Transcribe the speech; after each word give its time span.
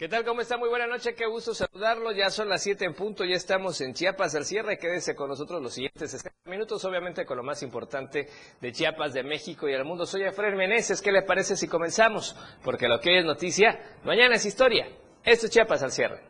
¿Qué 0.00 0.08
tal? 0.08 0.24
¿Cómo 0.24 0.40
está? 0.40 0.56
Muy 0.56 0.70
buena 0.70 0.86
noche, 0.86 1.14
qué 1.14 1.26
gusto 1.26 1.52
saludarlo. 1.52 2.10
Ya 2.12 2.30
son 2.30 2.48
las 2.48 2.62
7 2.62 2.86
en 2.86 2.94
punto, 2.94 3.22
ya 3.22 3.36
estamos 3.36 3.82
en 3.82 3.92
Chiapas 3.92 4.34
al 4.34 4.46
cierre. 4.46 4.78
Quédese 4.78 5.14
con 5.14 5.28
nosotros 5.28 5.60
los 5.60 5.74
siguientes 5.74 6.26
minutos, 6.46 6.82
obviamente 6.86 7.26
con 7.26 7.36
lo 7.36 7.42
más 7.42 7.62
importante 7.62 8.26
de 8.62 8.72
Chiapas, 8.72 9.12
de 9.12 9.22
México 9.22 9.68
y 9.68 9.74
el 9.74 9.84
mundo. 9.84 10.06
Soy 10.06 10.22
Efraín 10.22 10.56
Meneses, 10.56 11.02
¿qué 11.02 11.12
le 11.12 11.20
parece 11.20 11.54
si 11.54 11.68
comenzamos? 11.68 12.34
Porque 12.64 12.88
lo 12.88 12.98
que 12.98 13.10
hoy 13.10 13.18
es 13.18 13.26
noticia, 13.26 13.78
mañana 14.02 14.36
es 14.36 14.46
historia. 14.46 14.88
Esto 15.22 15.48
es 15.48 15.52
Chiapas 15.52 15.82
al 15.82 15.92
cierre. 15.92 16.22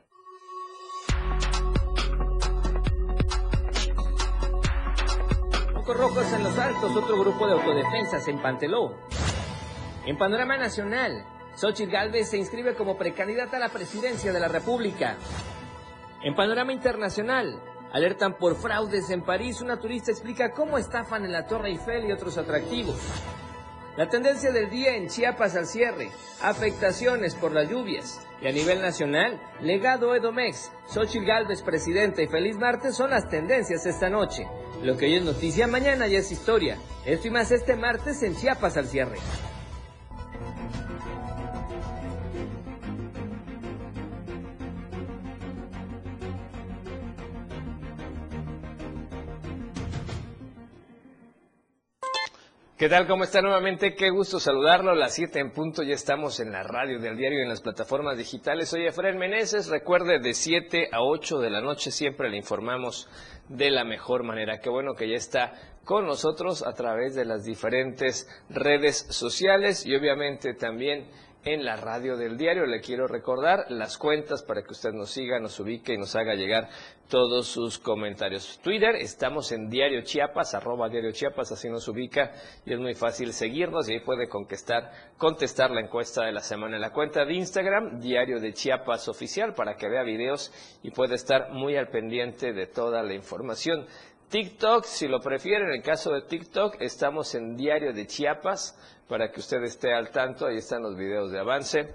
Focos 5.74 5.96
rojos 5.96 6.32
en 6.32 6.42
los 6.42 6.58
altos, 6.58 6.96
otro 6.96 7.20
grupo 7.20 7.46
de 7.46 7.52
autodefensas 7.52 8.26
en 8.26 8.42
Panteló. 8.42 8.98
En 10.06 10.18
panorama 10.18 10.56
nacional, 10.56 11.24
Xochitl 11.54 11.90
Galvez 11.90 12.30
se 12.30 12.38
inscribe 12.38 12.74
como 12.74 12.96
precandidata 12.96 13.56
a 13.56 13.60
la 13.60 13.68
presidencia 13.68 14.32
de 14.32 14.40
la 14.40 14.48
República. 14.48 15.16
En 16.22 16.34
panorama 16.34 16.72
internacional, 16.72 17.60
alertan 17.92 18.36
por 18.38 18.56
fraudes 18.56 19.10
en 19.10 19.22
París. 19.22 19.60
Una 19.60 19.78
turista 19.78 20.10
explica 20.10 20.52
cómo 20.52 20.78
estafan 20.78 21.24
en 21.24 21.32
la 21.32 21.46
Torre 21.46 21.70
Eiffel 21.70 22.06
y 22.06 22.12
otros 22.12 22.38
atractivos. 22.38 22.98
La 23.96 24.08
tendencia 24.08 24.52
del 24.52 24.70
día 24.70 24.96
en 24.96 25.08
Chiapas 25.08 25.56
al 25.56 25.66
cierre, 25.66 26.10
afectaciones 26.40 27.34
por 27.34 27.52
las 27.52 27.68
lluvias. 27.68 28.26
Y 28.40 28.46
a 28.46 28.52
nivel 28.52 28.80
nacional, 28.80 29.38
legado 29.60 30.14
Edomex, 30.14 30.72
Xochitl 30.86 31.26
Galvez 31.26 31.62
presidenta 31.62 32.22
y 32.22 32.28
feliz 32.28 32.56
martes 32.56 32.96
son 32.96 33.10
las 33.10 33.28
tendencias 33.28 33.84
esta 33.84 34.08
noche. 34.08 34.46
Lo 34.82 34.96
que 34.96 35.06
hoy 35.06 35.16
es 35.16 35.24
noticia, 35.24 35.66
mañana 35.66 36.06
ya 36.06 36.18
es 36.18 36.32
historia. 36.32 36.78
Esto 37.04 37.28
y 37.28 37.30
más 37.30 37.50
este 37.50 37.76
martes 37.76 38.22
en 38.22 38.36
Chiapas 38.36 38.76
al 38.76 38.86
cierre. 38.86 39.18
¿Qué 52.80 52.88
tal? 52.88 53.06
¿Cómo 53.06 53.24
está 53.24 53.42
nuevamente? 53.42 53.94
Qué 53.94 54.08
gusto 54.08 54.40
saludarlo. 54.40 54.94
Las 54.94 55.14
7 55.14 55.38
en 55.38 55.50
punto, 55.50 55.82
ya 55.82 55.92
estamos 55.92 56.40
en 56.40 56.50
la 56.50 56.62
radio 56.62 56.98
del 56.98 57.14
diario 57.14 57.40
y 57.40 57.42
en 57.42 57.50
las 57.50 57.60
plataformas 57.60 58.16
digitales. 58.16 58.70
Soy 58.70 58.86
Efraín 58.86 59.18
Meneses. 59.18 59.68
Recuerde, 59.68 60.18
de 60.18 60.32
7 60.32 60.88
a 60.90 61.02
8 61.02 61.40
de 61.40 61.50
la 61.50 61.60
noche 61.60 61.90
siempre 61.90 62.30
le 62.30 62.38
informamos 62.38 63.06
de 63.50 63.70
la 63.70 63.84
mejor 63.84 64.22
manera. 64.22 64.60
Qué 64.60 64.70
bueno 64.70 64.94
que 64.94 65.10
ya 65.10 65.16
está 65.16 65.52
con 65.84 66.06
nosotros 66.06 66.66
a 66.66 66.72
través 66.72 67.14
de 67.14 67.26
las 67.26 67.44
diferentes 67.44 68.26
redes 68.48 68.96
sociales 69.10 69.84
y 69.84 69.94
obviamente 69.94 70.54
también 70.54 71.06
en 71.44 71.64
la 71.64 71.76
radio 71.76 72.16
del 72.16 72.36
diario. 72.36 72.66
Le 72.66 72.80
quiero 72.80 73.06
recordar 73.06 73.66
las 73.70 73.98
cuentas 73.98 74.42
para 74.42 74.62
que 74.62 74.72
usted 74.72 74.92
nos 74.92 75.10
siga, 75.10 75.38
nos 75.40 75.58
ubique 75.60 75.94
y 75.94 75.98
nos 75.98 76.14
haga 76.16 76.34
llegar 76.34 76.68
todos 77.08 77.48
sus 77.48 77.78
comentarios. 77.78 78.60
Twitter, 78.62 78.94
estamos 78.94 79.50
en 79.50 79.68
Diario 79.68 80.02
Chiapas, 80.02 80.54
arroba 80.54 80.88
Diario 80.88 81.10
Chiapas, 81.10 81.50
así 81.50 81.68
nos 81.68 81.88
ubica 81.88 82.32
y 82.64 82.72
es 82.72 82.78
muy 82.78 82.94
fácil 82.94 83.32
seguirnos 83.32 83.88
y 83.88 83.94
ahí 83.94 84.00
puede 84.00 84.28
contestar, 84.28 84.92
contestar 85.18 85.72
la 85.72 85.80
encuesta 85.80 86.24
de 86.24 86.32
la 86.32 86.40
semana. 86.40 86.78
La 86.78 86.92
cuenta 86.92 87.24
de 87.24 87.34
Instagram, 87.34 87.98
Diario 88.00 88.38
de 88.38 88.52
Chiapas 88.52 89.08
Oficial, 89.08 89.54
para 89.54 89.74
que 89.74 89.88
vea 89.88 90.04
videos 90.04 90.52
y 90.84 90.92
pueda 90.92 91.16
estar 91.16 91.50
muy 91.50 91.76
al 91.76 91.88
pendiente 91.88 92.52
de 92.52 92.68
toda 92.68 93.02
la 93.02 93.14
información. 93.14 93.86
TikTok, 94.30 94.84
si 94.84 95.08
lo 95.08 95.18
prefiere, 95.18 95.64
en 95.64 95.72
el 95.72 95.82
caso 95.82 96.12
de 96.12 96.22
TikTok, 96.22 96.80
estamos 96.80 97.34
en 97.34 97.56
Diario 97.56 97.92
de 97.92 98.06
Chiapas, 98.06 98.78
para 99.08 99.32
que 99.32 99.40
usted 99.40 99.60
esté 99.64 99.92
al 99.92 100.10
tanto, 100.10 100.46
ahí 100.46 100.58
están 100.58 100.84
los 100.84 100.96
videos 100.96 101.32
de 101.32 101.40
avance. 101.40 101.94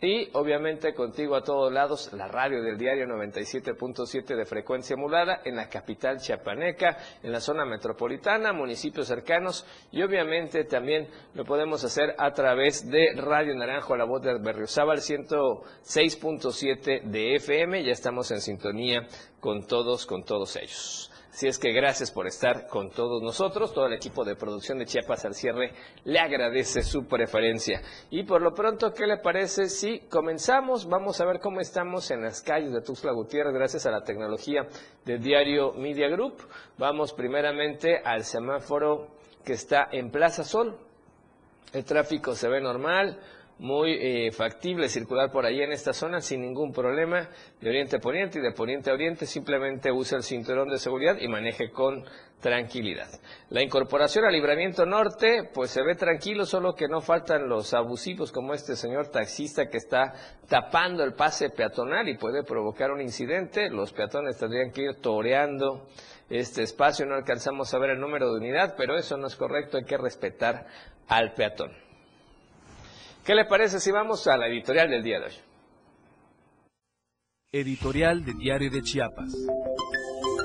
Y 0.00 0.28
obviamente 0.32 0.94
contigo 0.94 1.36
a 1.36 1.44
todos 1.44 1.72
lados, 1.72 2.12
la 2.12 2.26
radio 2.26 2.60
del 2.60 2.76
diario 2.76 3.06
97.7 3.06 4.34
de 4.34 4.44
frecuencia 4.44 4.96
modulada 4.96 5.42
en 5.44 5.54
la 5.54 5.68
capital 5.68 6.18
chiapaneca, 6.18 6.98
en 7.22 7.30
la 7.30 7.38
zona 7.38 7.64
metropolitana, 7.64 8.52
municipios 8.52 9.06
cercanos 9.06 9.64
y 9.92 10.02
obviamente 10.02 10.64
también 10.64 11.06
lo 11.34 11.44
podemos 11.44 11.84
hacer 11.84 12.16
a 12.18 12.32
través 12.32 12.90
de 12.90 13.12
Radio 13.14 13.54
Naranjo, 13.54 13.96
la 13.96 14.04
voz 14.04 14.22
de 14.22 14.36
Berriozábal 14.38 14.98
106.7 14.98 17.02
de 17.04 17.36
FM. 17.36 17.84
Ya 17.84 17.92
estamos 17.92 18.32
en 18.32 18.40
sintonía 18.40 19.06
con 19.38 19.68
todos, 19.68 20.04
con 20.04 20.24
todos 20.24 20.56
ellos. 20.56 21.12
Así 21.36 21.48
es 21.48 21.58
que 21.58 21.70
gracias 21.70 22.10
por 22.10 22.26
estar 22.26 22.66
con 22.66 22.88
todos 22.88 23.22
nosotros. 23.22 23.74
Todo 23.74 23.88
el 23.88 23.92
equipo 23.92 24.24
de 24.24 24.36
producción 24.36 24.78
de 24.78 24.86
Chiapas 24.86 25.26
al 25.26 25.34
cierre 25.34 25.70
le 26.04 26.18
agradece 26.18 26.80
su 26.80 27.06
preferencia. 27.06 27.82
Y 28.08 28.22
por 28.22 28.40
lo 28.40 28.54
pronto, 28.54 28.94
¿qué 28.94 29.06
le 29.06 29.18
parece 29.18 29.68
si 29.68 29.98
comenzamos? 30.08 30.88
Vamos 30.88 31.20
a 31.20 31.26
ver 31.26 31.38
cómo 31.38 31.60
estamos 31.60 32.10
en 32.10 32.22
las 32.22 32.40
calles 32.40 32.72
de 32.72 32.80
Tuxtla 32.80 33.12
Gutiérrez 33.12 33.52
gracias 33.52 33.84
a 33.84 33.90
la 33.90 34.02
tecnología 34.02 34.66
de 35.04 35.18
Diario 35.18 35.74
Media 35.74 36.08
Group. 36.08 36.38
Vamos 36.78 37.12
primeramente 37.12 38.00
al 38.02 38.24
semáforo 38.24 39.08
que 39.44 39.52
está 39.52 39.88
en 39.92 40.10
Plaza 40.10 40.42
Sol. 40.42 40.78
El 41.70 41.84
tráfico 41.84 42.34
se 42.34 42.48
ve 42.48 42.62
normal 42.62 43.20
muy 43.58 43.92
eh, 43.92 44.32
factible 44.32 44.88
circular 44.88 45.30
por 45.30 45.46
ahí 45.46 45.62
en 45.62 45.72
esta 45.72 45.92
zona 45.92 46.20
sin 46.20 46.42
ningún 46.42 46.72
problema 46.72 47.28
de 47.60 47.70
oriente 47.70 47.96
a 47.96 48.00
poniente 48.00 48.38
y 48.38 48.42
de 48.42 48.52
poniente 48.52 48.90
a 48.90 48.94
oriente. 48.94 49.26
Simplemente 49.26 49.90
use 49.90 50.16
el 50.16 50.22
cinturón 50.22 50.68
de 50.68 50.78
seguridad 50.78 51.16
y 51.18 51.28
maneje 51.28 51.70
con 51.70 52.04
tranquilidad. 52.40 53.08
La 53.48 53.62
incorporación 53.62 54.26
al 54.26 54.32
libramiento 54.32 54.84
norte, 54.84 55.48
pues 55.54 55.70
se 55.70 55.82
ve 55.82 55.94
tranquilo, 55.94 56.44
solo 56.44 56.74
que 56.74 56.86
no 56.86 57.00
faltan 57.00 57.48
los 57.48 57.72
abusivos 57.72 58.30
como 58.30 58.52
este 58.52 58.76
señor 58.76 59.08
taxista 59.08 59.68
que 59.68 59.78
está 59.78 60.12
tapando 60.48 61.02
el 61.02 61.14
pase 61.14 61.48
peatonal 61.48 62.08
y 62.08 62.18
puede 62.18 62.44
provocar 62.44 62.90
un 62.90 63.00
incidente. 63.00 63.70
Los 63.70 63.92
peatones 63.92 64.36
tendrían 64.38 64.70
que 64.70 64.82
ir 64.82 65.00
toreando 65.00 65.86
este 66.28 66.62
espacio. 66.62 67.06
No 67.06 67.14
alcanzamos 67.14 67.72
a 67.72 67.78
ver 67.78 67.90
el 67.90 68.00
número 68.00 68.30
de 68.30 68.38
unidad, 68.38 68.74
pero 68.76 68.96
eso 68.96 69.16
no 69.16 69.28
es 69.28 69.36
correcto. 69.36 69.78
Hay 69.78 69.84
que 69.84 69.96
respetar 69.96 70.66
al 71.08 71.32
peatón. 71.32 71.85
¿Qué 73.26 73.34
le 73.34 73.44
parece 73.44 73.80
si 73.80 73.90
vamos 73.90 74.24
a 74.28 74.36
la 74.36 74.46
editorial 74.46 74.88
del 74.88 75.02
día 75.02 75.18
de 75.18 75.26
hoy? 75.26 75.32
Editorial 77.50 78.24
de 78.24 78.34
Diario 78.34 78.70
de 78.70 78.82
Chiapas. 78.82 79.34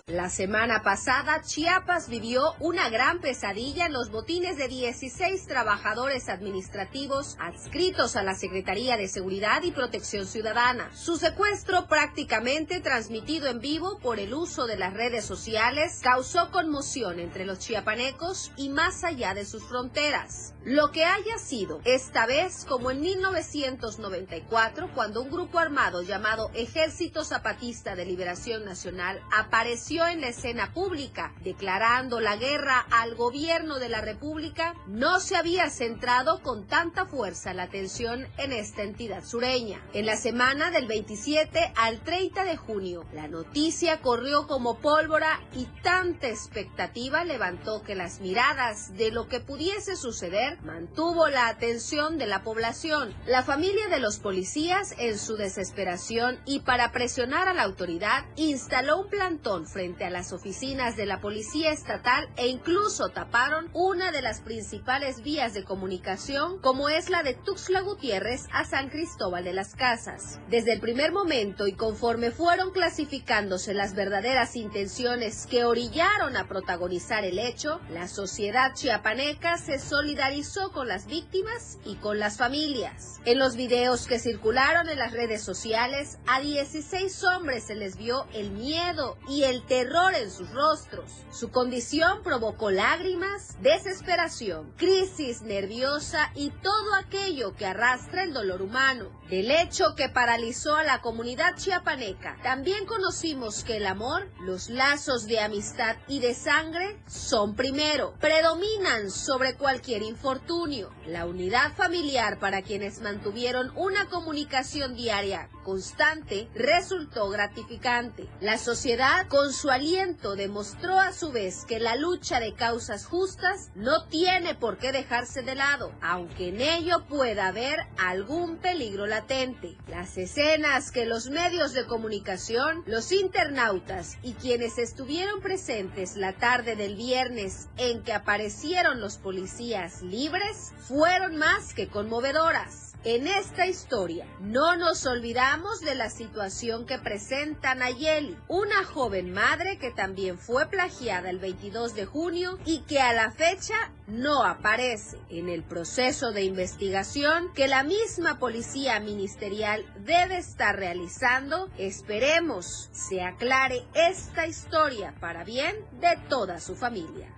La 0.08 0.30
semana 0.30 0.82
pasada, 0.82 1.42
Chiapas 1.42 2.10
vivió 2.10 2.56
una 2.60 2.90
gran 2.90 3.22
pesadilla 3.22 3.86
en 3.86 3.94
los 3.94 4.10
botines 4.10 4.58
de 4.58 4.68
16 4.68 5.46
trabajadores 5.46 6.28
administrativos 6.28 7.38
adscritos 7.40 8.16
a 8.16 8.24
la 8.24 8.34
Secretaría 8.34 8.98
de 8.98 9.08
Seguridad 9.08 9.62
y 9.64 9.72
Protección 9.72 10.26
Ciudadana. 10.26 10.90
Su 10.96 11.18
secuestro, 11.18 11.88
prácticamente 11.88 12.82
transmitido 12.82 13.48
en 13.48 13.60
vivo 13.60 14.00
por 14.00 14.20
el 14.20 14.34
uso 14.34 14.66
de 14.66 14.78
las 14.78 14.94
redes 14.94 15.24
sociales, 15.24 16.00
causó 16.02 16.50
conmoción 16.52 17.20
entre 17.20 17.46
los 17.46 17.60
chiapanecos 17.60 18.52
y 18.58 18.70
más 18.70 19.04
allá 19.04 19.34
de 19.34 19.46
sus 19.46 19.64
fronteras. 19.64 20.56
Lo 20.64 20.92
que 20.92 21.06
haya 21.06 21.38
sido, 21.38 21.80
esta 21.86 22.26
vez 22.26 22.66
como 22.66 22.92
en 22.92 23.02
1994, 23.02 24.92
cuando 24.94 25.22
un 25.22 25.32
grupo 25.32 25.60
armado 25.60 26.02
llamado 26.02 26.52
Ejército 26.54 27.24
Zapatista 27.24 27.96
de 27.96 28.06
Liberación 28.06 28.66
Nacional 28.66 29.22
apareció 29.32 29.91
en 29.92 30.22
la 30.22 30.30
escena 30.30 30.72
pública, 30.74 31.34
declarando 31.44 32.22
la 32.22 32.38
guerra 32.38 32.86
al 32.92 33.14
gobierno 33.16 33.78
de 33.78 33.90
la 33.90 34.00
República, 34.00 34.74
no 34.88 35.20
se 35.20 35.36
había 35.36 35.70
centrado 35.70 36.42
con 36.42 36.66
tanta 36.66 37.06
fuerza 37.06 37.54
la 37.54 37.64
atención 37.64 38.26
en 38.38 38.54
esta 38.54 38.84
entidad 38.84 39.26
sureña. 39.26 39.82
En 39.94 40.06
la 40.06 40.16
semana 40.16 40.72
del 40.72 40.88
27 40.88 41.74
al 41.76 42.00
30 42.00 42.46
de 42.46 42.56
junio, 42.56 43.04
la 43.14 43.28
noticia 43.28 44.00
corrió 44.00 44.48
como 44.48 44.78
pólvora 44.78 45.42
y 45.54 45.66
tanta 45.84 46.30
expectativa 46.30 47.26
levantó 47.26 47.82
que 47.82 47.96
las 47.96 48.22
miradas 48.22 48.96
de 48.96 49.12
lo 49.12 49.28
que 49.28 49.42
pudiese 49.42 49.98
suceder 49.98 50.62
mantuvo 50.62 51.28
la 51.28 51.50
atención 51.50 52.18
de 52.18 52.28
la 52.28 52.44
población. 52.44 53.14
La 53.28 53.44
familia 53.44 53.90
de 53.90 54.00
los 54.00 54.20
policías, 54.20 54.96
en 55.00 55.20
su 55.20 55.36
desesperación 55.36 56.40
y 56.46 56.62
para 56.62 56.94
presionar 56.94 57.50
a 57.50 57.54
la 57.54 57.64
autoridad, 57.64 58.24
instaló 58.38 59.02
un 59.02 59.10
plantón 59.10 59.68
frente 59.68 59.81
a 59.82 60.10
las 60.12 60.32
oficinas 60.32 60.96
de 60.96 61.08
la 61.08 61.22
Policía 61.22 61.72
Estatal 61.72 62.30
e 62.36 62.46
incluso 62.48 63.10
taparon 63.10 63.72
una 63.74 64.12
de 64.12 64.22
las 64.22 64.40
principales 64.40 65.24
vías 65.24 65.56
de 65.56 65.64
comunicación, 65.64 66.60
como 66.60 66.88
es 66.88 67.10
la 67.10 67.24
de 67.24 67.34
Tuxtla 67.34 67.82
Gutiérrez 67.82 68.46
a 68.54 68.64
San 68.64 68.90
Cristóbal 68.90 69.44
de 69.44 69.54
las 69.54 69.74
Casas. 69.74 70.40
Desde 70.52 70.74
el 70.74 70.82
primer 70.82 71.12
momento 71.12 71.66
y 71.66 71.74
conforme 71.74 72.30
fueron 72.30 72.70
clasificándose 72.70 73.74
las 73.74 73.96
verdaderas 73.96 74.56
intenciones 74.56 75.48
que 75.48 75.66
orillaron 75.66 76.38
a 76.38 76.48
protagonizar 76.48 77.26
el 77.26 77.40
hecho, 77.40 77.82
la 77.90 78.08
sociedad 78.08 78.76
chiapaneca 78.76 79.58
se 79.58 79.80
solidarizó 79.80 80.72
con 80.72 80.88
las 80.88 81.08
víctimas 81.08 81.80
y 81.86 81.96
con 81.96 82.20
las 82.20 82.38
familias. 82.38 83.20
En 83.26 83.40
los 83.40 83.56
videos 83.56 84.06
que 84.06 84.20
circularon 84.20 84.90
en 84.90 85.00
las 85.00 85.12
redes 85.12 85.42
sociales, 85.42 86.20
a 86.28 86.40
16 86.40 87.24
hombres 87.24 87.64
se 87.64 87.74
les 87.74 87.98
vio 87.98 88.28
el 88.34 88.52
miedo 88.52 89.18
y 89.28 89.44
el 89.44 89.64
terror 89.72 90.14
en 90.16 90.30
sus 90.30 90.50
rostros. 90.50 91.10
Su 91.32 91.50
condición 91.50 92.24
provocó 92.24 92.72
lágrimas, 92.72 93.56
desesperación, 93.62 94.74
crisis 94.76 95.44
nerviosa 95.44 96.30
y 96.36 96.50
todo 96.50 96.94
aquello 96.96 97.56
que 97.56 97.66
arrastra 97.66 98.24
el 98.24 98.34
dolor 98.34 98.62
humano. 98.62 99.22
Del 99.30 99.50
hecho 99.50 99.96
que 99.96 100.10
paralizó 100.10 100.76
a 100.76 100.84
la 100.84 101.00
comunidad 101.00 101.56
chiapaneca, 101.56 102.38
también 102.44 102.86
conocimos 102.86 103.64
que 103.64 103.78
el 103.78 103.86
amor, 103.86 104.28
los 104.42 104.70
lazos 104.70 105.26
de 105.26 105.40
amistad 105.40 105.96
y 106.10 106.20
de 106.20 106.34
sangre 106.34 107.00
son 107.08 107.56
primero, 107.56 108.14
predominan 108.20 109.10
sobre 109.10 109.56
cualquier 109.56 110.02
infortunio. 110.02 110.92
La 111.08 111.26
unidad 111.26 111.72
familiar 111.78 112.40
para 112.40 112.62
quienes 112.62 113.00
mantuvieron 113.00 113.72
una 113.78 114.10
comunicación 114.10 114.96
diaria 114.96 115.48
constante 115.64 116.50
resultó 116.56 117.30
gratificante. 117.30 118.28
La 118.42 118.58
sociedad, 118.58 119.28
con 119.28 119.54
su 119.62 119.70
aliento, 119.70 120.36
demostró 120.36 121.00
a 121.00 121.14
su 121.14 121.32
vez 121.32 121.66
que 121.66 121.80
la 121.80 121.96
lucha 121.96 122.40
de 122.40 122.56
causas 122.56 123.06
justas 123.06 123.70
no 123.76 124.06
tiene 124.06 124.56
por 124.56 124.80
qué 124.80 124.92
dejarse 124.92 125.44
de 125.44 125.54
lado, 125.54 125.92
aunque 126.02 126.48
en 126.48 126.62
ello 126.62 127.06
pueda 127.08 127.46
haber 127.46 127.78
algún 128.00 128.58
peligro 128.58 129.06
latente. 129.06 129.78
Las 129.88 130.18
escenas 130.18 130.90
que 130.90 131.06
los 131.06 131.30
medios 131.30 131.74
de 131.74 131.86
comunicación, 131.86 132.82
los 132.88 133.12
internautas 133.12 134.18
y 134.24 134.34
quienes 134.34 134.80
estuvieron 134.80 135.42
presentes 135.42 136.16
la 136.16 136.34
tarde 136.34 136.76
del 136.76 136.96
viernes 136.96 137.68
en 137.78 138.02
que 138.02 138.14
aparecieron 138.14 139.00
los 139.00 139.20
policías 139.20 140.02
libres 140.02 140.74
fueron 140.88 141.38
más 141.38 141.76
que 141.76 141.88
conmovedoras. 141.88 142.91
En 143.04 143.26
esta 143.26 143.66
historia 143.66 144.28
no 144.42 144.76
nos 144.76 145.08
olvidamos 145.08 145.80
de 145.80 145.96
la 145.96 146.12
situación 146.12 146.86
que 146.86 147.00
presenta 147.00 147.74
Nayeli, 147.74 148.38
una 148.48 148.84
joven 148.84 149.34
madre 149.34 149.80
que 149.80 149.90
también 149.90 150.38
fue 150.38 150.68
plagiada 150.68 151.32
el 151.32 151.40
22 151.40 151.96
de 151.96 152.06
junio 152.06 152.60
y 152.64 152.82
que 152.82 153.00
a 153.00 153.12
la 153.14 153.32
fecha 153.32 153.92
no 154.06 154.44
aparece 154.44 155.18
en 155.30 155.50
el 155.50 155.64
proceso 155.64 156.32
de 156.32 156.44
investigación 156.44 157.52
que 157.56 157.68
la 157.68 157.84
misma 157.84 158.38
policía 158.38 159.00
ministerial 159.00 159.84
debe 160.06 160.38
estar 160.38 160.76
realizando. 160.76 161.72
Esperemos 161.80 162.92
se 162.92 163.24
aclare 163.24 163.84
esta 163.96 164.46
historia 164.46 165.16
para 165.20 165.44
bien 165.44 165.76
de 166.00 166.20
toda 166.30 166.60
su 166.60 166.76
familia. 166.76 167.36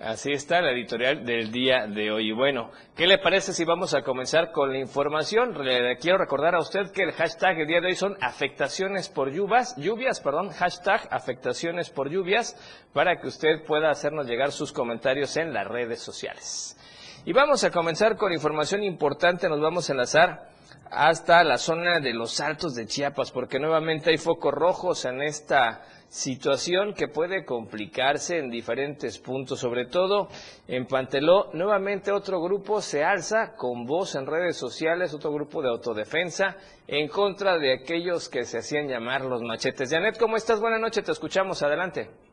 Así 0.00 0.30
está 0.30 0.60
la 0.60 0.70
editorial 0.70 1.24
del 1.24 1.50
día 1.50 1.88
de 1.88 2.12
hoy. 2.12 2.30
Bueno, 2.30 2.70
¿qué 2.94 3.08
le 3.08 3.18
parece 3.18 3.52
si 3.52 3.64
vamos 3.64 3.94
a 3.94 4.02
comenzar 4.02 4.52
con 4.52 4.70
la 4.70 4.78
información? 4.78 5.58
Le 5.64 5.96
quiero 5.96 6.18
recordar 6.18 6.54
a 6.54 6.60
usted 6.60 6.92
que 6.92 7.02
el 7.02 7.10
hashtag 7.10 7.56
del 7.56 7.66
día 7.66 7.80
de 7.80 7.88
hoy 7.88 7.96
son 7.96 8.16
afectaciones 8.20 9.08
por 9.08 9.32
lluvias, 9.32 9.74
lluvias, 9.76 10.20
perdón, 10.20 10.50
hashtag 10.50 11.08
afectaciones 11.10 11.90
por 11.90 12.10
lluvias, 12.10 12.54
para 12.92 13.20
que 13.20 13.26
usted 13.26 13.64
pueda 13.66 13.90
hacernos 13.90 14.28
llegar 14.28 14.52
sus 14.52 14.72
comentarios 14.72 15.36
en 15.36 15.52
las 15.52 15.66
redes 15.66 16.00
sociales. 16.00 16.78
Y 17.24 17.32
vamos 17.32 17.64
a 17.64 17.72
comenzar 17.72 18.16
con 18.16 18.32
información 18.32 18.84
importante, 18.84 19.48
nos 19.48 19.60
vamos 19.60 19.90
a 19.90 19.94
enlazar 19.94 20.48
hasta 20.92 21.42
la 21.42 21.58
zona 21.58 21.98
de 21.98 22.14
los 22.14 22.40
Altos 22.40 22.76
de 22.76 22.86
Chiapas, 22.86 23.32
porque 23.32 23.58
nuevamente 23.58 24.10
hay 24.10 24.16
focos 24.16 24.54
rojos 24.54 25.04
en 25.04 25.22
esta 25.22 25.82
situación 26.08 26.94
que 26.94 27.08
puede 27.08 27.44
complicarse 27.44 28.38
en 28.38 28.50
diferentes 28.50 29.18
puntos, 29.18 29.60
sobre 29.60 29.86
todo 29.86 30.28
en 30.66 30.86
Panteló. 30.86 31.50
Nuevamente 31.52 32.12
otro 32.12 32.40
grupo 32.40 32.80
se 32.80 33.04
alza 33.04 33.54
con 33.56 33.84
voz 33.84 34.14
en 34.14 34.26
redes 34.26 34.56
sociales, 34.56 35.14
otro 35.14 35.32
grupo 35.32 35.62
de 35.62 35.68
autodefensa 35.68 36.56
en 36.86 37.08
contra 37.08 37.58
de 37.58 37.74
aquellos 37.74 38.28
que 38.28 38.44
se 38.44 38.58
hacían 38.58 38.88
llamar 38.88 39.24
los 39.24 39.42
machetes. 39.42 39.90
Janet, 39.90 40.18
¿cómo 40.18 40.36
estás? 40.36 40.60
Buenas 40.60 40.80
noches, 40.80 41.04
te 41.04 41.12
escuchamos, 41.12 41.62
adelante. 41.62 42.27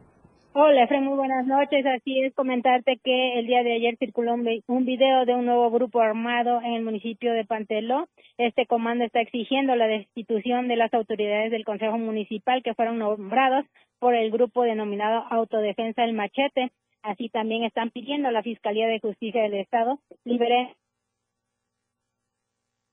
Hola, 0.58 0.84
Efraín, 0.84 1.04
muy 1.04 1.18
buenas 1.18 1.46
noches. 1.46 1.86
Así 1.86 2.24
es, 2.24 2.34
comentarte 2.34 2.98
que 3.04 3.40
el 3.40 3.46
día 3.46 3.62
de 3.62 3.74
ayer 3.74 3.98
circuló 4.00 4.36
un 4.36 4.86
video 4.86 5.26
de 5.26 5.34
un 5.36 5.46
nuevo 5.46 5.70
grupo 5.70 6.00
armado 6.00 6.62
en 6.62 6.76
el 6.76 6.82
municipio 6.82 7.34
de 7.34 7.44
Panteló. 7.44 8.08
Este 8.38 8.66
comando 8.66 9.04
está 9.04 9.20
exigiendo 9.20 9.76
la 9.76 9.88
destitución 9.88 10.70
de 10.70 10.78
las 10.78 10.94
autoridades 10.94 11.52
del 11.52 11.66
Consejo 11.66 11.98
Municipal 11.98 12.64
que 12.64 12.74
fueron 12.74 13.00
nombrados 13.00 13.66
por 14.00 14.16
el 14.16 14.32
grupo 14.32 14.64
denominado 14.64 15.26
Autodefensa 15.30 16.06
El 16.06 16.14
Machete. 16.14 16.72
Así 17.02 17.28
también 17.28 17.66
están 17.66 17.90
pidiendo 17.90 18.30
a 18.30 18.32
la 18.32 18.42
Fiscalía 18.42 18.88
de 18.88 19.02
Justicia 19.02 19.44
del 19.44 19.56
Estado 19.56 20.00
libere. 20.24 20.74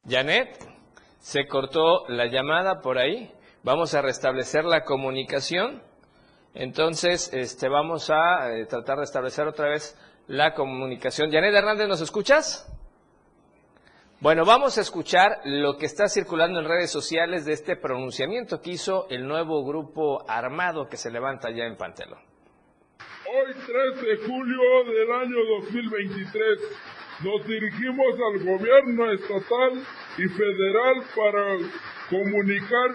Janet, 0.05 0.49
se 1.21 1.47
cortó 1.47 2.09
la 2.09 2.27
llamada 2.27 2.81
por 2.81 2.99
ahí. 2.99 3.31
Vamos 3.63 3.95
a 3.95 4.03
restablecer 4.03 4.65
la 4.65 4.83
comunicación. 4.83 5.92
Entonces, 6.55 7.31
este, 7.33 7.69
vamos 7.69 8.11
a 8.11 8.51
eh, 8.51 8.67
tratar 8.67 8.99
de 8.99 9.05
establecer 9.05 9.47
otra 9.47 9.69
vez 9.69 9.97
la 10.27 10.55
comunicación. 10.55 11.31
Janet 11.31 11.55
Hernández, 11.55 11.89
¿nos 11.89 12.01
escuchas? 12.01 12.69
Bueno, 14.21 14.45
vamos 14.45 14.79
a 14.79 14.83
escuchar 14.83 15.41
lo 15.45 15.77
que 15.77 15.87
está 15.87 16.07
circulando 16.07 16.61
en 16.61 16.67
redes 16.67 16.93
sociales 16.93 17.45
de 17.45 17.55
este 17.55 17.75
pronunciamiento 17.75 18.61
que 18.61 18.71
hizo 18.71 19.09
el 19.11 19.27
nuevo 19.27 19.65
grupo 19.65 20.25
armado 20.29 20.89
que 20.89 20.97
se 20.97 21.11
levanta 21.11 21.51
ya 21.51 21.65
en 21.65 21.77
Pantelón. 21.77 22.21
Hoy 23.27 23.53
13 23.53 24.07
de 24.07 24.17
julio 24.19 24.85
del 24.85 25.11
año 25.11 25.37
2023 25.61 26.59
nos 27.25 27.47
dirigimos 27.47 28.07
al 28.31 28.45
gobierno 28.45 29.13
estatal 29.13 29.85
y 30.19 30.29
federal 30.29 31.03
para 31.17 31.57
comunicar 32.11 32.91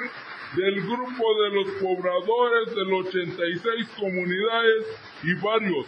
del 0.55 0.81
grupo 0.81 1.43
de 1.43 1.49
los 1.49 1.71
pobladores 1.81 2.75
de 2.75 2.85
los 2.85 3.07
86 3.07 3.87
comunidades 3.99 4.85
y 5.23 5.33
barrios. 5.35 5.85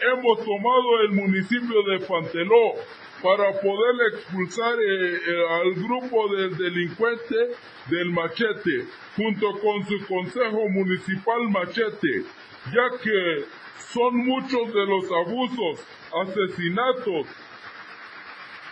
Hemos 0.00 0.38
tomado 0.44 1.00
el 1.02 1.10
municipio 1.10 1.82
de 1.82 1.98
Panteló 2.06 2.74
para 3.22 3.52
poder 3.60 4.12
expulsar 4.12 4.74
eh, 4.74 5.16
eh, 5.16 5.44
al 5.60 5.74
grupo 5.74 6.28
del 6.34 6.56
delincuente 6.56 7.56
del 7.90 8.10
machete, 8.10 8.86
junto 9.16 9.58
con 9.58 9.84
su 9.86 10.06
consejo 10.06 10.68
municipal 10.68 11.48
machete, 11.50 12.24
ya 12.66 12.98
que 13.02 13.44
son 13.92 14.16
muchos 14.16 14.72
de 14.72 14.86
los 14.86 15.04
abusos, 15.10 15.84
asesinatos 16.22 17.26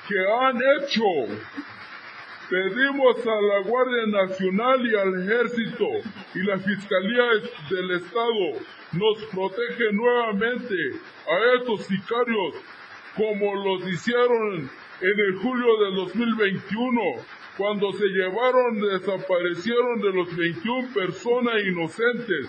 que 0.09 0.15
han 0.19 0.57
hecho 0.57 1.03
Pedimos 2.49 3.27
a 3.27 3.41
la 3.41 3.61
Guardia 3.69 4.07
Nacional 4.07 4.87
y 4.87 4.95
al 4.95 5.23
Ejército 5.23 5.89
y 6.33 6.43
la 6.45 6.57
Fiscalía 6.59 7.25
del 7.71 7.91
Estado 7.91 8.61
nos 8.93 9.25
protege 9.33 9.93
nuevamente 9.93 10.75
a 11.29 11.59
estos 11.59 11.87
sicarios 11.87 12.55
como 13.17 13.53
los 13.53 13.89
hicieron 13.89 14.71
en 15.01 15.21
el 15.29 15.37
julio 15.43 15.77
del 15.85 15.95
2021, 15.97 17.01
cuando 17.57 17.93
se 17.93 18.07
llevaron, 18.07 18.81
desaparecieron 18.81 20.01
de 20.01 20.13
los 20.13 20.37
21 20.37 20.95
personas 20.95 21.65
inocentes, 21.65 22.49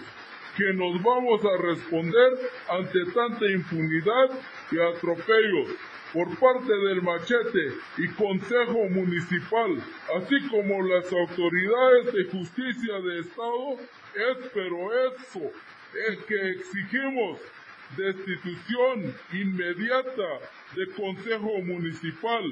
que 0.56 0.74
nos 0.74 1.02
vamos 1.02 1.42
a 1.44 1.62
responder 1.62 2.34
ante 2.70 3.00
tanta 3.14 3.46
impunidad 3.50 4.30
y 4.72 4.80
atropellos 4.80 5.70
por 6.14 6.28
parte 6.40 6.74
del 6.74 7.02
machete 7.02 7.74
y 7.98 8.08
Consejo 8.10 8.90
Municipal, 8.90 9.78
así 10.16 10.36
como 10.50 10.84
las 10.84 11.12
autoridades 11.12 12.14
de 12.14 12.24
justicia 12.26 13.00
de 13.02 13.20
Estado, 13.20 13.74
es 14.16 14.52
pero 14.54 14.78
eso, 15.16 15.52
es 16.10 16.18
que 16.26 16.50
exigimos 16.52 17.40
destitución 17.96 19.14
inmediata 19.34 20.40
del 20.76 20.94
Consejo 20.96 21.62
Municipal. 21.64 22.44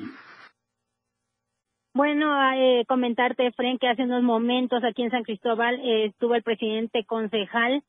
Bueno, 1.94 2.28
eh, 2.56 2.84
comentarte, 2.88 3.52
Fren, 3.54 3.78
que 3.78 3.88
hace 3.88 4.04
unos 4.04 4.22
momentos 4.22 4.84
aquí 4.84 5.04
en 5.04 5.12
San 5.12 5.24
Cristóbal 5.24 5.80
eh, 5.80 6.06
estuvo 6.08 6.36
el 6.36 6.44
presidente 6.44 7.06
concejal, 7.06 7.84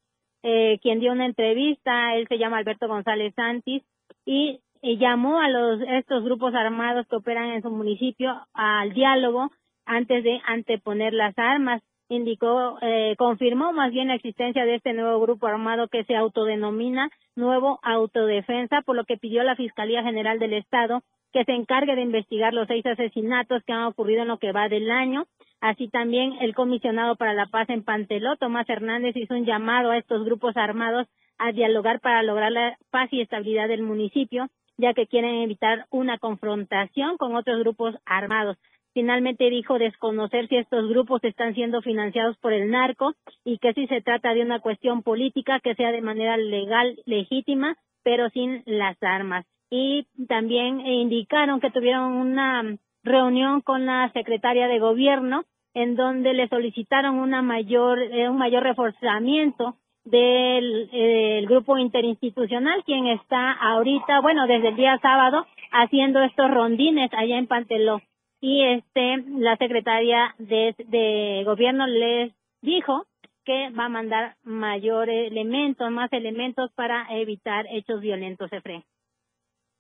eh, 0.45 0.79
quien 0.81 1.01
dio 1.01 1.11
una 1.11 1.27
entrevista, 1.27 2.15
él 2.15 2.29
se 2.29 2.39
llama 2.39 2.59
Alberto 2.59 2.87
González 2.87 3.35
Santis, 3.35 3.83
y 4.25 4.61
llamó 4.83 5.41
a 5.41 5.49
los 5.49 5.81
estos 5.83 6.25
grupos 6.25 6.55
armados 6.55 7.07
que 7.09 7.17
operan 7.17 7.51
en 7.51 7.63
su 7.63 7.71
municipio 7.71 8.35
al 8.55 8.93
diálogo 8.93 9.51
antes 9.85 10.25
de 10.25 10.41
anteponer 10.47 11.13
las 11.13 11.37
armas 11.39 11.83
indicó, 12.09 12.79
eh, 12.83 13.15
confirmó 13.19 13.73
más 13.73 13.91
bien 13.93 14.09
la 14.09 14.15
existencia 14.15 14.65
de 14.65 14.77
este 14.77 14.93
nuevo 14.93 15.21
grupo 15.21 15.47
armado 15.47 15.89
que 15.89 16.05
se 16.05 16.15
autodenomina 16.15 17.11
Nuevo 17.35 17.81
Autodefensa, 17.83 18.83
por 18.83 18.97
lo 18.97 19.05
que 19.05 19.17
pidió 19.17 19.41
a 19.41 19.45
la 19.45 19.57
Fiscalía 19.57 20.03
General 20.03 20.39
del 20.39 20.55
Estado 20.55 21.03
que 21.33 21.45
se 21.45 21.53
encargue 21.53 21.97
de 21.97 22.03
investigar 22.03 22.55
los 22.55 22.67
seis 22.67 22.87
asesinatos 22.87 23.63
que 23.65 23.73
han 23.73 23.85
ocurrido 23.85 24.23
en 24.23 24.29
lo 24.29 24.39
que 24.39 24.53
va 24.53 24.69
del 24.69 24.91
año. 24.91 25.27
Así 25.61 25.89
también 25.89 26.35
el 26.41 26.55
comisionado 26.55 27.17
para 27.17 27.35
la 27.35 27.47
paz 27.47 27.69
en 27.69 27.83
Panteló, 27.83 28.37
Tomás 28.37 28.69
Hernández, 28.71 29.15
hizo 29.17 29.35
un 29.35 29.45
llamado 29.45 29.91
a 29.91 29.99
estos 29.99 30.25
grupos 30.25 30.57
armados 30.57 31.07
a 31.39 31.53
dialogar 31.53 32.01
para 32.01 32.23
lograr 32.23 32.53
la 32.53 32.79
paz 32.91 33.13
y 33.13 33.21
estabilidad 33.21 33.69
del 33.69 33.83
municipio, 33.83 34.49
ya 34.79 34.95
que 34.95 35.07
quieren 35.07 35.43
evitar 35.43 35.87
una 35.91 36.19
confrontación 36.19 37.17
con 37.17 37.35
otros 37.35 37.61
grupos 37.61 37.95
armados. 38.05 38.57
Finalmente 38.95 39.51
dijo 39.51 39.79
desconocer 39.79 40.49
si 40.49 40.57
estos 40.57 40.89
grupos 40.89 41.23
están 41.23 41.55
siendo 41.55 41.83
financiados 41.83 42.39
por 42.39 42.53
el 42.53 42.71
narco 42.71 43.13
y 43.45 43.59
que 43.59 43.75
si 43.75 43.87
se 43.89 44.01
trata 44.01 44.33
de 44.33 44.43
una 44.43 44.61
cuestión 44.61 45.03
política 45.03 45.61
que 45.61 45.75
sea 45.75 45.93
de 45.93 46.01
manera 46.01 46.39
legal, 46.39 46.99
legítima, 47.05 47.77
pero 48.03 48.31
sin 48.31 48.63
las 48.65 48.97
armas. 49.03 49.45
Y 49.69 50.07
también 50.29 50.81
indicaron 50.81 51.61
que 51.61 51.71
tuvieron 51.71 52.13
una 52.13 52.79
reunión 53.03 53.61
con 53.61 53.85
la 53.85 54.11
secretaria 54.13 54.67
de 54.67 54.79
gobierno 54.79 55.45
en 55.75 55.95
donde 55.95 56.33
le 56.33 56.49
solicitaron 56.49 57.17
una 57.17 57.43
mayor, 57.43 58.01
eh, 58.01 58.31
un 58.31 58.39
mayor 58.39 58.63
reforzamiento 58.63 59.77
del 60.07 60.89
eh, 60.93 61.45
grupo 61.47 61.77
interinstitucional, 61.77 62.83
quien 62.85 63.09
está 63.09 63.53
ahorita, 63.53 64.21
bueno, 64.21 64.47
desde 64.47 64.69
el 64.69 64.77
día 64.77 64.99
sábado, 65.03 65.47
haciendo 65.73 66.23
estos 66.23 66.51
rondines 66.51 67.13
allá 67.13 67.37
en 67.37 67.47
Panteló 67.47 68.01
y 68.41 68.63
este 68.63 69.25
la 69.39 69.57
secretaria 69.57 70.35
de, 70.39 71.43
gobierno 71.45 71.87
les 71.87 72.33
dijo 72.63 73.07
que 73.45 73.71
va 73.71 73.87
a 73.87 73.89
mandar 73.89 74.37
mayor 74.43 75.09
elementos, 75.09 75.91
más 75.91 76.13
elementos 76.13 76.71
para 76.75 77.07
evitar 77.11 77.67
hechos 77.71 78.01
violentos, 78.01 78.53
Efraín. 78.53 78.85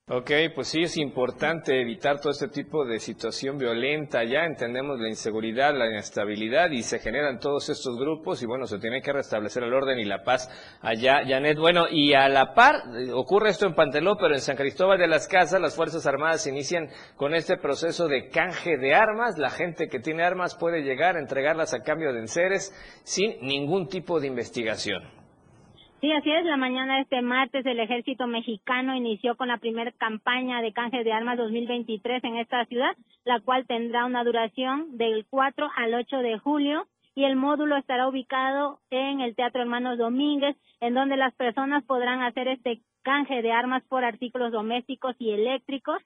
Ok, 0.08 0.30
pues 0.54 0.68
sí 0.68 0.82
es 0.82 0.96
importante 0.98 1.80
evitar 1.80 2.20
todo 2.20 2.30
este 2.30 2.46
tipo 2.46 2.84
de 2.84 3.00
situación 3.00 3.58
violenta. 3.58 4.22
Ya 4.22 4.44
entendemos 4.44 5.00
la 5.00 5.08
inseguridad, 5.08 5.75
la 5.75 5.88
inestabilidad 5.88 6.70
y 6.70 6.84
se 6.84 7.00
generan 7.00 7.40
todos 7.40 7.68
estos 7.70 7.98
grupos 7.98 8.40
y 8.40 8.46
bueno, 8.46 8.68
se 8.68 8.78
tiene 8.78 9.02
que 9.02 9.12
restablecer 9.12 9.64
el 9.64 9.75
orden 9.75 9.98
y 9.98 10.04
la 10.04 10.22
paz 10.22 10.48
allá, 10.80 11.22
Janet. 11.26 11.58
Bueno, 11.58 11.86
y 11.90 12.14
a 12.14 12.28
la 12.28 12.54
par 12.54 12.84
ocurre 13.14 13.50
esto 13.50 13.66
en 13.66 13.75
Panteló, 13.75 14.16
pero 14.16 14.34
en 14.34 14.40
San 14.40 14.54
Cristóbal 14.54 15.00
de 15.00 15.08
las 15.08 15.26
Casas 15.26 15.60
las 15.60 15.75
Fuerzas 15.75 16.06
Armadas 16.06 16.46
inician 16.46 16.88
con 17.16 17.34
este 17.34 17.56
proceso 17.56 18.06
de 18.06 18.28
canje 18.28 18.76
de 18.76 18.94
armas. 18.94 19.38
La 19.38 19.50
gente 19.50 19.88
que 19.88 19.98
tiene 19.98 20.22
armas 20.22 20.54
puede 20.54 20.82
llegar 20.82 21.16
a 21.16 21.20
entregarlas 21.20 21.75
a 21.75 21.82
cambio 21.82 22.12
de 22.12 22.20
enseres 22.20 22.72
sin 23.02 23.40
ningún 23.40 23.88
tipo 23.88 24.20
de 24.20 24.28
investigación. 24.28 25.25
Sí, 26.06 26.12
así 26.12 26.30
es. 26.30 26.44
La 26.44 26.56
mañana 26.56 26.94
de 26.94 27.00
este 27.00 27.20
martes 27.20 27.66
el 27.66 27.80
ejército 27.80 28.28
mexicano 28.28 28.94
inició 28.94 29.36
con 29.36 29.48
la 29.48 29.58
primera 29.58 29.90
campaña 29.90 30.62
de 30.62 30.72
canje 30.72 31.02
de 31.02 31.12
armas 31.12 31.36
2023 31.36 32.22
en 32.22 32.36
esta 32.36 32.64
ciudad, 32.66 32.96
la 33.25 33.40
cual 33.40 33.66
tendrá 33.66 34.04
una 34.04 34.22
duración 34.22 34.96
del 34.98 35.26
4 35.28 35.68
al 35.75 35.94
8 35.94 36.18
de 36.18 36.38
julio 36.38 36.86
y 37.16 37.25
el 37.25 37.34
módulo 37.34 37.76
estará 37.76 38.06
ubicado 38.06 38.78
en 38.90 39.20
el 39.20 39.34
Teatro 39.34 39.62
Hermanos 39.62 39.98
Domínguez, 39.98 40.56
en 40.78 40.94
donde 40.94 41.16
las 41.16 41.34
personas 41.34 41.82
podrán 41.82 42.22
hacer 42.22 42.46
este 42.46 42.82
canje 43.02 43.42
de 43.42 43.50
armas 43.50 43.82
por 43.88 44.04
artículos 44.04 44.52
domésticos 44.52 45.16
y 45.18 45.32
eléctricos 45.32 46.00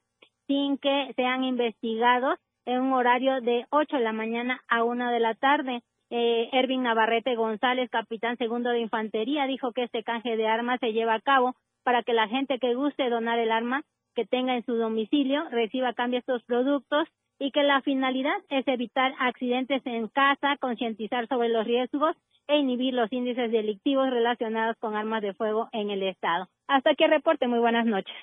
sin 0.46 0.78
que 0.78 1.12
sean 1.14 1.44
investigados 1.44 2.38
en 2.64 2.80
un 2.80 2.94
horario 2.94 3.42
de 3.42 3.66
8 3.68 3.98
de 3.98 4.02
la 4.02 4.12
mañana 4.14 4.62
a 4.66 4.82
1 4.82 5.10
de 5.10 5.20
la 5.20 5.34
tarde 5.34 5.82
eh, 6.10 6.48
Ervin 6.52 6.82
Navarrete 6.82 7.36
González, 7.36 7.88
capitán 7.90 8.36
segundo 8.36 8.70
de 8.70 8.80
infantería, 8.80 9.46
dijo 9.46 9.72
que 9.72 9.84
este 9.84 10.02
canje 10.02 10.36
de 10.36 10.46
armas 10.46 10.80
se 10.80 10.92
lleva 10.92 11.14
a 11.14 11.20
cabo 11.20 11.54
para 11.84 12.02
que 12.02 12.12
la 12.12 12.28
gente 12.28 12.58
que 12.58 12.74
guste 12.74 13.08
donar 13.08 13.38
el 13.38 13.52
arma 13.52 13.82
que 14.14 14.26
tenga 14.26 14.56
en 14.56 14.64
su 14.64 14.74
domicilio 14.74 15.48
reciba 15.50 15.90
a 15.90 15.94
cambio 15.94 16.18
estos 16.18 16.42
productos 16.44 17.08
y 17.38 17.52
que 17.52 17.62
la 17.62 17.80
finalidad 17.80 18.36
es 18.50 18.66
evitar 18.68 19.14
accidentes 19.18 19.82
en 19.86 20.08
casa, 20.08 20.56
concientizar 20.60 21.26
sobre 21.28 21.48
los 21.48 21.64
riesgos 21.64 22.16
e 22.48 22.56
inhibir 22.56 22.92
los 22.92 23.10
índices 23.12 23.50
delictivos 23.50 24.10
relacionados 24.10 24.76
con 24.78 24.96
armas 24.96 25.22
de 25.22 25.32
fuego 25.32 25.68
en 25.72 25.90
el 25.90 26.02
Estado. 26.02 26.48
Hasta 26.68 26.90
aquí 26.90 27.04
el 27.04 27.10
reporte. 27.10 27.46
Muy 27.46 27.60
buenas 27.60 27.86
noches. 27.86 28.14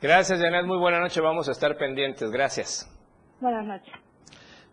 Gracias, 0.00 0.40
Janet. 0.40 0.66
Muy 0.66 0.78
buenas 0.78 1.00
noches. 1.00 1.22
Vamos 1.22 1.48
a 1.48 1.52
estar 1.52 1.76
pendientes. 1.76 2.30
Gracias. 2.30 2.86
Buenas 3.40 3.66
noches. 3.66 4.05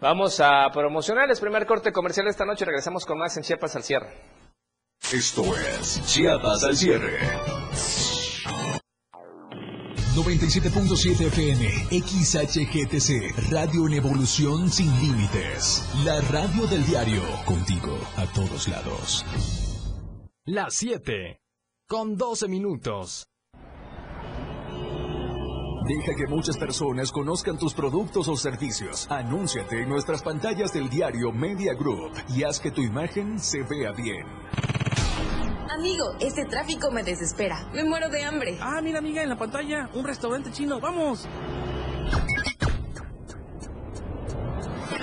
Vamos 0.04 0.42
a 0.42 0.70
promocionar 0.74 1.32
el 1.32 1.38
primer 1.38 1.66
corte 1.66 1.94
comercial 1.94 2.28
esta 2.28 2.44
noche. 2.44 2.66
Regresamos 2.66 3.06
con 3.06 3.18
más 3.18 3.38
en 3.38 3.44
Chiapas 3.44 3.78
al 3.78 3.84
cierre. 3.84 4.10
Esto 5.14 5.44
es 5.56 6.06
Chiapas 6.06 6.66
al 6.66 6.76
cierre. 6.76 7.20
97.7 10.14 11.28
FM, 11.28 11.70
XHGTC, 12.02 13.50
Radio 13.50 13.88
en 13.88 13.94
Evolución 13.94 14.70
Sin 14.70 14.92
Límites. 15.00 15.90
La 16.04 16.20
radio 16.20 16.68
del 16.68 16.86
diario, 16.86 17.22
contigo 17.46 17.98
a 18.18 18.26
todos 18.34 18.68
lados. 18.68 19.26
Las 20.44 20.74
7, 20.74 21.40
con 21.88 22.18
12 22.18 22.50
minutos. 22.50 23.26
Deja 25.86 26.16
que 26.16 26.28
muchas 26.28 26.58
personas 26.58 27.12
conozcan 27.12 27.58
tus 27.58 27.74
productos 27.74 28.30
o 28.30 28.38
servicios. 28.38 29.06
Anúnciate 29.10 29.82
en 29.82 29.90
nuestras 29.90 30.24
pantallas 30.24 30.72
del 30.72 30.88
diario 30.90 31.34
Media 31.34 31.74
Group 31.74 32.14
y 32.30 32.44
haz 32.44 32.62
que 32.62 32.72
tu 32.72 32.82
imagen 32.82 33.38
se 33.38 33.64
vea 33.64 33.92
bien. 33.92 34.26
Amigo, 35.70 36.06
este 36.22 36.46
tráfico 36.46 36.90
me 36.90 37.04
desespera. 37.04 37.68
Me 37.74 37.84
muero 37.84 38.08
de 38.08 38.24
hambre. 38.24 38.58
Ah, 38.62 38.80
mira, 38.82 39.00
amiga, 39.00 39.24
en 39.24 39.30
la 39.30 39.36
pantalla, 39.36 39.90
un 39.94 40.06
restaurante 40.06 40.52
chino. 40.54 40.80
¡Vamos! 40.80 41.28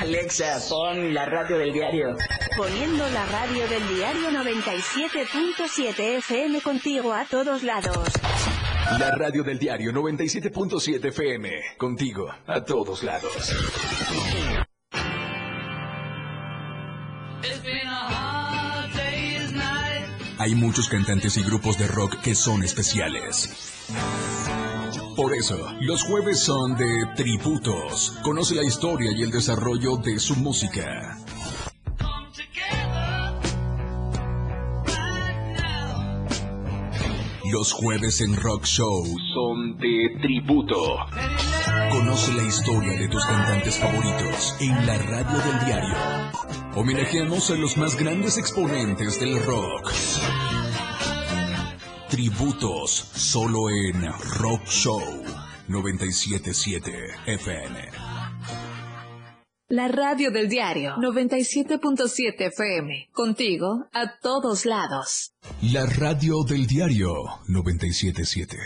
Alexa, 0.00 0.60
pon 0.68 1.12
la 1.12 1.24
radio 1.24 1.58
del 1.58 1.72
diario. 1.72 2.16
Poniendo 2.56 3.08
la 3.10 3.26
radio 3.26 3.66
del 3.66 3.88
diario 3.88 4.30
97.7 4.30 6.18
FM 6.18 6.60
contigo 6.60 7.12
a 7.12 7.24
todos 7.24 7.64
lados. 7.64 8.08
La 8.96 9.10
radio 9.10 9.42
del 9.42 9.58
diario 9.58 9.90
97.7 9.90 11.04
FM, 11.06 11.50
contigo 11.76 12.32
a 12.46 12.64
todos 12.64 13.02
lados. 13.02 13.32
Hay 20.38 20.54
muchos 20.54 20.88
cantantes 20.88 21.36
y 21.36 21.42
grupos 21.42 21.76
de 21.76 21.88
rock 21.88 22.20
que 22.20 22.36
son 22.36 22.62
especiales. 22.62 23.50
Por 25.18 25.34
eso, 25.34 25.58
los 25.80 26.04
jueves 26.04 26.38
son 26.38 26.76
de 26.76 26.86
tributos. 27.16 28.16
Conoce 28.22 28.54
la 28.54 28.62
historia 28.62 29.10
y 29.16 29.24
el 29.24 29.32
desarrollo 29.32 29.96
de 29.96 30.16
su 30.20 30.36
música. 30.36 31.18
Los 37.50 37.72
jueves 37.72 38.20
en 38.20 38.36
Rock 38.36 38.64
Show 38.64 39.04
son 39.34 39.76
de 39.78 40.20
tributo. 40.22 40.98
Conoce 41.90 42.32
la 42.34 42.44
historia 42.44 42.96
de 42.96 43.08
tus 43.08 43.26
cantantes 43.26 43.76
favoritos 43.76 44.54
en 44.60 44.86
la 44.86 44.98
radio 44.98 45.36
del 45.36 45.66
diario. 45.66 45.96
Homenajeamos 46.76 47.50
a 47.50 47.56
los 47.56 47.76
más 47.76 47.96
grandes 47.98 48.38
exponentes 48.38 49.18
del 49.18 49.44
rock. 49.44 49.92
Tributos 52.08 52.90
solo 52.90 53.68
en 53.68 54.02
Rock 54.38 54.66
Show 54.66 55.00
977 55.68 56.90
FM. 57.26 57.78
La 59.68 59.88
radio 59.88 60.30
del 60.30 60.48
diario 60.48 60.96
97.7 60.96 62.46
FM. 62.46 63.10
Contigo 63.12 63.88
a 63.92 64.18
todos 64.22 64.64
lados. 64.64 65.32
La 65.60 65.84
radio 65.84 66.44
del 66.44 66.66
diario 66.66 67.12
977. 67.46 68.56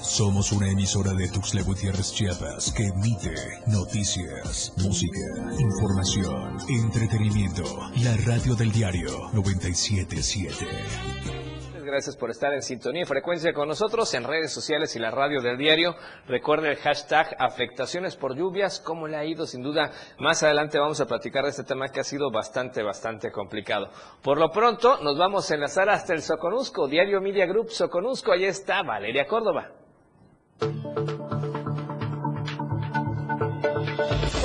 Somos 0.00 0.52
una 0.52 0.70
emisora 0.70 1.14
de 1.14 1.28
Tuxtla 1.28 1.62
Gutiérrez 1.62 2.12
Chiapas 2.12 2.72
que 2.76 2.86
emite 2.86 3.34
noticias, 3.66 4.72
música, 4.76 5.18
información, 5.58 6.58
entretenimiento. 6.68 7.64
La 8.04 8.16
radio 8.18 8.54
del 8.54 8.70
diario 8.70 9.30
977 9.32 11.57
gracias 11.88 12.16
por 12.16 12.30
estar 12.30 12.52
en 12.52 12.62
sintonía 12.62 13.02
y 13.02 13.06
frecuencia 13.06 13.52
con 13.52 13.66
nosotros 13.66 14.12
en 14.14 14.24
redes 14.24 14.52
sociales 14.52 14.94
y 14.94 14.98
la 14.98 15.10
radio 15.10 15.40
del 15.40 15.58
diario. 15.58 15.96
Recuerde 16.26 16.70
el 16.70 16.76
hashtag 16.76 17.34
afectaciones 17.38 18.14
por 18.14 18.36
lluvias, 18.36 18.80
cómo 18.80 19.08
le 19.08 19.16
ha 19.16 19.24
ido 19.24 19.46
sin 19.46 19.62
duda. 19.62 19.90
Más 20.18 20.42
adelante 20.42 20.78
vamos 20.78 21.00
a 21.00 21.06
platicar 21.06 21.44
de 21.44 21.50
este 21.50 21.64
tema 21.64 21.88
que 21.88 22.00
ha 22.00 22.04
sido 22.04 22.30
bastante, 22.30 22.82
bastante 22.82 23.32
complicado. 23.32 23.90
Por 24.22 24.38
lo 24.38 24.50
pronto 24.50 25.02
nos 25.02 25.18
vamos 25.18 25.50
a 25.50 25.54
enlazar 25.54 25.88
hasta 25.88 26.12
el 26.12 26.22
Soconusco, 26.22 26.86
Diario 26.86 27.20
Media 27.20 27.46
Group 27.46 27.70
Soconusco. 27.70 28.32
Allí 28.32 28.44
está 28.44 28.82
Valeria 28.82 29.26
Córdoba. 29.26 29.72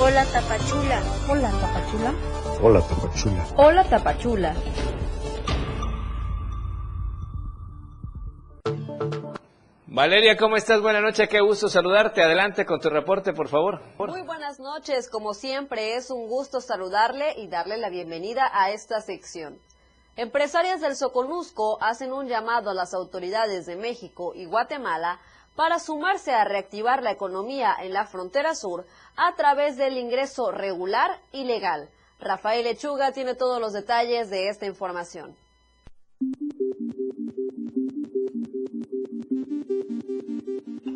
Hola 0.00 0.24
Tapachula. 0.24 1.02
Hola 1.28 1.50
Tapachula. 1.50 2.14
Hola 2.62 2.80
Tapachula. 2.80 3.46
Hola 3.56 3.84
Tapachula. 3.84 4.54
Valeria, 9.94 10.36
¿cómo 10.36 10.56
estás? 10.56 10.80
Buenas 10.82 11.02
noches, 11.02 11.28
qué 11.28 11.40
gusto 11.40 11.68
saludarte. 11.68 12.20
Adelante 12.20 12.66
con 12.66 12.80
tu 12.80 12.90
reporte, 12.90 13.32
por 13.32 13.46
favor. 13.46 13.80
Muy 13.96 14.22
buenas 14.22 14.58
noches, 14.58 15.08
como 15.08 15.34
siempre 15.34 15.94
es 15.94 16.10
un 16.10 16.26
gusto 16.26 16.60
saludarle 16.60 17.34
y 17.36 17.46
darle 17.46 17.76
la 17.76 17.90
bienvenida 17.90 18.50
a 18.52 18.72
esta 18.72 19.00
sección. 19.00 19.56
Empresarias 20.16 20.80
del 20.80 20.96
Soconusco 20.96 21.80
hacen 21.80 22.12
un 22.12 22.26
llamado 22.26 22.70
a 22.70 22.74
las 22.74 22.92
autoridades 22.92 23.66
de 23.66 23.76
México 23.76 24.32
y 24.34 24.46
Guatemala 24.46 25.20
para 25.54 25.78
sumarse 25.78 26.32
a 26.34 26.42
reactivar 26.42 27.04
la 27.04 27.12
economía 27.12 27.76
en 27.80 27.92
la 27.92 28.04
frontera 28.04 28.56
sur 28.56 28.86
a 29.14 29.36
través 29.36 29.76
del 29.76 29.96
ingreso 29.96 30.50
regular 30.50 31.20
y 31.30 31.44
legal. 31.44 31.88
Rafael 32.18 32.64
Lechuga 32.64 33.12
tiene 33.12 33.36
todos 33.36 33.60
los 33.60 33.72
detalles 33.72 34.28
de 34.28 34.48
esta 34.48 34.66
información. 34.66 35.36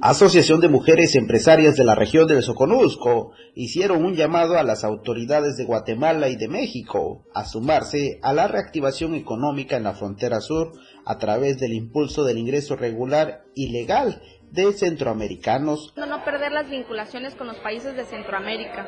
Asociación 0.00 0.61
de 0.61 0.69
Mujeres 0.69 1.17
Empresarias 1.17 1.75
de 1.75 1.83
la 1.83 1.97
región 1.97 2.28
del 2.28 2.45
Soconusco 2.45 3.33
hicieron 3.57 4.05
un 4.05 4.14
llamado 4.14 4.57
a 4.57 4.62
las 4.62 4.85
autoridades 4.85 5.57
de 5.57 5.64
Guatemala 5.64 6.28
y 6.28 6.37
de 6.37 6.47
México 6.47 7.25
a 7.35 7.45
sumarse 7.45 8.21
a 8.23 8.33
la 8.33 8.47
reactivación 8.47 9.17
económica 9.17 9.76
en 9.76 9.83
la 9.83 9.95
frontera 9.95 10.40
sur 10.40 10.71
a 11.05 11.19
través 11.19 11.59
del 11.59 11.73
impulso 11.73 12.23
del 12.23 12.38
ingreso 12.38 12.76
regular 12.76 13.43
y 13.57 13.73
legal 13.73 14.23
de 14.52 14.73
centroamericanos. 14.73 15.93
No, 15.97 16.07
no 16.07 16.25
perder 16.25 16.52
las 16.52 16.71
vinculaciones 16.71 17.35
con 17.35 17.49
los 17.49 17.57
países 17.57 17.97
de 17.97 18.05
Centroamérica, 18.05 18.87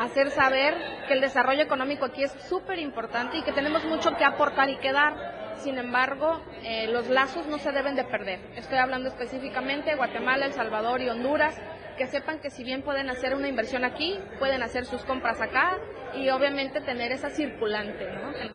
hacer 0.00 0.32
saber 0.32 0.74
que 1.06 1.14
el 1.14 1.20
desarrollo 1.20 1.62
económico 1.62 2.04
aquí 2.04 2.24
es 2.24 2.32
súper 2.48 2.80
importante 2.80 3.38
y 3.38 3.42
que 3.42 3.52
tenemos 3.52 3.84
mucho 3.84 4.10
que 4.18 4.24
aportar 4.24 4.68
y 4.70 4.78
que 4.78 4.92
dar 4.92 5.47
sin 5.58 5.78
embargo, 5.78 6.40
eh, 6.62 6.86
los 6.88 7.08
lazos 7.08 7.46
no 7.46 7.58
se 7.58 7.72
deben 7.72 7.96
de 7.96 8.04
perder. 8.04 8.40
Estoy 8.56 8.78
hablando 8.78 9.08
específicamente 9.08 9.90
de 9.90 9.96
Guatemala, 9.96 10.46
El 10.46 10.52
Salvador 10.52 11.00
y 11.00 11.08
Honduras, 11.08 11.54
que 11.96 12.06
sepan 12.06 12.40
que 12.40 12.50
si 12.50 12.62
bien 12.62 12.82
pueden 12.82 13.10
hacer 13.10 13.34
una 13.34 13.48
inversión 13.48 13.84
aquí, 13.84 14.16
pueden 14.38 14.62
hacer 14.62 14.86
sus 14.86 15.02
compras 15.02 15.40
acá 15.40 15.78
y 16.14 16.28
obviamente 16.30 16.80
tener 16.80 17.12
esa 17.12 17.28
circulante. 17.28 18.06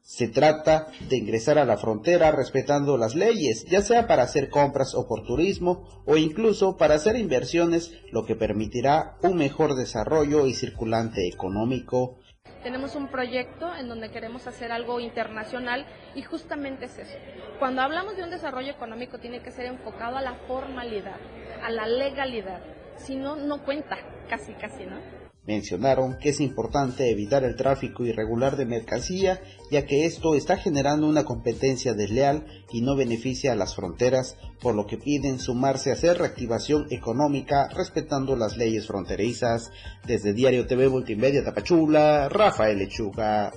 Se 0.01 0.29
trata 0.29 0.87
de 1.09 1.17
ingresar 1.17 1.59
a 1.59 1.65
la 1.65 1.77
frontera 1.77 2.31
respetando 2.31 2.97
las 2.97 3.15
leyes, 3.15 3.65
ya 3.65 3.81
sea 3.81 4.07
para 4.07 4.23
hacer 4.23 4.49
compras 4.49 4.95
o 4.95 5.07
por 5.07 5.25
turismo 5.25 6.03
o 6.05 6.15
incluso 6.17 6.77
para 6.77 6.95
hacer 6.95 7.17
inversiones, 7.17 7.91
lo 8.11 8.25
que 8.25 8.35
permitirá 8.35 9.17
un 9.21 9.35
mejor 9.35 9.75
desarrollo 9.75 10.47
y 10.47 10.53
circulante 10.53 11.27
económico 11.27 12.17
tenemos 12.63 12.95
un 12.95 13.07
proyecto 13.07 13.75
en 13.75 13.87
donde 13.87 14.09
queremos 14.09 14.47
hacer 14.47 14.71
algo 14.71 14.99
internacional 14.99 15.85
y 16.15 16.21
justamente 16.23 16.85
es 16.85 16.97
eso. 16.97 17.17
Cuando 17.59 17.81
hablamos 17.81 18.15
de 18.17 18.23
un 18.23 18.29
desarrollo 18.29 18.71
económico 18.71 19.19
tiene 19.19 19.41
que 19.41 19.51
ser 19.51 19.65
enfocado 19.65 20.17
a 20.17 20.21
la 20.21 20.33
formalidad, 20.47 21.17
a 21.61 21.69
la 21.69 21.85
legalidad. 21.85 22.61
Si 22.97 23.15
no, 23.15 23.35
no 23.35 23.63
cuenta, 23.63 23.97
casi, 24.29 24.53
casi, 24.53 24.85
¿no? 24.85 25.22
Mencionaron 25.45 26.17
que 26.19 26.29
es 26.29 26.39
importante 26.39 27.11
evitar 27.11 27.43
el 27.43 27.57
tráfico 27.57 28.05
irregular 28.05 28.55
de 28.55 28.65
mercancía, 28.65 29.41
ya 29.69 29.85
que 29.85 30.05
esto 30.05 30.35
está 30.35 30.55
generando 30.55 31.05
una 31.05 31.25
competencia 31.25 31.93
desleal 31.93 32.45
y 32.71 32.81
no 32.81 32.95
beneficia 32.95 33.51
a 33.51 33.55
las 33.55 33.75
fronteras, 33.75 34.37
por 34.61 34.73
lo 34.73 34.87
que 34.87 34.97
piden 34.97 35.39
sumarse 35.39 35.89
a 35.89 35.93
hacer 35.93 36.17
reactivación 36.17 36.87
económica 36.91 37.67
respetando 37.67 38.37
las 38.37 38.55
leyes 38.55 38.87
fronterizas. 38.87 39.71
Desde 40.07 40.31
Diario 40.31 40.65
TV 40.65 40.87
Multimedia 40.87 41.43
Tapachula, 41.43 42.29
Rafael 42.29 42.77
Lechuga. 42.77 43.51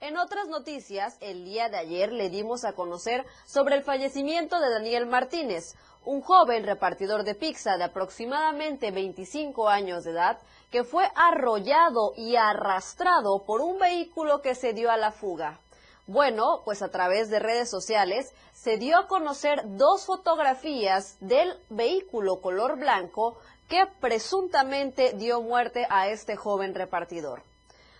En 0.00 0.18
otras 0.18 0.48
noticias, 0.48 1.16
el 1.20 1.44
día 1.44 1.70
de 1.70 1.78
ayer 1.78 2.12
le 2.12 2.28
dimos 2.28 2.64
a 2.64 2.74
conocer 2.74 3.24
sobre 3.46 3.76
el 3.76 3.82
fallecimiento 3.82 4.60
de 4.60 4.68
Daniel 4.68 5.06
Martínez, 5.06 5.74
un 6.04 6.20
joven 6.20 6.64
repartidor 6.64 7.24
de 7.24 7.34
pizza 7.34 7.76
de 7.76 7.84
aproximadamente 7.84 8.90
25 8.90 9.68
años 9.68 10.04
de 10.04 10.12
edad 10.12 10.38
que 10.70 10.84
fue 10.84 11.08
arrollado 11.14 12.14
y 12.16 12.36
arrastrado 12.36 13.44
por 13.44 13.60
un 13.60 13.78
vehículo 13.78 14.40
que 14.42 14.54
se 14.54 14.72
dio 14.72 14.90
a 14.90 14.96
la 14.96 15.12
fuga. 15.12 15.58
Bueno, 16.06 16.62
pues 16.64 16.82
a 16.82 16.88
través 16.88 17.30
de 17.30 17.38
redes 17.38 17.70
sociales 17.70 18.32
se 18.52 18.76
dio 18.76 18.98
a 18.98 19.06
conocer 19.06 19.62
dos 19.76 20.06
fotografías 20.06 21.16
del 21.20 21.54
vehículo 21.70 22.40
color 22.40 22.78
blanco 22.78 23.38
que 23.68 23.86
presuntamente 24.00 25.12
dio 25.14 25.40
muerte 25.40 25.86
a 25.88 26.08
este 26.08 26.36
joven 26.36 26.74
repartidor. 26.74 27.42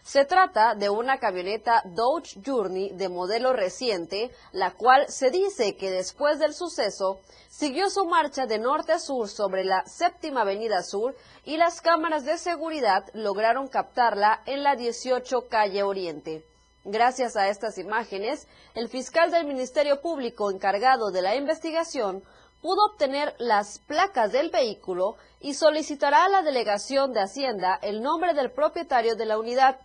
Se 0.02 0.24
trata 0.24 0.74
de 0.74 0.90
una 0.90 1.18
camioneta 1.18 1.80
Dodge 1.84 2.40
Journey 2.44 2.90
de 2.90 3.08
modelo 3.08 3.52
reciente, 3.52 4.32
la 4.50 4.72
cual 4.72 5.08
se 5.08 5.30
dice 5.30 5.76
que 5.76 5.92
después 5.92 6.40
del 6.40 6.54
suceso 6.54 7.20
siguió 7.48 7.88
su 7.88 8.04
marcha 8.04 8.46
de 8.46 8.58
norte 8.58 8.92
a 8.92 8.98
sur 8.98 9.28
sobre 9.28 9.64
la 9.64 9.86
séptima 9.86 10.40
avenida 10.40 10.82
sur 10.82 11.14
y 11.44 11.56
las 11.56 11.80
cámaras 11.80 12.24
de 12.24 12.36
seguridad 12.36 13.04
lograron 13.14 13.68
captarla 13.68 14.42
en 14.44 14.64
la 14.64 14.74
18 14.74 15.46
calle 15.48 15.84
Oriente. 15.84 16.44
Gracias 16.84 17.36
a 17.36 17.48
estas 17.48 17.78
imágenes, 17.78 18.48
el 18.74 18.88
fiscal 18.88 19.30
del 19.30 19.46
Ministerio 19.46 20.00
Público 20.00 20.50
encargado 20.50 21.12
de 21.12 21.22
la 21.22 21.36
investigación 21.36 22.24
pudo 22.60 22.86
obtener 22.86 23.36
las 23.38 23.78
placas 23.78 24.32
del 24.32 24.50
vehículo 24.50 25.16
y 25.40 25.54
solicitará 25.54 26.24
a 26.24 26.28
la 26.28 26.42
delegación 26.42 27.12
de 27.12 27.20
Hacienda 27.20 27.78
el 27.82 28.02
nombre 28.02 28.34
del 28.34 28.50
propietario 28.50 29.14
de 29.14 29.26
la 29.26 29.38
unidad 29.38 29.78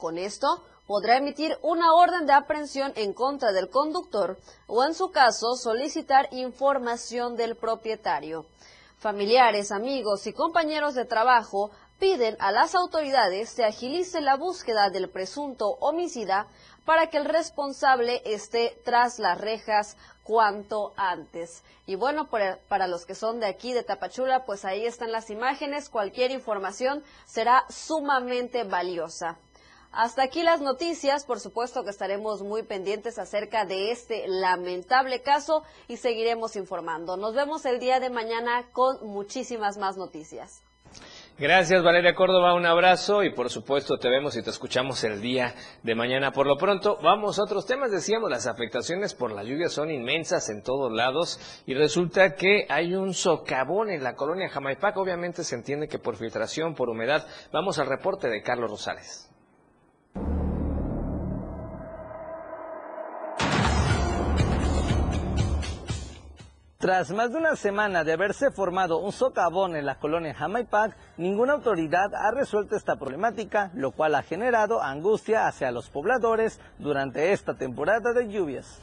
con 0.00 0.18
esto, 0.18 0.64
podrá 0.88 1.18
emitir 1.18 1.56
una 1.62 1.94
orden 1.94 2.26
de 2.26 2.32
aprehensión 2.32 2.92
en 2.96 3.12
contra 3.12 3.52
del 3.52 3.70
conductor 3.70 4.38
o, 4.66 4.82
en 4.82 4.94
su 4.94 5.12
caso, 5.12 5.54
solicitar 5.54 6.28
información 6.32 7.36
del 7.36 7.54
propietario. 7.54 8.44
Familiares, 8.98 9.70
amigos 9.70 10.26
y 10.26 10.32
compañeros 10.32 10.94
de 10.94 11.04
trabajo 11.04 11.70
piden 12.00 12.36
a 12.40 12.50
las 12.50 12.74
autoridades 12.74 13.50
se 13.50 13.64
agilice 13.64 14.20
la 14.20 14.36
búsqueda 14.36 14.90
del 14.90 15.08
presunto 15.08 15.68
homicida 15.80 16.48
para 16.84 17.08
que 17.08 17.18
el 17.18 17.26
responsable 17.26 18.22
esté 18.24 18.76
tras 18.84 19.18
las 19.18 19.38
rejas 19.38 19.96
cuanto 20.24 20.92
antes. 20.96 21.62
Y 21.86 21.94
bueno, 21.94 22.28
para 22.28 22.86
los 22.88 23.06
que 23.06 23.14
son 23.14 23.38
de 23.38 23.46
aquí, 23.46 23.72
de 23.72 23.82
Tapachula, 23.82 24.44
pues 24.44 24.64
ahí 24.64 24.86
están 24.86 25.12
las 25.12 25.30
imágenes. 25.30 25.88
Cualquier 25.88 26.30
información 26.30 27.04
será 27.26 27.64
sumamente 27.68 28.64
valiosa. 28.64 29.38
Hasta 29.92 30.22
aquí 30.22 30.44
las 30.44 30.60
noticias, 30.60 31.24
por 31.24 31.40
supuesto 31.40 31.82
que 31.82 31.90
estaremos 31.90 32.42
muy 32.42 32.62
pendientes 32.62 33.18
acerca 33.18 33.64
de 33.64 33.90
este 33.90 34.28
lamentable 34.28 35.20
caso 35.20 35.64
y 35.88 35.96
seguiremos 35.96 36.54
informando. 36.54 37.16
Nos 37.16 37.34
vemos 37.34 37.64
el 37.64 37.80
día 37.80 37.98
de 37.98 38.08
mañana 38.08 38.68
con 38.72 39.04
muchísimas 39.04 39.78
más 39.78 39.96
noticias. 39.96 40.62
Gracias 41.38 41.82
Valeria 41.82 42.14
Córdoba, 42.14 42.54
un 42.54 42.66
abrazo 42.66 43.24
y 43.24 43.32
por 43.32 43.48
supuesto 43.48 43.96
te 43.96 44.10
vemos 44.10 44.36
y 44.36 44.42
te 44.42 44.50
escuchamos 44.50 45.02
el 45.04 45.20
día 45.20 45.54
de 45.82 45.94
mañana. 45.94 46.32
Por 46.32 46.46
lo 46.46 46.56
pronto, 46.56 46.98
vamos 47.02 47.38
a 47.38 47.44
otros 47.44 47.66
temas. 47.66 47.90
Decíamos, 47.90 48.30
las 48.30 48.46
afectaciones 48.46 49.14
por 49.14 49.32
la 49.32 49.42
lluvia 49.42 49.70
son 49.70 49.90
inmensas 49.90 50.50
en 50.50 50.62
todos 50.62 50.92
lados 50.92 51.40
y 51.66 51.74
resulta 51.74 52.34
que 52.34 52.66
hay 52.68 52.94
un 52.94 53.14
socavón 53.14 53.90
en 53.90 54.04
la 54.04 54.14
colonia 54.14 54.50
Jamaipac. 54.50 54.96
Obviamente 54.98 55.42
se 55.42 55.56
entiende 55.56 55.88
que 55.88 55.98
por 55.98 56.16
filtración, 56.16 56.74
por 56.74 56.90
humedad. 56.90 57.26
Vamos 57.52 57.78
al 57.78 57.86
reporte 57.86 58.28
de 58.28 58.42
Carlos 58.42 58.70
Rosales. 58.70 59.29
Tras 66.80 67.10
más 67.10 67.30
de 67.30 67.36
una 67.36 67.56
semana 67.56 68.04
de 68.04 68.14
haberse 68.14 68.50
formado 68.50 69.00
un 69.00 69.12
socavón 69.12 69.76
en 69.76 69.84
la 69.84 69.98
colonia 69.98 70.32
Jamaipac, 70.32 70.96
ninguna 71.18 71.52
autoridad 71.52 72.14
ha 72.14 72.30
resuelto 72.30 72.74
esta 72.74 72.96
problemática, 72.96 73.70
lo 73.74 73.90
cual 73.90 74.14
ha 74.14 74.22
generado 74.22 74.82
angustia 74.82 75.46
hacia 75.46 75.72
los 75.72 75.90
pobladores 75.90 76.58
durante 76.78 77.32
esta 77.32 77.52
temporada 77.52 78.14
de 78.14 78.32
lluvias. 78.32 78.78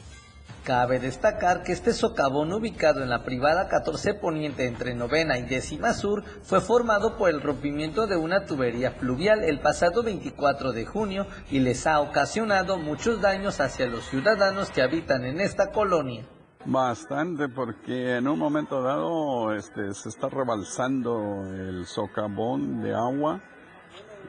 Cabe 0.62 1.00
destacar 1.00 1.64
que 1.64 1.72
este 1.72 1.92
socavón 1.92 2.52
ubicado 2.52 3.02
en 3.02 3.10
la 3.10 3.24
privada 3.24 3.66
14 3.66 4.14
Poniente 4.14 4.68
entre 4.68 4.94
novena 4.94 5.36
y 5.36 5.42
décima 5.42 5.92
sur 5.92 6.22
fue 6.44 6.60
formado 6.60 7.16
por 7.16 7.30
el 7.30 7.42
rompimiento 7.42 8.06
de 8.06 8.16
una 8.16 8.46
tubería 8.46 8.94
pluvial 8.96 9.42
el 9.42 9.58
pasado 9.58 10.04
24 10.04 10.70
de 10.70 10.86
junio 10.86 11.26
y 11.50 11.58
les 11.58 11.84
ha 11.88 12.00
ocasionado 12.00 12.78
muchos 12.78 13.20
daños 13.20 13.58
hacia 13.58 13.86
los 13.86 14.08
ciudadanos 14.08 14.70
que 14.70 14.82
habitan 14.82 15.24
en 15.24 15.40
esta 15.40 15.72
colonia. 15.72 16.24
Bastante, 16.64 17.48
porque 17.48 18.16
en 18.16 18.26
un 18.26 18.38
momento 18.38 18.82
dado 18.82 19.54
este, 19.54 19.94
se 19.94 20.08
está 20.08 20.28
rebalsando 20.28 21.44
el 21.54 21.86
socavón 21.86 22.82
de 22.82 22.94
agua. 22.94 23.40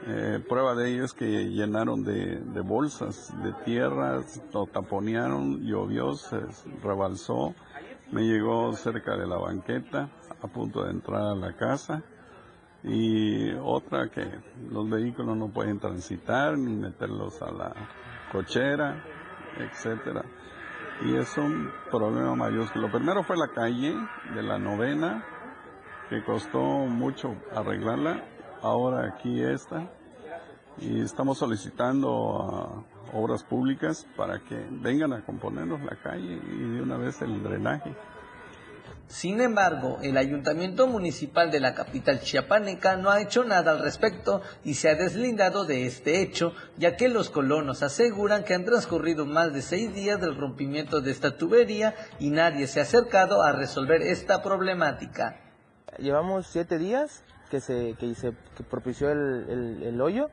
Eh, 0.06 0.42
prueba 0.48 0.74
de 0.74 0.90
ello 0.90 1.04
es 1.04 1.12
que 1.12 1.26
llenaron 1.26 2.04
de, 2.04 2.36
de 2.36 2.60
bolsas 2.60 3.34
de 3.42 3.52
tierra, 3.64 4.20
lo 4.54 4.66
taponearon, 4.66 5.60
llovió, 5.60 6.14
se 6.14 6.40
rebalsó, 6.82 7.54
me 8.12 8.22
llegó 8.22 8.72
cerca 8.74 9.16
de 9.16 9.26
la 9.26 9.36
banqueta, 9.36 10.08
a 10.40 10.46
punto 10.46 10.84
de 10.84 10.92
entrar 10.92 11.22
a 11.22 11.34
la 11.34 11.54
casa. 11.56 12.02
Y 12.84 13.52
otra 13.54 14.08
que 14.08 14.24
los 14.70 14.88
vehículos 14.88 15.36
no 15.36 15.48
pueden 15.48 15.80
transitar 15.80 16.56
ni 16.56 16.74
meterlos 16.74 17.42
a 17.42 17.50
la 17.50 17.74
cochera, 18.32 19.04
etcétera 19.58 20.24
y 21.02 21.16
es 21.16 21.36
un 21.38 21.70
problema 21.90 22.34
mayúsculo. 22.34 22.90
Primero 22.90 23.22
fue 23.22 23.36
la 23.36 23.48
calle 23.48 23.94
de 24.34 24.42
la 24.42 24.58
novena, 24.58 25.24
que 26.08 26.22
costó 26.24 26.60
mucho 26.60 27.36
arreglarla, 27.54 28.24
ahora 28.62 29.06
aquí 29.08 29.42
está, 29.42 29.90
y 30.78 31.00
estamos 31.00 31.38
solicitando 31.38 32.84
a 33.12 33.16
obras 33.16 33.44
públicas 33.44 34.06
para 34.16 34.40
que 34.40 34.66
vengan 34.70 35.12
a 35.12 35.24
componernos 35.24 35.80
la 35.82 35.96
calle 35.96 36.34
y 36.34 36.74
de 36.74 36.82
una 36.82 36.96
vez 36.96 37.20
el 37.22 37.42
drenaje. 37.42 37.94
Sin 39.10 39.40
embargo, 39.40 39.98
el 40.02 40.16
ayuntamiento 40.16 40.86
municipal 40.86 41.50
de 41.50 41.58
la 41.58 41.74
capital 41.74 42.20
chiapaneca 42.20 42.96
no 42.96 43.10
ha 43.10 43.20
hecho 43.20 43.42
nada 43.42 43.72
al 43.72 43.80
respecto 43.80 44.40
y 44.62 44.74
se 44.74 44.88
ha 44.88 44.94
deslindado 44.94 45.64
de 45.64 45.84
este 45.84 46.22
hecho, 46.22 46.54
ya 46.78 46.96
que 46.96 47.08
los 47.08 47.28
colonos 47.28 47.82
aseguran 47.82 48.44
que 48.44 48.54
han 48.54 48.64
transcurrido 48.64 49.26
más 49.26 49.52
de 49.52 49.62
seis 49.62 49.92
días 49.92 50.20
del 50.20 50.36
rompimiento 50.36 51.00
de 51.00 51.10
esta 51.10 51.36
tubería 51.36 51.96
y 52.20 52.30
nadie 52.30 52.68
se 52.68 52.78
ha 52.78 52.84
acercado 52.84 53.42
a 53.42 53.50
resolver 53.50 54.00
esta 54.00 54.44
problemática. 54.44 55.40
Llevamos 55.98 56.46
siete 56.46 56.78
días 56.78 57.24
que 57.50 57.60
se, 57.60 57.96
que 57.98 58.14
se 58.14 58.32
que 58.56 58.62
propició 58.62 59.10
el, 59.10 59.82
el, 59.82 60.00
hoyo 60.00 60.30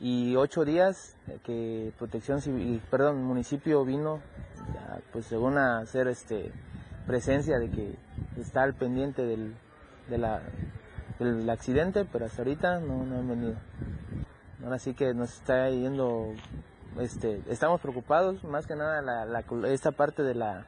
y 0.00 0.34
ocho 0.34 0.64
días 0.64 1.16
que 1.44 1.92
Protección 1.96 2.42
Civil, 2.42 2.82
perdón, 2.90 3.22
municipio 3.22 3.84
vino, 3.84 4.20
pues 5.12 5.26
según 5.26 5.56
a 5.56 5.78
hacer 5.78 6.08
este 6.08 6.52
presencia 7.08 7.58
de 7.58 7.70
que 7.70 7.94
está 8.38 8.62
al 8.62 8.74
pendiente 8.74 9.22
del, 9.22 9.56
de 10.08 10.18
la, 10.18 10.42
del 11.18 11.48
accidente, 11.48 12.04
pero 12.04 12.26
hasta 12.26 12.42
ahorita 12.42 12.80
no, 12.80 13.04
no 13.04 13.18
han 13.18 13.28
venido. 13.28 13.56
Ahora 14.62 14.78
sí 14.78 14.92
que 14.92 15.14
nos 15.14 15.32
está 15.32 15.70
yendo, 15.70 16.34
este, 17.00 17.42
estamos 17.48 17.80
preocupados, 17.80 18.44
más 18.44 18.66
que 18.66 18.76
nada 18.76 19.00
la, 19.00 19.44
esta 19.68 19.92
parte 19.92 20.22
de 20.22 20.34
la, 20.34 20.66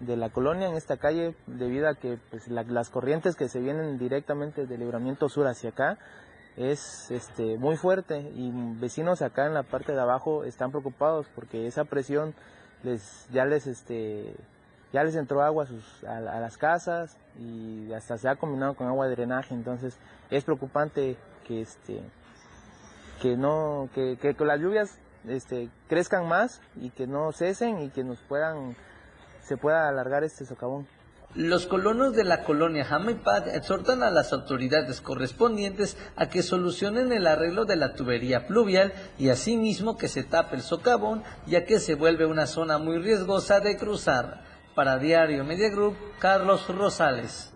de 0.00 0.16
la 0.16 0.30
colonia 0.30 0.68
en 0.68 0.74
esta 0.74 0.96
calle, 0.96 1.36
debido 1.46 1.88
a 1.88 1.94
que 1.94 2.18
pues, 2.30 2.48
las 2.48 2.90
corrientes 2.90 3.36
que 3.36 3.48
se 3.48 3.60
vienen 3.60 3.98
directamente 3.98 4.66
del 4.66 4.80
libramiento 4.80 5.28
sur 5.28 5.46
hacia 5.46 5.70
acá, 5.70 5.98
es 6.56 7.10
este, 7.10 7.56
muy 7.56 7.76
fuerte 7.76 8.30
y 8.34 8.50
vecinos 8.80 9.22
acá 9.22 9.46
en 9.46 9.54
la 9.54 9.62
parte 9.62 9.92
de 9.92 10.00
abajo 10.00 10.44
están 10.44 10.70
preocupados 10.70 11.26
porque 11.34 11.66
esa 11.66 11.84
presión 11.84 12.34
les 12.82 13.26
ya 13.30 13.46
les 13.46 13.66
este 13.66 14.34
ya 14.92 15.04
les 15.04 15.16
entró 15.16 15.42
agua 15.42 15.64
a, 15.64 15.66
sus, 15.66 16.04
a, 16.04 16.20
las 16.20 16.56
casas 16.56 17.16
y 17.38 17.92
hasta 17.92 18.18
se 18.18 18.28
ha 18.28 18.36
combinado 18.36 18.74
con 18.74 18.86
agua 18.86 19.06
de 19.06 19.16
drenaje, 19.16 19.54
entonces 19.54 19.98
es 20.30 20.44
preocupante 20.44 21.16
que 21.46 21.62
este 21.62 22.02
que 23.20 23.36
no 23.36 23.88
que, 23.94 24.16
que, 24.16 24.34
las 24.44 24.60
lluvias 24.60 24.98
este, 25.28 25.70
crezcan 25.88 26.28
más 26.28 26.60
y 26.76 26.90
que 26.90 27.06
no 27.06 27.32
cesen 27.32 27.80
y 27.80 27.90
que 27.90 28.04
nos 28.04 28.18
puedan 28.20 28.76
se 29.42 29.56
pueda 29.56 29.88
alargar 29.88 30.24
este 30.24 30.44
socavón. 30.44 30.86
Los 31.34 31.66
colonos 31.66 32.14
de 32.14 32.24
la 32.24 32.44
colonia 32.44 32.84
Jamaipad 32.84 33.48
exhortan 33.48 34.02
a 34.02 34.10
las 34.10 34.34
autoridades 34.34 35.00
correspondientes 35.00 35.96
a 36.14 36.28
que 36.28 36.42
solucionen 36.42 37.10
el 37.10 37.26
arreglo 37.26 37.64
de 37.64 37.76
la 37.76 37.94
tubería 37.94 38.46
pluvial 38.46 38.92
y 39.18 39.30
asimismo 39.30 39.96
que 39.96 40.08
se 40.08 40.24
tape 40.24 40.56
el 40.56 40.62
socavón 40.62 41.22
ya 41.46 41.64
que 41.64 41.78
se 41.78 41.94
vuelve 41.94 42.26
una 42.26 42.46
zona 42.46 42.76
muy 42.76 42.98
riesgosa 42.98 43.60
de 43.60 43.78
cruzar. 43.78 44.51
Para 44.74 44.98
Diario 44.98 45.44
Media 45.44 45.68
Group, 45.68 45.96
Carlos 46.18 46.66
Rosales. 46.68 47.52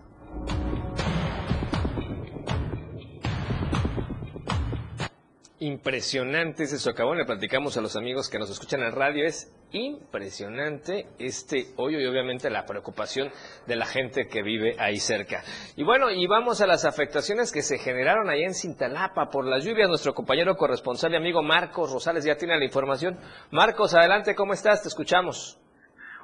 Impresionante 5.59 6.65
ese 6.65 6.77
socavón, 6.77 7.17
le 7.17 7.25
platicamos 7.25 7.75
a 7.75 7.81
los 7.81 7.95
amigos 7.95 8.29
que 8.29 8.37
nos 8.37 8.51
escuchan 8.51 8.81
en 8.81 8.91
radio, 8.91 9.25
es 9.25 9.51
impresionante 9.71 11.07
este 11.17 11.73
hoyo 11.77 11.99
y 11.99 12.05
obviamente 12.05 12.51
la 12.51 12.67
preocupación 12.67 13.31
de 13.65 13.75
la 13.75 13.87
gente 13.87 14.27
que 14.27 14.43
vive 14.43 14.75
ahí 14.77 14.97
cerca. 14.97 15.43
Y 15.75 15.83
bueno, 15.83 16.11
y 16.11 16.27
vamos 16.27 16.61
a 16.61 16.67
las 16.67 16.85
afectaciones 16.85 17.51
que 17.51 17.63
se 17.63 17.79
generaron 17.79 18.29
ahí 18.29 18.43
en 18.43 18.53
Cintalapa 18.53 19.31
por 19.31 19.47
las 19.47 19.65
lluvias. 19.65 19.89
Nuestro 19.89 20.13
compañero 20.13 20.55
corresponsal 20.55 21.13
y 21.13 21.15
amigo 21.15 21.41
Marcos 21.41 21.91
Rosales 21.91 22.23
ya 22.23 22.37
tiene 22.37 22.59
la 22.59 22.65
información. 22.65 23.17
Marcos, 23.49 23.95
adelante, 23.95 24.35
¿cómo 24.35 24.53
estás? 24.53 24.83
Te 24.83 24.89
escuchamos. 24.89 25.59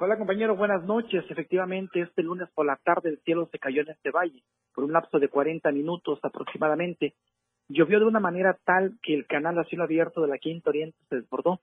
Hola 0.00 0.18
compañero, 0.18 0.56
buenas 0.56 0.82
noches. 0.82 1.24
Efectivamente, 1.30 2.00
este 2.00 2.24
lunes 2.24 2.48
por 2.52 2.66
la 2.66 2.74
tarde 2.82 3.10
el 3.10 3.18
cielo 3.18 3.48
se 3.52 3.60
cayó 3.60 3.82
en 3.82 3.90
este 3.90 4.10
valle 4.10 4.42
por 4.74 4.82
un 4.82 4.92
lapso 4.92 5.20
de 5.20 5.28
40 5.28 5.70
minutos 5.70 6.18
aproximadamente. 6.24 7.14
Llovió 7.68 8.00
de 8.00 8.06
una 8.06 8.18
manera 8.18 8.58
tal 8.64 8.98
que 9.02 9.14
el 9.14 9.24
canal 9.26 9.56
a 9.56 9.64
cielo 9.64 9.84
abierto 9.84 10.20
de 10.20 10.26
la 10.26 10.38
Quinta 10.38 10.70
Oriente 10.70 10.98
se 11.08 11.16
desbordó. 11.20 11.60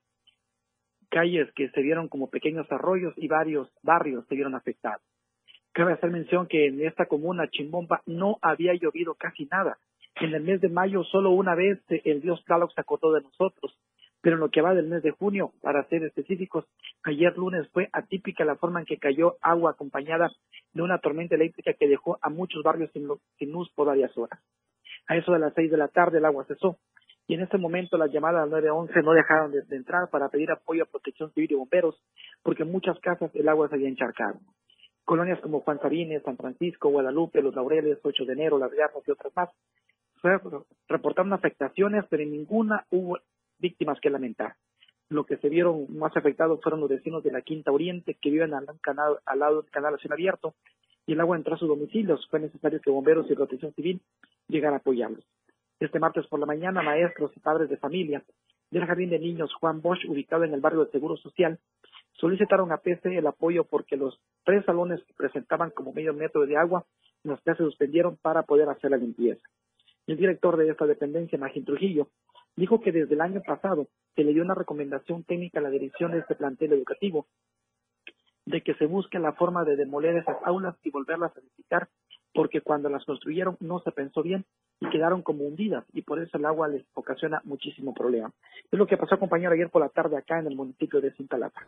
Calles 1.10 1.52
que 1.54 1.68
se 1.68 1.82
vieron 1.82 2.08
como 2.08 2.30
pequeños 2.30 2.66
arroyos 2.72 3.12
y 3.18 3.28
varios 3.28 3.68
barrios 3.82 4.26
se 4.28 4.34
vieron 4.34 4.54
afectados. 4.54 5.02
Cabe 5.72 5.92
hacer 5.92 6.10
mención 6.10 6.46
que 6.46 6.68
en 6.68 6.86
esta 6.86 7.04
comuna, 7.04 7.48
Chimbomba, 7.50 8.00
no 8.06 8.38
había 8.40 8.72
llovido 8.72 9.14
casi 9.14 9.44
nada. 9.44 9.76
En 10.16 10.32
el 10.34 10.42
mes 10.42 10.62
de 10.62 10.70
mayo 10.70 11.04
solo 11.04 11.32
una 11.32 11.54
vez 11.54 11.80
el 11.88 12.22
dios 12.22 12.42
Tlaloc 12.46 12.72
se 12.72 12.80
acordó 12.80 13.12
de 13.12 13.20
nosotros 13.20 13.78
pero 14.22 14.36
en 14.36 14.40
lo 14.40 14.50
que 14.50 14.62
va 14.62 14.72
del 14.72 14.86
mes 14.86 15.02
de 15.02 15.10
junio, 15.10 15.52
para 15.60 15.84
ser 15.88 16.04
específicos, 16.04 16.64
ayer 17.02 17.36
lunes 17.36 17.68
fue 17.72 17.90
atípica 17.92 18.44
la 18.44 18.54
forma 18.54 18.80
en 18.80 18.86
que 18.86 18.96
cayó 18.96 19.36
agua 19.42 19.72
acompañada 19.72 20.30
de 20.72 20.82
una 20.82 20.98
tormenta 20.98 21.34
eléctrica 21.34 21.74
que 21.74 21.88
dejó 21.88 22.18
a 22.22 22.30
muchos 22.30 22.62
barrios 22.62 22.90
sin, 22.92 23.08
luz 23.52 23.70
por 23.74 23.88
varias 23.88 24.16
horas. 24.16 24.40
A 25.08 25.16
eso 25.16 25.32
de 25.32 25.40
las 25.40 25.52
seis 25.54 25.70
de 25.70 25.76
la 25.76 25.88
tarde 25.88 26.18
el 26.18 26.24
agua 26.24 26.44
cesó 26.44 26.78
y 27.26 27.34
en 27.34 27.40
este 27.42 27.58
momento 27.58 27.98
las 27.98 28.12
llamadas 28.12 28.44
al 28.44 28.50
911 28.50 29.02
no 29.02 29.12
dejaron 29.12 29.50
de, 29.50 29.64
entrar 29.76 30.08
para 30.08 30.28
pedir 30.28 30.52
apoyo 30.52 30.84
a 30.84 30.86
protección 30.86 31.32
civil 31.32 31.50
y 31.50 31.54
bomberos 31.56 32.00
porque 32.44 32.62
en 32.62 32.70
muchas 32.70 32.98
casas 33.00 33.30
el 33.34 33.48
agua 33.48 33.68
se 33.68 33.74
había 33.74 33.88
encharcado. 33.88 34.38
Colonias 35.04 35.40
como 35.40 35.60
Juan 35.62 35.80
Sabines, 35.80 36.22
San 36.22 36.36
Francisco, 36.36 36.90
Guadalupe, 36.90 37.42
Los 37.42 37.56
Laureles, 37.56 37.98
8 38.04 38.24
de 38.24 38.32
enero, 38.34 38.58
Las 38.58 38.70
Garras 38.70 39.02
y 39.04 39.10
otras 39.10 39.34
más 39.34 39.48
reportaron 40.88 41.32
afectaciones, 41.32 42.04
pero 42.08 42.22
en 42.22 42.32
ninguna 42.32 42.86
hubo 42.90 43.18
víctimas 43.62 43.98
que 44.00 44.10
lamentar. 44.10 44.56
Lo 45.08 45.24
que 45.24 45.38
se 45.38 45.48
vieron 45.48 45.86
más 45.96 46.14
afectados 46.16 46.60
fueron 46.62 46.80
los 46.80 46.90
vecinos 46.90 47.24
de 47.24 47.32
la 47.32 47.40
Quinta 47.40 47.72
Oriente 47.72 48.18
que 48.20 48.30
viven 48.30 48.52
al, 48.52 48.66
canal, 48.82 49.18
al 49.24 49.38
lado 49.38 49.62
del 49.62 49.70
canal 49.70 49.94
a 49.94 50.12
abierto 50.12 50.54
y 51.06 51.12
el 51.12 51.20
agua 51.20 51.36
entró 51.36 51.54
a 51.54 51.58
sus 51.58 51.68
domicilios. 51.68 52.26
Fue 52.30 52.40
necesario 52.40 52.80
que 52.80 52.90
bomberos 52.90 53.30
y 53.30 53.34
protección 53.34 53.72
civil 53.72 54.00
llegaran 54.48 54.74
a 54.74 54.78
apoyarlos. 54.78 55.24
Este 55.80 55.98
martes 55.98 56.26
por 56.26 56.38
la 56.38 56.46
mañana, 56.46 56.82
maestros 56.82 57.32
y 57.36 57.40
padres 57.40 57.70
de 57.70 57.76
familia 57.76 58.22
del 58.70 58.86
Jardín 58.86 59.10
de 59.10 59.18
Niños 59.18 59.52
Juan 59.54 59.82
Bosch, 59.82 60.04
ubicado 60.08 60.44
en 60.44 60.54
el 60.54 60.60
barrio 60.60 60.80
del 60.80 60.92
Seguro 60.92 61.16
Social, 61.16 61.58
solicitaron 62.12 62.72
a 62.72 62.78
PC 62.78 63.18
el 63.18 63.26
apoyo 63.26 63.64
porque 63.64 63.96
los 63.96 64.18
tres 64.44 64.64
salones 64.64 65.02
que 65.04 65.14
presentaban 65.14 65.70
como 65.70 65.92
medio 65.92 66.14
metro 66.14 66.46
de 66.46 66.56
agua 66.56 66.84
las 67.24 67.40
se 67.42 67.54
suspendieron 67.56 68.16
para 68.16 68.42
poder 68.42 68.68
hacer 68.68 68.90
la 68.90 68.96
limpieza. 68.96 69.42
El 70.06 70.16
director 70.16 70.56
de 70.56 70.68
esta 70.70 70.86
dependencia, 70.86 71.38
Magín 71.38 71.64
Trujillo, 71.64 72.08
dijo 72.56 72.80
que 72.80 72.92
desde 72.92 73.14
el 73.14 73.20
año 73.20 73.42
pasado 73.42 73.88
se 74.14 74.24
le 74.24 74.32
dio 74.32 74.42
una 74.42 74.54
recomendación 74.54 75.24
técnica 75.24 75.58
a 75.58 75.62
la 75.62 75.70
dirección 75.70 76.12
de 76.12 76.18
este 76.18 76.34
plantel 76.34 76.72
educativo 76.72 77.26
de 78.44 78.62
que 78.62 78.74
se 78.74 78.86
busque 78.86 79.18
la 79.18 79.32
forma 79.32 79.64
de 79.64 79.76
demoler 79.76 80.16
esas 80.16 80.36
aulas 80.44 80.76
y 80.82 80.90
volverlas 80.90 81.36
a 81.36 81.40
edificar 81.40 81.88
porque 82.34 82.60
cuando 82.60 82.88
las 82.88 83.04
construyeron 83.04 83.56
no 83.60 83.80
se 83.80 83.92
pensó 83.92 84.22
bien 84.22 84.44
y 84.82 84.90
quedaron 84.90 85.22
como 85.22 85.44
hundidas 85.44 85.84
y 85.92 86.02
por 86.02 86.20
eso 86.20 86.36
el 86.36 86.44
agua 86.44 86.68
les 86.68 86.84
ocasiona 86.94 87.40
muchísimo 87.44 87.94
problema. 87.94 88.32
Es 88.70 88.78
lo 88.78 88.86
que 88.86 88.96
pasó, 88.96 89.18
compañero, 89.18 89.52
ayer 89.52 89.70
por 89.70 89.82
la 89.82 89.88
tarde 89.88 90.16
acá 90.16 90.40
en 90.40 90.46
el 90.46 90.56
municipio 90.56 91.00
de 91.00 91.12
Cintalapa. 91.12 91.60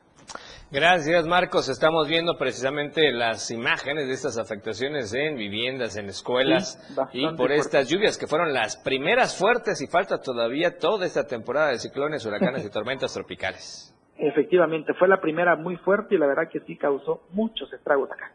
Gracias, 0.73 1.27
Marcos. 1.27 1.69
Estamos 1.69 2.09
viendo 2.09 2.37
precisamente 2.37 3.13
las 3.13 3.51
imágenes 3.51 4.09
de 4.09 4.15
estas 4.15 4.37
afectaciones 4.37 5.15
en 5.15 5.37
viviendas, 5.37 5.97
en 5.97 6.07
escuelas 6.07 6.79
y 7.13 7.29
por 7.37 7.53
estas 7.53 7.89
lluvias 7.89 8.19
que 8.19 8.27
fueron 8.27 8.53
las 8.53 8.77
primeras 8.77 9.39
fuertes 9.39 9.81
y 9.81 9.87
falta 9.87 10.21
todavía 10.21 10.79
toda 10.79 11.07
esta 11.07 11.25
temporada 11.25 11.69
de 11.69 11.79
ciclones, 11.79 12.27
huracanes 12.27 12.65
y 12.65 12.71
tormentas 12.73 13.15
tropicales. 13.15 13.95
Efectivamente, 14.17 14.95
fue 14.95 15.09
la 15.09 15.21
primera 15.21 15.57
muy 15.57 15.77
fuerte 15.77 16.15
y 16.15 16.19
la 16.19 16.27
verdad 16.27 16.49
que 16.51 16.61
sí 16.61 16.77
causó 16.77 17.23
muchos 17.31 17.73
estragos 17.73 18.11
acá. 18.11 18.33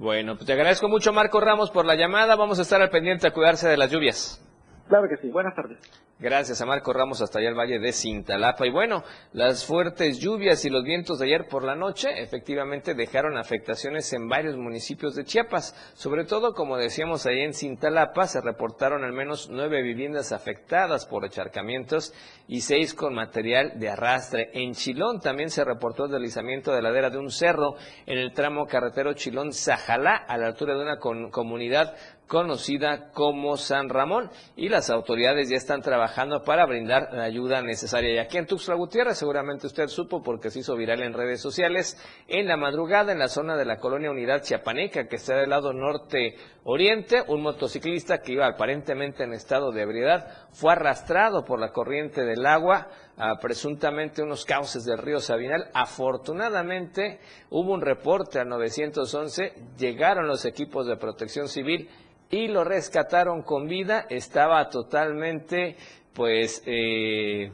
Bueno, 0.00 0.34
pues 0.34 0.46
te 0.46 0.54
agradezco 0.54 0.88
mucho, 0.88 1.12
Marco 1.12 1.42
Ramos, 1.42 1.70
por 1.70 1.84
la 1.84 1.94
llamada. 1.94 2.34
Vamos 2.34 2.58
a 2.58 2.62
estar 2.62 2.80
al 2.80 2.88
pendiente 2.88 3.26
a 3.26 3.32
cuidarse 3.32 3.68
de 3.68 3.76
las 3.76 3.90
lluvias. 3.90 4.42
Claro 4.90 5.08
que 5.08 5.16
sí. 5.18 5.30
Buenas 5.30 5.54
tardes. 5.54 5.78
Gracias 6.18 6.60
a 6.60 6.66
Marco 6.66 6.92
Ramos 6.92 7.22
hasta 7.22 7.38
allá 7.38 7.48
el 7.48 7.54
Valle 7.54 7.78
de 7.78 7.92
Cintalapa. 7.92 8.66
Y 8.66 8.70
bueno, 8.70 9.04
las 9.32 9.64
fuertes 9.64 10.18
lluvias 10.18 10.64
y 10.64 10.68
los 10.68 10.82
vientos 10.82 11.20
de 11.20 11.26
ayer 11.26 11.46
por 11.48 11.62
la 11.62 11.76
noche 11.76 12.20
efectivamente 12.20 12.94
dejaron 12.94 13.38
afectaciones 13.38 14.12
en 14.12 14.28
varios 14.28 14.56
municipios 14.56 15.14
de 15.14 15.24
Chiapas. 15.24 15.76
Sobre 15.94 16.24
todo, 16.24 16.54
como 16.54 16.76
decíamos 16.76 17.24
ahí 17.24 17.40
en 17.40 17.54
Cintalapa, 17.54 18.26
se 18.26 18.40
reportaron 18.40 19.04
al 19.04 19.12
menos 19.12 19.48
nueve 19.48 19.80
viviendas 19.80 20.32
afectadas 20.32 21.06
por 21.06 21.24
encharcamientos 21.24 22.12
y 22.48 22.62
seis 22.62 22.92
con 22.92 23.14
material 23.14 23.78
de 23.78 23.90
arrastre. 23.90 24.50
En 24.54 24.74
Chilón 24.74 25.20
también 25.20 25.50
se 25.50 25.64
reportó 25.64 26.06
el 26.06 26.10
deslizamiento 26.10 26.72
de 26.72 26.82
ladera 26.82 27.10
de 27.10 27.18
un 27.18 27.30
cerro 27.30 27.76
en 28.06 28.18
el 28.18 28.32
tramo 28.32 28.66
carretero 28.66 29.12
Chilón-Sajalá 29.12 30.16
a 30.16 30.36
la 30.36 30.48
altura 30.48 30.74
de 30.74 30.82
una 30.82 30.98
comunidad 30.98 31.94
conocida 32.30 33.10
como 33.10 33.56
San 33.56 33.88
Ramón 33.88 34.30
y 34.54 34.68
las 34.68 34.88
autoridades 34.88 35.50
ya 35.50 35.56
están 35.56 35.82
trabajando 35.82 36.44
para 36.44 36.64
brindar 36.64 37.08
la 37.12 37.24
ayuda 37.24 37.60
necesaria. 37.60 38.14
Y 38.14 38.18
aquí 38.18 38.38
en 38.38 38.46
Tuxtla 38.46 38.76
Gutiérrez 38.76 39.18
seguramente 39.18 39.66
usted 39.66 39.88
supo 39.88 40.22
porque 40.22 40.48
se 40.48 40.60
hizo 40.60 40.76
viral 40.76 41.02
en 41.02 41.12
redes 41.12 41.40
sociales 41.40 41.98
en 42.28 42.46
la 42.46 42.56
madrugada 42.56 43.10
en 43.10 43.18
la 43.18 43.26
zona 43.26 43.56
de 43.56 43.64
la 43.64 43.78
colonia 43.78 44.12
Unidad 44.12 44.44
Chiapaneca 44.44 45.08
que 45.08 45.16
está 45.16 45.34
del 45.34 45.50
lado 45.50 45.72
norte 45.72 46.36
oriente, 46.62 47.20
un 47.26 47.42
motociclista 47.42 48.18
que 48.18 48.34
iba 48.34 48.46
aparentemente 48.46 49.24
en 49.24 49.32
estado 49.32 49.72
de 49.72 49.82
ebriedad 49.82 50.28
fue 50.52 50.70
arrastrado 50.70 51.44
por 51.44 51.58
la 51.58 51.72
corriente 51.72 52.22
del 52.24 52.46
agua 52.46 52.90
presuntamente 53.40 54.22
unos 54.22 54.44
cauces 54.44 54.84
del 54.84 54.98
río 54.98 55.18
Sabinal. 55.18 55.68
Afortunadamente 55.74 57.18
hubo 57.50 57.72
un 57.72 57.80
reporte 57.80 58.38
al 58.38 58.48
911, 58.48 59.52
llegaron 59.76 60.28
los 60.28 60.44
equipos 60.44 60.86
de 60.86 60.96
protección 60.96 61.48
civil 61.48 61.90
y 62.30 62.48
lo 62.48 62.64
rescataron 62.64 63.42
con 63.42 63.66
vida. 63.66 64.06
Estaba 64.08 64.68
totalmente, 64.68 65.76
pues, 66.14 66.62
eh, 66.66 67.52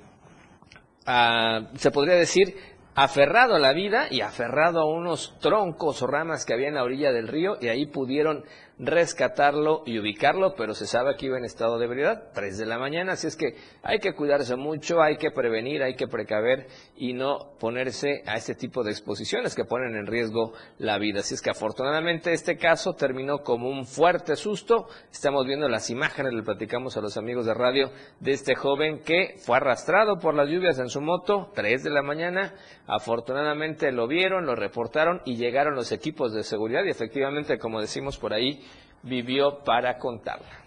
se 1.77 1.91
podría 1.91 2.17
decir, 2.17 2.55
aferrado 2.95 3.57
a 3.57 3.59
la 3.59 3.73
vida 3.73 4.07
y 4.11 4.23
aferrado 4.23 4.81
a 4.81 4.87
unos 4.87 5.39
troncos 5.39 6.03
o 6.03 6.07
ramas 6.07 6.47
que 6.47 6.55
había 6.55 6.69
en 6.69 6.75
la 6.75 6.83
orilla 6.83 7.13
del 7.13 7.29
río 7.29 7.57
y 7.61 7.69
ahí 7.69 7.87
pudieron 7.87 8.45
rescatarlo 8.79 9.83
y 9.87 9.99
ubicarlo, 9.99 10.55
pero 10.55 10.75
se 10.75 10.87
sabe 10.87 11.17
que 11.17 11.27
iba 11.27 11.39
en 11.39 11.45
estado 11.45 11.79
de 11.79 11.87
ebriedad, 11.87 12.31
3 12.35 12.59
de 12.59 12.67
la 12.67 12.79
mañana, 12.79 13.13
así 13.13 13.27
es 13.27 13.37
que 13.37 13.55
hay 13.83 14.01
que 14.01 14.15
cuidarse 14.15 14.55
mucho, 14.57 15.01
hay 15.01 15.17
que 15.17 15.31
prevenir, 15.31 15.83
hay 15.83 15.95
que 15.95 16.09
precaver 16.09 16.67
y 16.95 17.15
no 17.15 17.55
ponerse 17.59 18.23
a 18.27 18.35
este 18.35 18.55
tipo 18.55 18.83
de 18.83 18.91
exposiciones 18.91 19.55
que 19.55 19.65
ponen 19.65 19.97
en 19.97 20.07
riesgo 20.07 20.53
la 20.79 20.99
vida. 20.99 21.21
Así 21.21 21.35
es 21.35 21.41
que 21.41 21.51
afortunadamente 21.51 22.33
este 22.33 22.59
caso 22.59 22.93
terminó 22.93 23.39
como 23.39 23.71
un 23.71 23.87
fuerte 23.87 24.37
susto. 24.37 24.89
Estamos 25.11 25.47
viendo 25.47 25.69
las 25.69 25.89
imágenes, 25.89 26.35
le 26.35 26.43
platicamos 26.43 26.97
a 26.99 27.01
los 27.01 27.17
amigos 27.17 27.47
de 27.47 27.55
radio 27.55 27.91
de 28.21 28.33
este 28.33 28.55
joven 28.55 29.01
que 29.01 29.37
fue 29.39 29.57
arrastrado 29.57 30.19
por 30.19 30.35
las 30.35 30.51
lluvias 30.51 30.79
en 30.79 30.91
su 30.91 31.01
moto, 31.01 31.51
3 31.55 31.83
de 31.83 31.91
la 31.91 32.03
mañana. 32.03 32.55
Afortunadamente 32.87 33.91
lo 33.91 34.07
vieron, 34.07 34.45
lo 34.45 34.55
reportaron 34.55 35.23
y 35.25 35.37
llegaron 35.37 35.75
los 35.75 35.93
equipos 35.93 36.35
de 36.35 36.43
seguridad 36.43 36.85
y 36.85 36.91
efectivamente, 36.91 37.59
como 37.59 37.81
decimos 37.81 38.19
por 38.19 38.35
ahí, 38.35 38.66
vivió 39.07 39.63
para 39.65 39.99
contarla. 39.99 40.65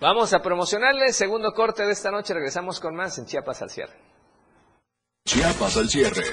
Vamos 0.00 0.32
a 0.34 0.40
promocionarle 0.40 1.06
el 1.06 1.12
segundo 1.12 1.52
corte 1.52 1.84
de 1.84 1.92
esta 1.92 2.10
noche. 2.10 2.34
Regresamos 2.34 2.80
con 2.80 2.94
más 2.94 3.16
en 3.18 3.26
Chiapas 3.26 3.62
al 3.62 3.70
cierre. 3.70 3.94
Chiapas 5.26 5.76
al 5.76 5.88
cierre. 5.88 6.24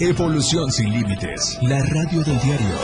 Evolución 0.00 0.70
sin 0.70 0.92
límites. 0.92 1.58
La 1.62 1.78
radio 1.82 2.22
del 2.24 2.40
diario. 2.40 2.76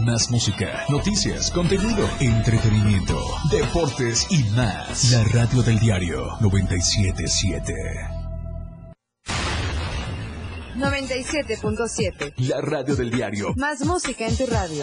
Más 0.00 0.30
música, 0.30 0.84
noticias, 0.88 1.50
contenido, 1.52 2.08
entretenimiento, 2.18 3.20
deportes 3.50 4.26
y 4.30 4.42
más. 4.56 5.12
La 5.12 5.22
radio 5.24 5.62
del 5.62 5.78
diario 5.78 6.36
977. 6.40 8.22
97.7. 10.76 12.34
La 12.48 12.60
radio 12.60 12.96
del 12.96 13.10
diario. 13.10 13.54
Más 13.56 13.84
música 13.84 14.26
en 14.26 14.36
tu 14.36 14.46
radio. 14.46 14.82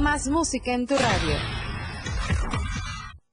Más 0.00 0.28
música 0.28 0.72
en 0.72 0.86
tu 0.86 0.94
radio. 0.94 1.36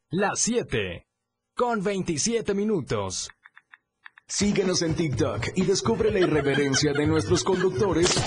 Las 0.09 0.39
7, 0.41 1.07
con 1.55 1.81
27 1.81 2.53
minutos. 2.53 3.29
Síguenos 4.27 4.81
en 4.81 4.93
TikTok 4.93 5.47
y 5.55 5.63
descubre 5.63 6.11
la 6.11 6.19
irreverencia 6.19 6.91
de 6.91 7.07
nuestros 7.07 7.45
conductores. 7.45 8.21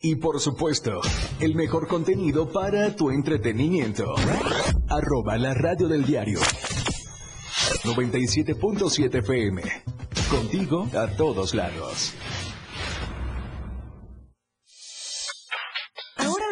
Y 0.00 0.16
por 0.16 0.40
supuesto, 0.40 1.02
el 1.38 1.54
mejor 1.54 1.86
contenido 1.86 2.50
para 2.50 2.96
tu 2.96 3.10
entretenimiento. 3.10 4.14
Arroba 4.88 5.36
la 5.36 5.52
radio 5.52 5.86
del 5.86 6.06
diario. 6.06 6.40
97.7 7.84 9.18
FM. 9.18 9.62
Contigo 10.30 10.88
a 10.96 11.08
todos 11.08 11.52
lados. 11.52 12.14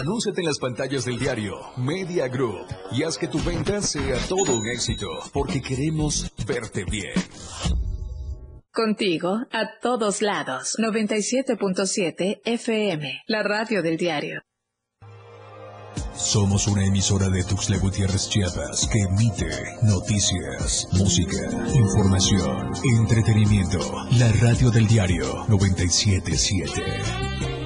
Anúnciate 0.00 0.40
en 0.40 0.46
las 0.46 0.58
pantallas 0.58 1.04
del 1.04 1.18
diario 1.18 1.60
Media 1.76 2.26
Group 2.26 2.66
y 2.90 3.02
haz 3.02 3.18
que 3.18 3.28
tu 3.28 3.38
venta 3.40 3.82
sea 3.82 4.16
todo 4.30 4.56
un 4.56 4.66
éxito, 4.66 5.06
porque 5.30 5.60
queremos 5.60 6.32
verte 6.46 6.86
bien. 6.86 7.12
Contigo 8.72 9.40
a 9.52 9.78
todos 9.82 10.22
lados. 10.22 10.76
97.7 10.78 12.40
FM, 12.42 13.24
la 13.26 13.42
radio 13.42 13.82
del 13.82 13.98
diario. 13.98 14.40
Somos 16.14 16.66
una 16.66 16.86
emisora 16.86 17.28
de 17.28 17.44
Tuxtla 17.44 17.76
Gutiérrez 17.76 18.30
Chiapas 18.30 18.88
que 18.90 19.00
emite 19.00 19.50
noticias, 19.82 20.88
música, 20.92 21.36
información, 21.74 22.72
entretenimiento. 23.00 23.80
La 24.18 24.32
radio 24.32 24.70
del 24.70 24.86
diario 24.86 25.44
977. 25.48 27.59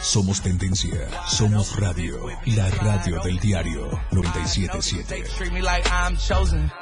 Somos 0.00 0.40
tendencia, 0.40 1.08
somos 1.26 1.78
radio, 1.78 2.28
la 2.56 2.70
radio 2.70 3.20
del 3.22 3.38
diario 3.40 3.90
977. 4.12 5.24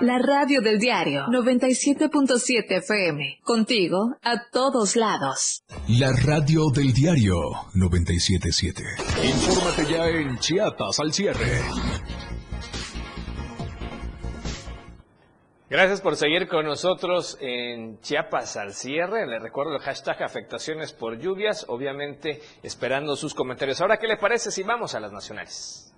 La 0.00 0.18
radio 0.18 0.60
del 0.60 0.78
diario 0.78 1.26
97.7 1.26 2.78
FM. 2.78 3.40
Contigo 3.42 4.16
a 4.22 4.50
todos 4.52 4.96
lados. 4.96 5.64
La 5.88 6.12
radio 6.12 6.68
del 6.70 6.92
diario 6.92 7.36
977. 7.72 8.84
Infórmate 9.24 9.90
ya 9.90 10.06
en 10.08 10.38
Chiapas 10.38 11.00
al 11.00 11.12
cierre. 11.12 11.62
Gracias 15.68 16.00
por 16.00 16.14
seguir 16.14 16.46
con 16.46 16.64
nosotros 16.64 17.36
en 17.40 18.00
Chiapas 18.00 18.56
al 18.56 18.72
cierre. 18.72 19.26
Le 19.26 19.40
recuerdo 19.40 19.74
el 19.74 19.82
hashtag 19.82 20.22
afectaciones 20.22 20.92
por 20.92 21.18
lluvias, 21.18 21.66
obviamente 21.68 22.40
esperando 22.62 23.16
sus 23.16 23.34
comentarios. 23.34 23.80
Ahora, 23.80 23.96
¿qué 23.96 24.06
le 24.06 24.16
parece 24.16 24.52
si 24.52 24.62
vamos 24.62 24.94
a 24.94 25.00
las 25.00 25.10
nacionales? 25.10 25.92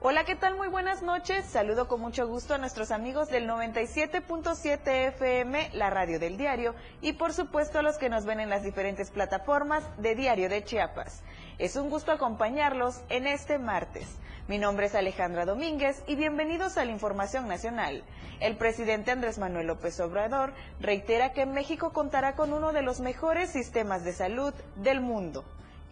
Hola, 0.00 0.24
¿qué 0.24 0.34
tal? 0.34 0.56
Muy 0.56 0.66
buenas 0.66 1.02
noches. 1.02 1.44
Saludo 1.46 1.86
con 1.86 2.00
mucho 2.00 2.26
gusto 2.26 2.54
a 2.54 2.58
nuestros 2.58 2.90
amigos 2.90 3.28
del 3.28 3.48
97.7 3.48 5.08
FM, 5.08 5.70
la 5.72 5.90
radio 5.90 6.18
del 6.18 6.36
diario, 6.36 6.74
y 7.00 7.12
por 7.12 7.32
supuesto 7.32 7.78
a 7.78 7.82
los 7.82 7.96
que 7.96 8.08
nos 8.08 8.24
ven 8.24 8.40
en 8.40 8.50
las 8.50 8.64
diferentes 8.64 9.12
plataformas 9.12 9.84
de 9.98 10.16
Diario 10.16 10.48
de 10.48 10.64
Chiapas. 10.64 11.22
Es 11.58 11.76
un 11.76 11.90
gusto 11.90 12.10
acompañarlos 12.10 13.02
en 13.08 13.28
este 13.28 13.58
martes. 13.58 14.18
Mi 14.48 14.58
nombre 14.58 14.86
es 14.86 14.94
Alejandra 14.94 15.44
Domínguez 15.44 16.04
y 16.06 16.14
bienvenidos 16.14 16.76
a 16.78 16.84
la 16.84 16.92
Información 16.92 17.48
Nacional. 17.48 18.04
El 18.38 18.56
presidente 18.56 19.10
Andrés 19.10 19.38
Manuel 19.38 19.66
López 19.66 19.98
Obrador 19.98 20.52
reitera 20.78 21.32
que 21.32 21.46
México 21.46 21.92
contará 21.92 22.36
con 22.36 22.52
uno 22.52 22.72
de 22.72 22.82
los 22.82 23.00
mejores 23.00 23.50
sistemas 23.50 24.04
de 24.04 24.12
salud 24.12 24.54
del 24.76 25.00
mundo. 25.00 25.44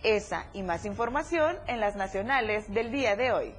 Esa 0.04 0.46
y 0.52 0.62
más 0.62 0.84
información 0.84 1.56
en 1.66 1.80
las 1.80 1.96
nacionales 1.96 2.72
del 2.72 2.92
día 2.92 3.16
de 3.16 3.32
hoy. 3.32 3.54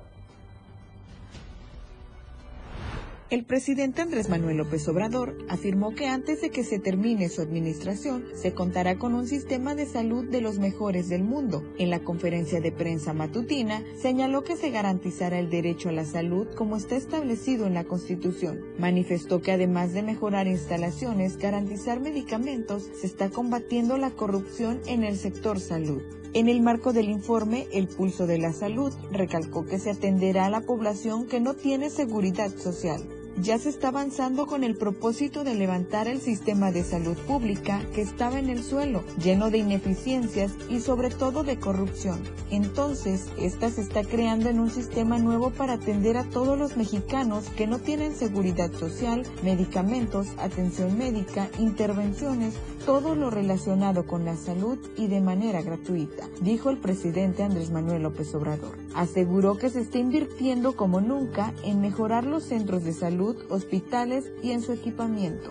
El 3.32 3.44
presidente 3.44 4.04
Andrés 4.04 4.30
Manuel 4.30 4.58
López 4.58 4.88
Obrador 4.88 5.36
afirmó 5.50 5.96
que 5.96 6.06
antes 6.06 6.42
de 6.42 6.52
que 6.52 6.64
se 6.64 6.78
termine 6.78 7.28
su 7.28 7.42
administración, 7.42 8.24
se 8.36 8.54
contará 8.54 9.00
con 9.00 9.16
un 9.16 9.26
sistema 9.26 9.74
de 9.74 9.88
salud 9.88 10.26
de 10.26 10.42
los 10.42 10.60
mejores 10.60 11.10
del 11.10 11.24
mundo. 11.24 11.64
En 11.80 11.90
la 11.90 12.02
conferencia 12.02 12.62
de 12.62 12.72
prensa 12.72 13.14
matutina, 13.14 13.82
señaló 14.00 14.44
que 14.44 14.56
se 14.56 14.70
garantizará 14.70 15.40
el 15.40 15.50
derecho 15.50 15.90
a 15.90 15.94
la 15.94 16.06
salud 16.06 16.46
como 16.56 16.78
está 16.78 16.98
establecido 16.98 17.66
en 17.66 17.74
la 17.74 17.86
Constitución. 17.86 18.60
Manifestó 18.78 19.42
que 19.42 19.54
además 19.54 19.92
de 19.94 20.04
mejorar 20.04 20.46
instalaciones, 20.46 21.38
garantizar 21.38 22.00
medicamentos, 22.00 22.88
se 23.02 23.08
está 23.08 23.32
combatiendo 23.32 23.98
la 23.98 24.12
corrupción 24.12 24.82
en 24.86 25.04
el 25.04 25.18
sector 25.18 25.60
salud. 25.60 26.04
En 26.36 26.50
el 26.50 26.62
marco 26.62 26.92
del 26.92 27.10
informe 27.10 27.66
El 27.72 27.88
Pulso 27.88 28.28
de 28.28 28.38
la 28.38 28.52
Salud, 28.52 28.94
recalcó 29.10 29.66
que 29.66 29.80
se 29.80 29.92
atenderá 29.92 30.48
a 30.48 30.50
la 30.50 30.60
población 30.60 31.28
que 31.28 31.40
no 31.40 31.54
tiene 31.54 31.90
seguridad 31.90 32.54
social 32.58 33.02
ya 33.42 33.58
se 33.58 33.70
está 33.70 33.90
avanzando 33.90 34.46
con 34.48 34.64
el 34.64 34.76
propósito 34.76 35.44
de 35.44 35.56
levantar 35.56 36.08
el 36.08 36.22
sistema 36.22 36.72
de 36.72 36.84
salud 36.84 37.18
pública 37.28 37.82
que 37.94 38.02
estaba 38.02 38.40
en 38.40 38.50
el 38.50 38.64
suelo, 38.64 39.04
lleno 39.22 39.50
de 39.52 39.60
ineficiencias 39.60 40.52
y 40.70 40.80
sobre 40.80 41.10
todo 41.10 41.44
de 41.44 41.60
corrupción. 41.60 42.20
Entonces, 42.50 43.26
esta 43.38 43.70
se 43.70 43.82
está 43.82 44.04
creando 44.04 44.50
en 44.50 44.60
un 44.60 44.70
sistema 44.70 45.18
nuevo 45.18 45.50
para 45.50 45.74
atender 45.74 46.18
a 46.18 46.24
todos 46.24 46.58
los 46.58 46.78
mexicanos 46.78 47.50
que 47.50 47.68
no 47.68 47.80
tienen 47.80 48.16
seguridad 48.16 48.72
social, 48.74 49.24
medicamentos, 49.44 50.28
atención 50.38 50.98
médica, 50.98 51.50
intervenciones, 51.60 52.54
todo 52.86 53.16
lo 53.16 53.32
relacionado 53.32 54.06
con 54.06 54.26
la 54.26 54.38
salud 54.38 54.78
y 54.96 55.08
de 55.08 55.20
manera 55.20 55.64
gratuita, 55.64 56.30
dijo 56.42 56.70
el 56.70 56.78
presidente 56.78 57.42
Andrés 57.42 57.72
Manuel 57.72 58.04
López 58.04 58.34
Obrador. 58.36 58.78
Aseguró 58.94 59.58
que 59.58 59.70
se 59.70 59.82
está 59.82 59.98
invirtiendo 59.98 60.76
como 60.76 61.02
nunca 61.02 61.54
en 61.64 61.82
mejorar 61.82 62.26
los 62.26 62.44
centros 62.44 62.84
de 62.84 62.94
salud, 62.94 63.25
hospitales 63.50 64.32
y 64.44 64.52
en 64.52 64.62
su 64.62 64.72
equipamiento. 64.72 65.50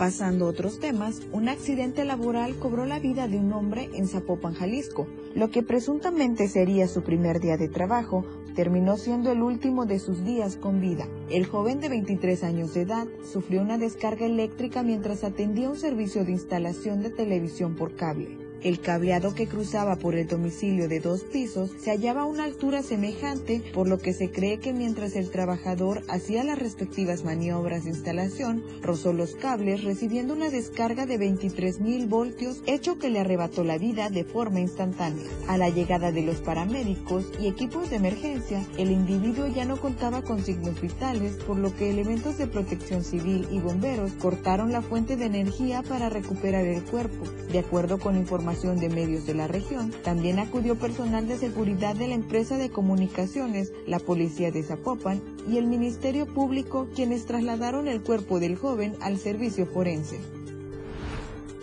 Pasando 0.00 0.46
a 0.46 0.48
otros 0.48 0.80
temas, 0.80 1.20
un 1.30 1.50
accidente 1.50 2.06
laboral 2.06 2.56
cobró 2.58 2.86
la 2.86 2.98
vida 2.98 3.28
de 3.28 3.36
un 3.36 3.52
hombre 3.52 3.90
en 3.92 4.08
Zapopan, 4.08 4.54
Jalisco. 4.54 5.06
Lo 5.34 5.50
que 5.50 5.62
presuntamente 5.62 6.48
sería 6.48 6.88
su 6.88 7.02
primer 7.02 7.38
día 7.38 7.58
de 7.58 7.68
trabajo 7.68 8.24
terminó 8.54 8.96
siendo 8.96 9.30
el 9.30 9.42
último 9.42 9.84
de 9.84 9.98
sus 9.98 10.24
días 10.24 10.56
con 10.56 10.80
vida. 10.80 11.06
El 11.28 11.44
joven 11.44 11.80
de 11.80 11.90
23 11.90 12.44
años 12.44 12.72
de 12.72 12.82
edad 12.82 13.08
sufrió 13.30 13.60
una 13.60 13.76
descarga 13.76 14.24
eléctrica 14.24 14.82
mientras 14.82 15.22
atendía 15.22 15.68
un 15.68 15.76
servicio 15.76 16.24
de 16.24 16.32
instalación 16.32 17.02
de 17.02 17.10
televisión 17.10 17.76
por 17.76 17.94
cable. 17.94 18.39
El 18.62 18.80
cableado 18.80 19.34
que 19.34 19.46
cruzaba 19.46 19.96
por 19.96 20.14
el 20.14 20.28
domicilio 20.28 20.86
de 20.86 21.00
dos 21.00 21.24
pisos 21.24 21.70
se 21.82 21.90
hallaba 21.90 22.22
a 22.22 22.26
una 22.26 22.44
altura 22.44 22.82
semejante, 22.82 23.62
por 23.72 23.88
lo 23.88 23.96
que 23.96 24.12
se 24.12 24.30
cree 24.30 24.58
que 24.58 24.74
mientras 24.74 25.16
el 25.16 25.30
trabajador 25.30 26.02
hacía 26.08 26.44
las 26.44 26.58
respectivas 26.58 27.24
maniobras 27.24 27.84
de 27.84 27.90
instalación, 27.90 28.62
rozó 28.82 29.14
los 29.14 29.34
cables 29.34 29.82
recibiendo 29.82 30.34
una 30.34 30.50
descarga 30.50 31.06
de 31.06 31.18
23.000 31.18 32.06
voltios, 32.06 32.62
hecho 32.66 32.98
que 32.98 33.08
le 33.08 33.20
arrebató 33.20 33.64
la 33.64 33.78
vida 33.78 34.10
de 34.10 34.24
forma 34.24 34.60
instantánea. 34.60 35.24
A 35.48 35.56
la 35.56 35.70
llegada 35.70 36.12
de 36.12 36.20
los 36.20 36.36
paramédicos 36.42 37.32
y 37.40 37.46
equipos 37.46 37.88
de 37.88 37.96
emergencia, 37.96 38.62
el 38.76 38.90
individuo 38.90 39.46
ya 39.46 39.64
no 39.64 39.80
contaba 39.80 40.20
con 40.20 40.44
signos 40.44 40.78
vitales, 40.82 41.32
por 41.46 41.56
lo 41.56 41.74
que 41.74 41.88
elementos 41.88 42.36
de 42.36 42.46
protección 42.46 43.04
civil 43.04 43.48
y 43.50 43.58
bomberos 43.58 44.12
cortaron 44.20 44.70
la 44.70 44.82
fuente 44.82 45.16
de 45.16 45.24
energía 45.24 45.82
para 45.82 46.10
recuperar 46.10 46.66
el 46.66 46.84
cuerpo. 46.84 47.24
De 47.50 47.60
acuerdo 47.60 47.98
con 47.98 48.16
información 48.16 48.49
de 48.50 48.88
medios 48.88 49.26
de 49.26 49.34
la 49.34 49.46
región, 49.46 49.92
también 50.02 50.40
acudió 50.40 50.76
personal 50.76 51.28
de 51.28 51.38
seguridad 51.38 51.94
de 51.94 52.08
la 52.08 52.14
empresa 52.14 52.56
de 52.56 52.68
comunicaciones, 52.68 53.72
la 53.86 54.00
policía 54.00 54.50
de 54.50 54.64
Zapopan 54.64 55.22
y 55.48 55.56
el 55.58 55.66
Ministerio 55.66 56.26
Público, 56.26 56.88
quienes 56.92 57.26
trasladaron 57.26 57.86
el 57.86 58.02
cuerpo 58.02 58.40
del 58.40 58.56
joven 58.56 58.96
al 59.02 59.18
servicio 59.18 59.66
forense. 59.66 60.18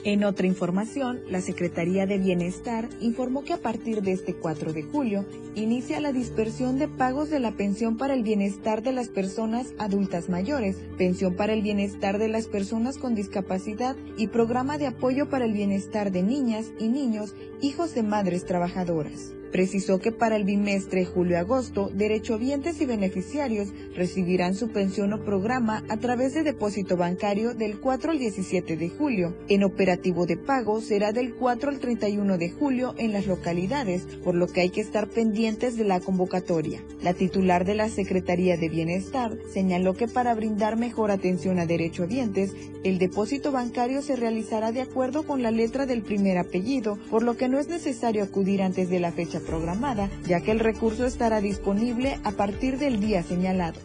En 0.07 0.23
otra 0.23 0.47
información, 0.47 1.19
la 1.29 1.41
Secretaría 1.41 2.05
de 2.05 2.17
Bienestar 2.17 2.87
informó 3.01 3.43
que 3.43 3.51
a 3.51 3.57
partir 3.57 4.01
de 4.01 4.13
este 4.13 4.35
4 4.35 4.71
de 4.71 4.83
julio 4.83 5.25
inicia 5.53 5.99
la 5.99 6.13
dispersión 6.13 6.79
de 6.79 6.87
pagos 6.87 7.29
de 7.29 7.41
la 7.41 7.51
pensión 7.51 7.97
para 7.97 8.13
el 8.13 8.23
bienestar 8.23 8.83
de 8.83 8.93
las 8.93 9.09
personas 9.09 9.73
adultas 9.79 10.29
mayores, 10.29 10.77
pensión 10.97 11.35
para 11.35 11.51
el 11.51 11.61
bienestar 11.61 12.19
de 12.19 12.29
las 12.29 12.47
personas 12.47 12.97
con 12.97 13.15
discapacidad 13.15 13.97
y 14.15 14.27
programa 14.27 14.77
de 14.77 14.87
apoyo 14.87 15.29
para 15.29 15.43
el 15.43 15.51
bienestar 15.51 16.09
de 16.13 16.23
niñas 16.23 16.71
y 16.79 16.87
niños 16.87 17.35
hijos 17.59 17.93
de 17.93 18.03
madres 18.03 18.45
trabajadoras. 18.45 19.33
Precisó 19.51 19.99
que 19.99 20.11
para 20.11 20.35
el 20.35 20.43
bimestre 20.43 21.05
julio-agosto, 21.05 21.89
derechohabientes 21.93 22.81
y 22.81 22.85
beneficiarios 22.85 23.69
recibirán 23.95 24.55
su 24.55 24.69
pensión 24.69 25.13
o 25.13 25.23
programa 25.23 25.83
a 25.89 25.97
través 25.97 26.33
de 26.33 26.43
depósito 26.43 26.97
bancario 26.97 27.53
del 27.53 27.79
4 27.79 28.11
al 28.11 28.19
17 28.19 28.77
de 28.77 28.89
julio. 28.89 29.35
En 29.47 29.63
operativo 29.63 30.25
de 30.25 30.37
pago 30.37 30.81
será 30.81 31.11
del 31.11 31.33
4 31.33 31.69
al 31.69 31.79
31 31.79 32.37
de 32.37 32.49
julio 32.49 32.93
en 32.97 33.13
las 33.13 33.27
localidades, 33.27 34.03
por 34.23 34.35
lo 34.35 34.47
que 34.47 34.61
hay 34.61 34.69
que 34.69 34.81
estar 34.81 35.07
pendientes 35.07 35.77
de 35.77 35.83
la 35.83 35.99
convocatoria. 35.99 36.83
La 37.01 37.13
titular 37.13 37.65
de 37.65 37.75
la 37.75 37.89
Secretaría 37.89 38.57
de 38.57 38.69
Bienestar 38.69 39.37
señaló 39.51 39.93
que 39.93 40.07
para 40.07 40.35
brindar 40.35 40.77
mejor 40.77 41.11
atención 41.11 41.59
a 41.59 41.65
derechohabientes, 41.65 42.53
el 42.83 42.99
depósito 42.99 43.51
bancario 43.51 44.01
se 44.01 44.15
realizará 44.15 44.71
de 44.71 44.81
acuerdo 44.81 45.23
con 45.23 45.43
la 45.43 45.51
letra 45.51 45.85
del 45.85 46.03
primer 46.03 46.37
apellido, 46.37 46.97
por 47.09 47.23
lo 47.23 47.35
que 47.37 47.49
no 47.49 47.59
es 47.59 47.67
necesario 47.67 48.23
acudir 48.23 48.61
antes 48.61 48.89
de 48.89 48.99
la 48.99 49.11
fecha 49.11 49.36
programada, 49.39 50.09
ya 50.23 50.41
que 50.41 50.51
el 50.51 50.59
recurso 50.59 51.05
estará 51.05 51.41
disponible 51.41 52.19
a 52.23 52.31
partir 52.31 52.77
del 52.77 52.99
día 52.99 53.23
señalado. 53.23 53.79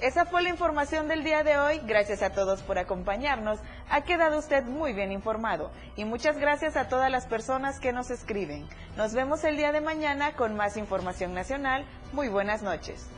Esa 0.00 0.24
fue 0.24 0.42
la 0.42 0.48
información 0.48 1.08
del 1.08 1.24
día 1.24 1.44
de 1.44 1.58
hoy. 1.58 1.78
Gracias 1.86 2.22
a 2.22 2.30
todos 2.30 2.62
por 2.62 2.78
acompañarnos. 2.78 3.58
Ha 3.90 4.00
quedado 4.00 4.38
usted 4.38 4.64
muy 4.64 4.94
bien 4.94 5.12
informado. 5.12 5.70
Y 5.94 6.06
muchas 6.06 6.38
gracias 6.38 6.76
a 6.76 6.88
todas 6.88 7.10
las 7.10 7.26
personas 7.26 7.80
que 7.80 7.92
nos 7.92 8.10
escriben. 8.10 8.66
Nos 8.96 9.12
vemos 9.12 9.44
el 9.44 9.58
día 9.58 9.72
de 9.72 9.82
mañana 9.82 10.32
con 10.32 10.56
más 10.56 10.78
información 10.78 11.34
nacional. 11.34 11.84
Muy 12.14 12.28
buenas 12.28 12.62
noches. 12.62 13.08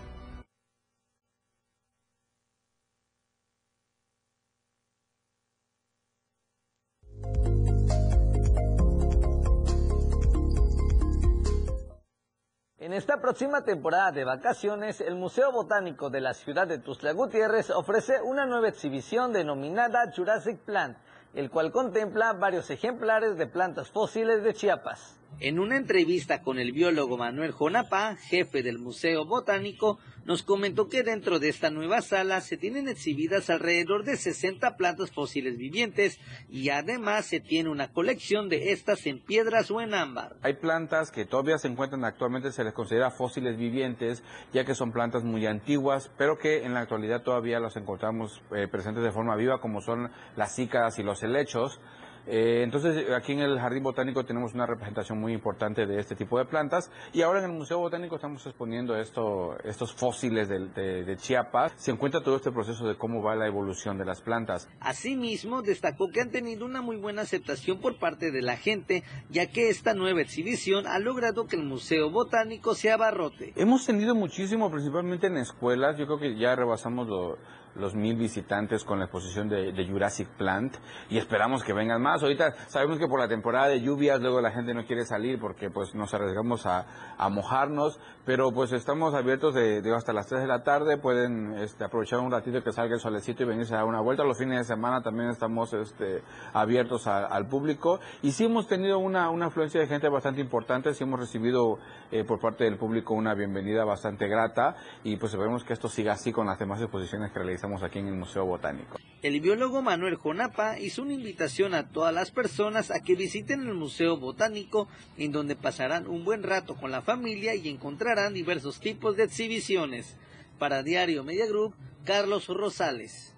En 12.83 12.93
esta 12.93 13.20
próxima 13.20 13.62
temporada 13.62 14.11
de 14.11 14.24
vacaciones, 14.24 15.01
el 15.01 15.14
Museo 15.14 15.53
Botánico 15.53 16.11
de 16.11 16.20
la 16.20 16.35
ciudad 16.35 16.66
de 16.66 16.78
Tuxtla 16.78 17.12
Gutiérrez 17.12 17.70
ofrece 17.70 18.20
una 18.20 18.45
nueva 18.45 18.66
exhibición 18.66 19.33
denominada 19.33 20.11
Jurassic 20.12 20.59
Plant, 20.59 20.99
el 21.33 21.49
cual 21.49 21.70
contempla 21.70 22.33
varios 22.33 22.70
ejemplares 22.70 23.39
de 23.39 23.47
plantas 23.47 23.89
fósiles 23.89 24.43
de 24.43 24.53
Chiapas. 24.55 25.22
En 25.41 25.59
una 25.59 25.76
entrevista 25.76 26.43
con 26.43 26.59
el 26.59 26.72
biólogo 26.72 27.16
Manuel 27.16 27.53
Jonapa, 27.53 28.16
jefe 28.16 28.62
del 28.62 28.78
Museo 28.78 29.24
Botánico, 29.24 29.99
nos 30.24 30.45
comentó 30.45 30.89
que 30.89 31.03
dentro 31.03 31.41
de 31.41 31.49
esta 31.49 31.70
nueva 31.70 32.01
sala 32.01 32.41
se 32.41 32.57
tienen 32.57 32.89
exhibidas 32.89 33.51
alrededor 33.51 34.05
de 34.05 34.16
60 34.16 34.76
plantas 34.76 35.11
fósiles 35.11 35.59
vivientes 35.59 36.20
y 36.49 36.68
además 36.68 37.26
se 37.26 37.41
tiene 37.41 37.70
una 37.70 37.93
colección 37.93 38.49
de 38.49 38.70
estas 38.70 39.05
en 39.07 39.18
piedras 39.18 39.70
o 39.72 39.80
en 39.80 39.95
ámbar. 39.95 40.37
Hay 40.43 40.55
plantas 40.55 41.11
que 41.11 41.24
todavía 41.24 41.59
se 41.59 41.68
encuentran 41.68 42.05
actualmente, 42.05 42.53
se 42.53 42.62
les 42.62 42.72
considera 42.72 43.11
fósiles 43.11 43.57
vivientes, 43.57 44.22
ya 44.53 44.64
que 44.64 44.76
son 44.76 44.93
plantas 44.93 45.24
muy 45.24 45.47
antiguas, 45.47 46.11
pero 46.16 46.39
que 46.39 46.64
en 46.64 46.74
la 46.74 46.80
actualidad 46.80 47.22
todavía 47.22 47.59
las 47.59 47.76
encontramos 47.76 48.43
eh, 48.55 48.68
presentes 48.68 49.03
de 49.03 49.11
forma 49.11 49.35
viva, 49.35 49.61
como 49.61 49.80
son 49.80 50.12
las 50.37 50.55
cícadas 50.55 50.99
y 51.01 51.03
los 51.03 51.22
helechos. 51.24 51.80
Eh, 52.27 52.62
entonces, 52.62 53.11
aquí 53.11 53.33
en 53.33 53.41
el 53.41 53.59
Jardín 53.59 53.83
Botánico 53.83 54.25
tenemos 54.25 54.55
una 54.55 54.66
representación 54.66 55.20
muy 55.20 55.33
importante 55.33 55.87
de 55.87 55.99
este 55.99 56.14
tipo 56.14 56.39
de 56.39 56.45
plantas 56.45 56.91
y 57.12 57.23
ahora 57.23 57.41
en 57.41 57.47
el 57.47 57.57
Museo 57.57 57.79
Botánico 57.79 58.16
estamos 58.16 58.47
exponiendo 58.47 58.97
esto, 58.97 59.57
estos 59.64 59.93
fósiles 59.93 60.49
de, 60.49 60.68
de, 60.68 61.05
de, 61.05 61.16
Chiapas. 61.16 61.73
Se 61.77 61.91
encuentra 61.91 62.23
todo 62.23 62.37
este 62.37 62.53
proceso 62.53 62.87
de 62.87 62.97
cómo 62.97 63.23
va 63.23 63.35
la 63.35 63.47
evolución 63.47 63.99
de 63.99 64.05
las 64.05 64.20
plantas. 64.20 64.68
Asimismo, 64.81 65.62
destacó 65.62 66.11
que 66.11 66.20
han 66.20 66.31
tenido 66.31 66.64
una 66.64 66.81
muy 66.83 66.97
buena 66.97 67.23
aceptación 67.23 67.81
por 67.81 67.99
parte 67.99 68.31
de 68.31 68.43
la 68.43 68.57
gente, 68.57 69.03
ya 69.31 69.47
que 69.47 69.68
esta 69.68 69.95
nueva 69.95 70.20
exhibición 70.20 70.87
ha 70.87 70.99
logrado 70.99 71.47
que 71.47 71.57
el 71.57 71.64
Museo 71.64 72.11
Botánico 72.11 72.75
se 72.75 72.91
abarrote. 72.91 73.53
Hemos 73.57 73.87
tenido 73.87 74.14
muchísimo, 74.14 74.70
principalmente 74.70 75.27
en 75.27 75.37
escuelas. 75.37 75.99
Yo 75.99 76.07
creo 76.07 76.18
que 76.18 76.39
ya 76.39 76.55
rebasamos 76.55 77.09
lo 77.09 77.39
los 77.75 77.95
mil 77.95 78.16
visitantes 78.16 78.85
con 78.85 78.99
la 78.99 79.07
exposición 79.07 79.49
de, 79.49 79.73
Jurassic 79.83 80.29
Plant 80.37 80.77
y 81.11 81.18
esperamos 81.18 81.64
que 81.64 81.73
vengan 81.73 82.01
más. 82.01 82.23
Ahorita 82.23 82.55
sabemos 82.68 82.99
que 82.99 83.09
por 83.09 83.18
la 83.18 83.29
temporada 83.29 83.68
de 83.68 83.81
lluvias 83.81 84.20
luego 84.20 84.41
la 84.41 84.51
gente 84.51 84.75
no 84.75 84.85
quiere 84.85 85.05
salir 85.05 85.41
porque 85.41 85.70
pues 85.70 85.95
nos 85.95 86.12
arriesgamos 86.14 86.66
a, 86.66 86.87
mojarnos, 87.31 88.01
pero 88.27 88.51
pues 88.51 88.73
estamos 88.73 89.14
abiertos 89.14 89.55
de, 89.55 89.81
de, 89.81 89.95
hasta 89.95 90.12
las 90.12 90.27
3 90.27 90.43
de 90.43 90.49
la 90.49 90.64
tarde, 90.64 90.99
pueden 90.99 91.55
este, 91.55 91.85
aprovechar 91.85 92.18
un 92.18 92.33
ratito 92.33 92.62
que 92.62 92.73
salga 92.73 92.95
el 92.95 93.01
solecito 93.01 93.45
y 93.45 93.47
venirse 93.47 93.75
a 93.75 93.79
dar 93.79 93.87
una 93.87 94.01
vuelta. 94.01 94.25
Los 94.25 94.39
fines 94.39 94.59
de 94.59 94.64
semana 94.64 95.03
también 95.03 95.31
estamos 95.31 95.73
este, 95.73 96.23
abiertos 96.53 97.07
al 97.07 97.47
público 97.47 98.01
y 98.23 98.33
sí 98.33 98.45
hemos 98.45 98.66
tenido 98.66 98.99
una, 98.99 99.31
una 99.31 99.47
afluencia 99.47 99.81
de 99.81 99.87
gente 99.87 100.09
bastante 100.09 100.41
importante, 100.41 100.93
sí 100.95 101.05
hemos 101.05 101.20
recibido 101.20 101.79
eh, 102.11 102.25
por 102.25 102.41
parte 102.41 102.64
del 102.64 102.77
público 102.77 103.14
una 103.14 103.35
bienvenida 103.35 103.85
bastante 103.85 104.27
grata 104.27 104.77
y 105.05 105.16
pues 105.16 105.33
esperemos 105.33 105.64
que 105.64 105.73
esto 105.73 105.89
siga 105.89 106.12
así 106.12 106.33
con 106.33 106.47
las 106.47 106.59
demás 106.59 106.81
exposiciones 106.81 107.31
que 107.31 107.39
realizamos 107.39 107.62
estamos 107.63 107.85
aquí 107.85 108.01
en 108.01 108.09
el 108.09 108.15
Museo 108.15 108.45
Botánico. 108.45 108.99
El 109.23 109.41
biólogo 109.41 109.83
Manuel 109.83 110.17
Jonapa 110.17 110.81
hizo 110.81 111.03
una 111.03 111.13
invitación 111.13 111.75
a 111.75 111.91
todas 111.91 112.13
las 112.13 112.33
personas 112.33 112.91
a 112.91 112.99
que 112.99 113.15
visiten 113.15 113.61
el 113.61 113.75
Museo 113.75 114.17
Botánico, 114.17 114.89
en 115.17 115.31
donde 115.31 115.55
pasarán 115.55 116.09
un 116.09 116.25
buen 116.25 116.43
rato 116.43 116.75
con 116.75 116.91
la 116.91 117.03
familia 117.03 117.55
y 117.55 117.69
encontrarán 117.69 118.35
diversos 118.35 118.81
tipos 118.81 119.17
de 119.17 119.23
exhibiciones. 119.23 120.17
Para 120.59 120.83
Diario 120.83 121.23
Media 121.23 121.47
Group, 121.47 121.77
Carlos 122.05 122.49
Rosales. 122.49 123.33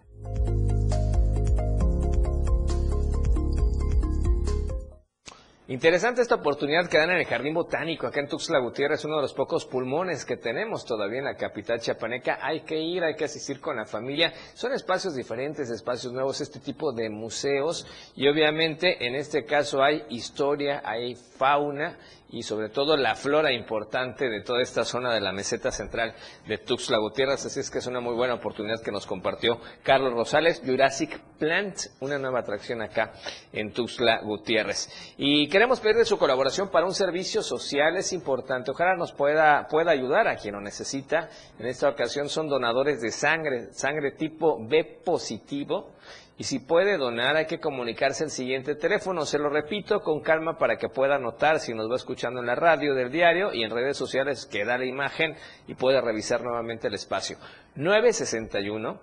Interesante 5.66 6.20
esta 6.20 6.34
oportunidad 6.34 6.90
que 6.90 6.98
dan 6.98 7.08
en 7.12 7.20
el 7.20 7.24
Jardín 7.24 7.54
Botánico, 7.54 8.06
acá 8.06 8.20
en 8.20 8.28
Tuxtla 8.28 8.58
Gutiérrez, 8.58 9.02
uno 9.06 9.16
de 9.16 9.22
los 9.22 9.32
pocos 9.32 9.64
pulmones 9.64 10.26
que 10.26 10.36
tenemos 10.36 10.84
todavía 10.84 11.20
en 11.20 11.24
la 11.24 11.36
capital 11.36 11.80
chiapaneca. 11.80 12.38
Hay 12.42 12.64
que 12.64 12.78
ir, 12.78 13.02
hay 13.02 13.14
que 13.14 13.24
asistir 13.24 13.62
con 13.62 13.76
la 13.76 13.86
familia. 13.86 14.30
Son 14.52 14.74
espacios 14.74 15.14
diferentes, 15.14 15.70
espacios 15.70 16.12
nuevos, 16.12 16.42
este 16.42 16.60
tipo 16.60 16.92
de 16.92 17.08
museos. 17.08 17.86
Y 18.14 18.28
obviamente 18.28 19.06
en 19.06 19.14
este 19.14 19.46
caso 19.46 19.82
hay 19.82 20.04
historia, 20.10 20.82
hay 20.84 21.14
fauna 21.14 21.96
y 22.35 22.43
sobre 22.43 22.68
todo 22.68 22.97
la 22.97 23.14
flora 23.14 23.53
importante 23.53 24.28
de 24.28 24.43
toda 24.43 24.61
esta 24.61 24.85
zona 24.85 25.14
de 25.14 25.20
la 25.20 25.32
meseta 25.32 25.70
central 25.70 26.14
de 26.49 26.59
Tuxtla 26.59 26.99
Gutiérrez. 26.99 27.47
Así 27.47 27.61
es 27.61 27.70
que 27.70 27.78
es 27.78 27.87
una 27.87 28.01
muy 28.01 28.14
buena 28.14 28.35
oportunidad 28.35 28.82
que 28.82 28.91
nos 28.91 29.07
compartió 29.07 29.61
Carlos 29.85 30.12
Rosales, 30.12 30.61
Jurassic 30.66 31.20
Plant, 31.39 31.78
una 32.01 32.18
nueva 32.18 32.41
atracción 32.41 32.82
acá 32.82 33.12
en 33.53 33.72
Tuxtla 33.72 34.22
Gutiérrez. 34.22 35.14
Y 35.16 35.49
queremos 35.49 35.78
pedirle 35.78 36.05
su 36.05 36.18
colaboración 36.18 36.70
para 36.70 36.87
un 36.87 36.95
servicio 36.95 37.41
social, 37.41 37.97
es 37.97 38.12
importante. 38.12 38.72
Ojalá 38.72 38.97
nos 38.97 39.12
pueda, 39.12 39.68
pueda 39.68 39.93
ayudar 39.93 40.26
a 40.26 40.37
quien 40.37 40.55
lo 40.55 40.61
necesita. 40.61 41.28
En 41.61 41.66
esta 41.66 41.89
ocasión 41.89 42.28
son 42.28 42.49
donadores 42.49 43.01
de 43.01 43.12
sangre, 43.12 43.72
sangre 43.72 44.11
tipo 44.11 44.59
B 44.66 45.03
positivo. 45.05 45.93
Y 46.37 46.45
si 46.45 46.59
puede 46.59 46.99
donar, 46.99 47.37
hay 47.37 47.47
que 47.47 47.61
comunicarse 47.61 48.24
al 48.24 48.30
siguiente 48.30 48.74
teléfono. 48.74 49.24
Se 49.24 49.39
lo 49.39 49.49
repito 49.49 50.01
con 50.01 50.20
calma 50.20 50.59
para 50.59 50.76
que 50.76 50.89
pueda 50.89 51.14
anotar 51.14 51.61
si 51.61 51.72
nos 51.74 51.89
va 51.89 51.95
escuchando 51.95 52.41
en 52.41 52.47
la 52.47 52.57
radio 52.57 52.93
del 52.95 53.12
diario 53.12 53.53
y 53.53 53.62
en 53.62 53.70
redes 53.70 53.97
sociales 53.97 54.47
queda 54.47 54.76
la 54.76 54.85
imagen 54.85 55.37
y 55.68 55.74
pueda 55.74 56.01
revisar 56.01 56.43
nuevamente 56.43 56.89
el 56.89 56.95
espacio. 56.95 57.37
961 57.76 59.01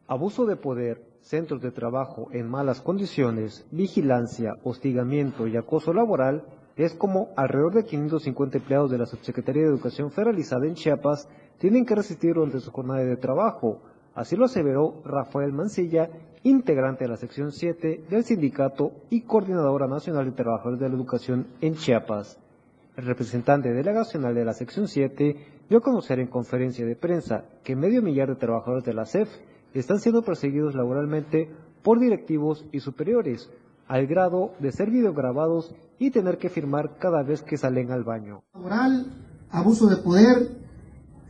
Abuso 0.07 0.45
de 0.45 0.57
poder, 0.57 1.01
centros 1.21 1.61
de 1.61 1.71
trabajo 1.71 2.27
en 2.33 2.49
malas 2.49 2.81
condiciones, 2.81 3.65
vigilancia, 3.71 4.55
hostigamiento 4.63 5.47
y 5.47 5.55
acoso 5.55 5.93
laboral 5.93 6.43
es 6.75 6.93
como 6.95 7.29
alrededor 7.37 7.75
de 7.75 7.85
550 7.85 8.57
empleados 8.57 8.91
de 8.91 8.97
la 8.97 9.05
Subsecretaría 9.05 9.63
de 9.63 9.69
Educación 9.69 10.11
Federalizada 10.11 10.65
en 10.65 10.75
Chiapas 10.75 11.29
tienen 11.57 11.85
que 11.85 11.95
resistir 11.95 12.33
durante 12.33 12.59
su 12.59 12.71
jornada 12.71 13.03
de 13.03 13.17
trabajo. 13.17 13.81
Así 14.15 14.35
lo 14.35 14.45
aseveró 14.45 15.01
Rafael 15.05 15.53
Mancilla, 15.53 16.09
integrante 16.43 17.03
de 17.03 17.09
la 17.09 17.17
sección 17.17 17.51
7 17.51 18.05
del 18.09 18.23
sindicato 18.23 18.91
y 19.09 19.21
coordinadora 19.21 19.87
nacional 19.87 20.25
de 20.25 20.31
trabajadores 20.31 20.79
de 20.79 20.89
la 20.89 20.95
educación 20.95 21.47
en 21.61 21.75
Chiapas. 21.75 22.39
El 22.95 23.05
representante 23.05 23.73
delegacional 23.73 24.35
de 24.35 24.45
la 24.45 24.53
sección 24.53 24.87
7 24.87 25.35
dio 25.69 25.77
a 25.77 25.81
conocer 25.81 26.19
en 26.19 26.27
conferencia 26.27 26.85
de 26.85 26.95
prensa 26.95 27.45
que 27.63 27.75
medio 27.75 28.01
millar 28.01 28.29
de 28.29 28.35
trabajadores 28.35 28.83
de 28.83 28.93
la 28.93 29.05
CEF 29.05 29.29
están 29.73 29.99
siendo 29.99 30.21
perseguidos 30.21 30.75
laboralmente 30.75 31.51
por 31.83 31.99
directivos 31.99 32.65
y 32.71 32.79
superiores, 32.79 33.49
al 33.87 34.07
grado 34.07 34.53
de 34.59 34.71
ser 34.71 34.89
videograbados 34.89 35.73
y 35.97 36.11
tener 36.11 36.37
que 36.37 36.49
firmar 36.49 36.97
cada 36.97 37.23
vez 37.23 37.41
que 37.41 37.57
salen 37.57 37.91
al 37.91 38.03
baño. 38.03 38.43
Laboral, 38.53 39.05
abuso 39.49 39.87
de 39.87 39.97
poder, 39.97 40.57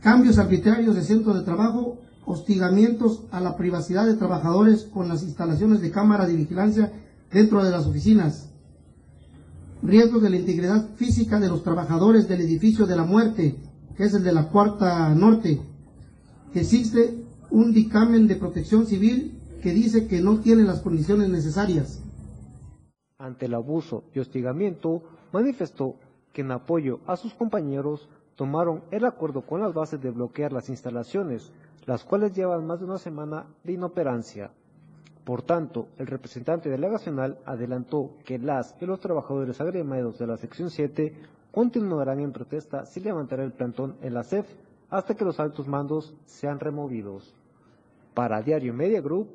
cambios 0.00 0.38
arbitrarios 0.38 0.94
de 0.94 1.02
centros 1.02 1.38
de 1.38 1.44
trabajo 1.44 1.98
hostigamientos 2.24 3.24
a 3.30 3.40
la 3.40 3.56
privacidad 3.56 4.06
de 4.06 4.16
trabajadores 4.16 4.84
con 4.84 5.08
las 5.08 5.22
instalaciones 5.22 5.80
de 5.80 5.90
cámara 5.90 6.26
de 6.26 6.36
vigilancia 6.36 6.92
dentro 7.32 7.64
de 7.64 7.70
las 7.70 7.86
oficinas, 7.86 8.50
riesgos 9.82 10.22
de 10.22 10.30
la 10.30 10.36
integridad 10.36 10.88
física 10.96 11.40
de 11.40 11.48
los 11.48 11.62
trabajadores 11.62 12.28
del 12.28 12.42
edificio 12.42 12.86
de 12.86 12.96
la 12.96 13.04
muerte, 13.04 13.56
que 13.96 14.04
es 14.04 14.14
el 14.14 14.22
de 14.22 14.32
la 14.32 14.48
cuarta 14.48 15.14
norte. 15.14 15.60
Existe 16.54 17.24
un 17.50 17.72
dictamen 17.72 18.26
de 18.26 18.36
protección 18.36 18.86
civil 18.86 19.38
que 19.62 19.72
dice 19.72 20.06
que 20.06 20.20
no 20.20 20.40
tiene 20.40 20.64
las 20.64 20.80
condiciones 20.80 21.28
necesarias. 21.28 22.02
Ante 23.18 23.46
el 23.46 23.54
abuso 23.54 24.04
y 24.14 24.20
hostigamiento, 24.20 25.02
manifestó 25.32 25.96
que 26.32 26.42
en 26.42 26.52
apoyo 26.52 27.00
a 27.06 27.16
sus 27.16 27.34
compañeros 27.34 28.08
tomaron 28.36 28.82
el 28.90 29.04
acuerdo 29.04 29.42
con 29.42 29.60
las 29.60 29.74
bases 29.74 30.00
de 30.00 30.10
bloquear 30.10 30.52
las 30.52 30.70
instalaciones, 30.70 31.52
las 31.86 32.04
cuales 32.04 32.32
llevan 32.32 32.66
más 32.66 32.80
de 32.80 32.86
una 32.86 32.98
semana 32.98 33.46
de 33.64 33.72
inoperancia. 33.72 34.50
Por 35.24 35.42
tanto, 35.42 35.88
el 35.98 36.06
representante 36.06 36.68
delegacional 36.68 37.38
adelantó 37.44 38.16
que 38.24 38.38
las 38.38 38.74
y 38.80 38.86
los 38.86 39.00
trabajadores 39.00 39.60
agremiados 39.60 40.18
de 40.18 40.26
la 40.26 40.36
sección 40.36 40.70
7 40.70 41.14
continuarán 41.52 42.20
en 42.20 42.32
protesta 42.32 42.86
sin 42.86 43.04
levantar 43.04 43.40
el 43.40 43.52
plantón 43.52 43.96
en 44.02 44.14
la 44.14 44.24
CEF 44.24 44.46
hasta 44.88 45.14
que 45.14 45.24
los 45.24 45.38
altos 45.38 45.68
mandos 45.68 46.14
sean 46.24 46.58
removidos. 46.58 47.34
Para 48.14 48.42
Diario 48.42 48.74
Media 48.74 49.00
Group, 49.00 49.30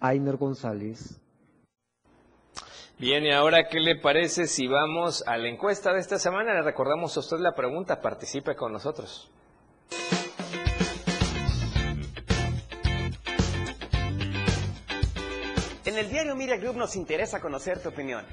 Ainer 0.00 0.36
González. 0.36 1.18
Bien, 2.98 3.24
y 3.24 3.32
ahora, 3.32 3.68
¿qué 3.68 3.80
le 3.80 3.96
parece 3.96 4.46
si 4.46 4.68
vamos 4.68 5.24
a 5.26 5.36
la 5.36 5.48
encuesta 5.48 5.92
de 5.92 5.98
esta 5.98 6.20
semana? 6.20 6.54
Le 6.54 6.62
recordamos 6.62 7.16
a 7.16 7.20
usted 7.20 7.38
la 7.38 7.52
pregunta, 7.52 8.00
participe 8.00 8.54
con 8.54 8.72
nosotros. 8.72 9.28
El 16.02 16.10
diario 16.10 16.34
Media 16.34 16.56
Group 16.56 16.76
nos 16.76 16.96
interesa 16.96 17.40
conocer 17.40 17.80
tu 17.80 17.90
opinión. 17.90 18.26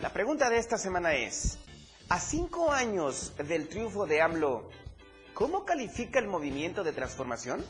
La 0.00 0.10
pregunta 0.10 0.48
de 0.48 0.56
esta 0.56 0.78
semana 0.78 1.12
es, 1.12 1.58
a 2.08 2.18
cinco 2.18 2.72
años 2.72 3.34
del 3.36 3.68
triunfo 3.68 4.06
de 4.06 4.22
AMLO, 4.22 4.70
¿cómo 5.34 5.66
califica 5.66 6.18
el 6.18 6.28
movimiento 6.28 6.82
de 6.82 6.92
transformación? 6.92 7.62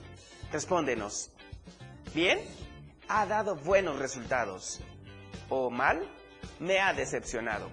Respóndenos. 0.52 1.32
¿Bien? 2.14 2.38
Ha 3.08 3.26
dado 3.26 3.56
buenos 3.56 3.98
resultados. 3.98 4.78
¿O 5.48 5.68
mal? 5.68 6.08
Me 6.60 6.78
ha 6.78 6.92
decepcionado. 6.92 7.72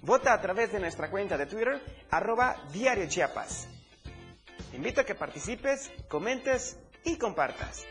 Vota 0.00 0.32
a 0.32 0.40
través 0.40 0.72
de 0.72 0.80
nuestra 0.80 1.10
cuenta 1.10 1.36
de 1.36 1.44
Twitter, 1.44 1.78
arroba 2.10 2.56
Diario 2.72 3.06
Chiapas. 3.06 3.68
Invito 4.72 5.02
a 5.02 5.04
que 5.04 5.14
participes, 5.14 5.90
comentes 6.08 6.78
y 7.04 7.18
compartas. 7.18 7.84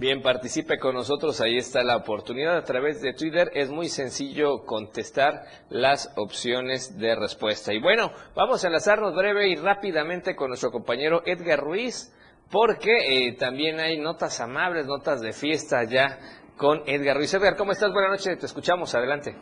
Bien, 0.00 0.22
participe 0.22 0.78
con 0.78 0.94
nosotros, 0.94 1.42
ahí 1.42 1.58
está 1.58 1.84
la 1.84 1.98
oportunidad 1.98 2.56
a 2.56 2.64
través 2.64 3.02
de 3.02 3.12
Twitter. 3.12 3.50
Es 3.52 3.70
muy 3.70 3.84
sencillo 3.84 4.64
contestar 4.64 5.44
las 5.68 6.16
opciones 6.16 6.98
de 6.98 7.14
respuesta. 7.14 7.74
Y 7.74 7.82
bueno, 7.82 8.08
vamos 8.34 8.64
a 8.64 8.68
enlazarnos 8.68 9.14
breve 9.14 9.48
y 9.48 9.56
rápidamente 9.56 10.34
con 10.34 10.48
nuestro 10.48 10.70
compañero 10.70 11.20
Edgar 11.26 11.60
Ruiz, 11.60 12.16
porque 12.50 12.96
eh, 12.96 13.36
también 13.38 13.78
hay 13.78 14.00
notas 14.00 14.40
amables, 14.40 14.86
notas 14.86 15.20
de 15.20 15.32
fiesta 15.32 15.84
ya 15.84 16.16
con 16.56 16.80
Edgar 16.86 17.18
Ruiz. 17.18 17.34
Edgar, 17.34 17.56
¿cómo 17.58 17.72
estás? 17.72 17.92
Buenas 17.92 18.12
noches, 18.12 18.38
te 18.40 18.46
escuchamos, 18.46 18.94
adelante. 18.94 19.36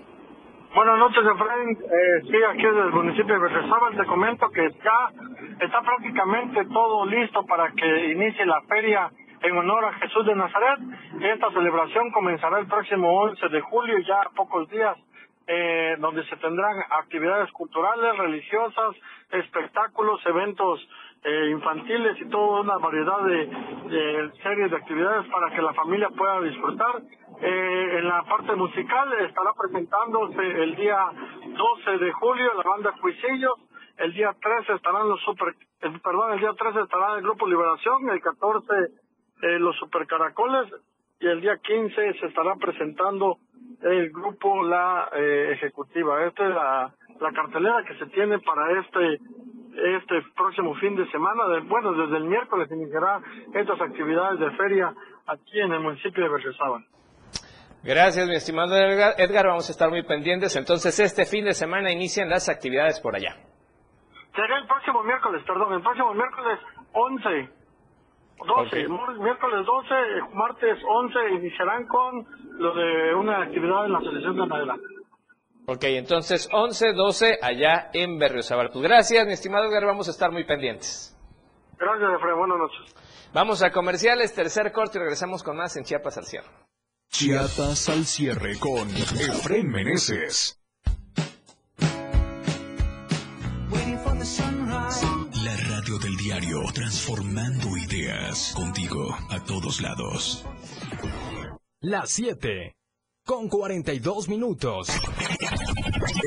Buenas 0.75 0.99
noches, 0.99 1.23
Efraín. 1.23 1.71
Eh, 1.71 2.21
sí, 2.27 2.37
aquí 2.51 2.67
desde 2.67 2.83
el 2.83 2.95
municipio 2.99 3.33
de 3.33 3.41
Berriozábal 3.47 3.97
te 3.97 4.05
comento 4.07 4.51
que 4.51 4.69
ya 4.83 4.99
está 5.65 5.81
prácticamente 5.83 6.67
todo 6.67 7.07
listo 7.07 7.47
para 7.47 7.71
que 7.71 8.11
inicie 8.11 8.45
la 8.45 8.61
feria 8.63 9.09
en 9.43 9.57
honor 9.57 9.85
a 9.85 9.93
Jesús 9.95 10.27
de 10.27 10.35
Nazaret. 10.35 10.79
Esta 11.21 11.51
celebración 11.51 12.11
comenzará 12.11 12.59
el 12.59 12.67
próximo 12.67 13.23
11 13.23 13.49
de 13.49 13.61
julio, 13.61 13.99
ya 14.01 14.21
a 14.21 14.31
pocos 14.31 14.69
días, 14.71 14.97
eh, 15.47 15.97
donde 15.99 16.25
se 16.25 16.37
tendrán 16.37 16.77
actividades 16.91 17.51
culturales, 17.53 18.17
religiosas, 18.19 18.95
espectáculos, 19.31 20.21
eventos 20.27 20.87
eh, 21.25 21.51
infantiles 21.51 22.21
y 22.21 22.29
toda 22.29 22.61
una 22.61 22.77
variedad 22.79 23.23
de, 23.23 23.47
de, 23.47 24.31
series 24.43 24.71
de 24.71 24.77
actividades 24.77 25.27
para 25.31 25.51
que 25.55 25.63
la 25.63 25.73
familia 25.75 26.09
pueda 26.11 26.41
disfrutar. 26.43 27.03
Eh, 27.41 27.99
en 27.99 28.09
la 28.09 28.23
parte 28.25 28.55
musical 28.57 29.13
estará 29.21 29.53
presentándose 29.55 30.63
el 30.63 30.75
día 30.75 30.99
12 31.47 31.99
de 32.05 32.13
julio 32.13 32.53
la 32.55 32.69
banda 32.69 32.93
Cuisillos, 33.01 33.55
el 33.97 34.13
día 34.13 34.35
13 34.41 34.75
estarán 34.75 35.09
los 35.09 35.21
super, 35.23 35.55
perdón, 35.81 36.33
el 36.33 36.41
día 36.41 36.53
13 36.53 36.81
estará 36.81 37.15
el 37.15 37.23
Grupo 37.23 37.47
Liberación, 37.47 38.11
el 38.11 38.21
14 38.21 38.65
eh, 39.43 39.59
los 39.59 39.77
supercaracoles 39.77 40.73
y 41.21 41.27
el 41.27 41.41
día 41.41 41.57
15 41.57 42.15
se 42.21 42.27
estará 42.27 42.55
presentando 42.57 43.39
el 43.83 44.11
grupo 44.11 44.63
La 44.63 45.09
eh, 45.15 45.53
Ejecutiva. 45.53 46.25
Esta 46.27 46.49
es 46.49 46.55
la, 46.55 46.95
la 47.21 47.33
cartelera 47.33 47.85
que 47.85 47.99
se 47.99 48.07
tiene 48.07 48.39
para 48.41 48.81
este 48.81 49.21
este 49.79 50.23
próximo 50.37 50.75
fin 50.77 50.97
de 50.97 51.09
semana. 51.11 51.47
De, 51.49 51.61
bueno, 51.61 51.93
desde 51.93 52.17
el 52.17 52.25
miércoles 52.25 52.69
iniciará 52.71 53.21
estas 53.55 53.81
actividades 53.81 54.41
de 54.41 54.51
feria 54.57 54.93
aquí 55.27 55.61
en 55.61 55.73
el 55.73 55.81
municipio 55.81 56.25
de 56.25 56.31
Berriozábal. 56.31 56.85
Gracias, 57.85 58.27
mi 58.27 58.35
estimado 58.35 58.77
Edgar. 58.77 59.15
Edgar. 59.19 59.47
Vamos 59.47 59.69
a 59.69 59.73
estar 59.73 59.89
muy 59.89 60.03
pendientes. 60.03 60.57
Entonces, 60.57 60.99
este 60.99 61.25
fin 61.25 61.45
de 61.45 61.55
semana 61.55 61.93
inician 61.93 62.29
las 62.29 62.49
actividades 62.49 63.01
por 63.01 63.15
allá. 63.15 63.37
Será 64.35 64.59
el 64.59 64.67
próximo 64.67 65.03
miércoles, 65.05 65.43
perdón, 65.47 65.73
el 65.75 65.83
próximo 65.83 66.15
miércoles 66.15 66.59
11 66.93 67.58
12, 68.47 68.69
okay. 68.69 68.87
miércoles 69.21 69.67
12, 69.67 70.35
martes 70.35 70.79
11 70.87 71.19
iniciarán 71.39 71.87
con 71.87 72.27
lo 72.59 72.75
de 72.75 73.15
una 73.15 73.43
actividad 73.43 73.87
en 73.87 73.93
la 73.93 73.99
Asociación 73.99 74.37
de 74.37 74.47
Nadela. 74.47 74.77
Ok, 75.67 75.85
entonces 75.85 76.49
11, 76.53 76.95
12 76.95 77.39
allá 77.43 77.91
en 77.93 78.19
Berriozábal. 78.19 78.71
Pues 78.73 78.83
gracias, 78.83 79.27
mi 79.27 79.33
estimado 79.33 79.67
Edgar, 79.67 79.85
vamos 79.85 80.09
a 80.09 80.13
estar 80.13 80.31
muy 80.31 80.45
pendientes. 80.45 81.15
Gracias, 81.79 82.11
Efraín, 82.17 82.39
buenas 82.39 82.59
noches. 82.59 82.95
Vamos 83.35 83.63
a 83.63 83.71
comerciales, 83.71 84.35
tercer 84.35 84.73
corte 84.73 84.99
y 84.99 85.01
regresamos 85.01 85.43
con 85.43 85.57
más 85.57 85.77
en 85.77 85.85
Chiapas 85.85 86.17
al 86.17 86.25
cierre. 86.25 86.49
Chiapas 87.11 87.89
al 87.89 88.05
cierre 88.05 88.59
con 88.59 88.89
Efraín 88.89 89.69
Meneses. 89.69 90.59
Radio 95.89 95.99
del 95.99 96.17
diario, 96.17 96.63
transformando 96.75 97.77
ideas 97.77 98.53
contigo 98.55 99.17
a 99.31 99.43
todos 99.45 99.81
lados. 99.81 100.45
Las 101.81 102.11
7, 102.11 102.75
con 103.25 103.49
42 103.49 104.29
minutos. 104.29 104.89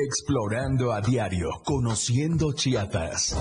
Explorando 0.08 0.92
a 0.92 1.00
diario, 1.00 1.48
conociendo 1.64 2.52
Chiapas. 2.52 3.36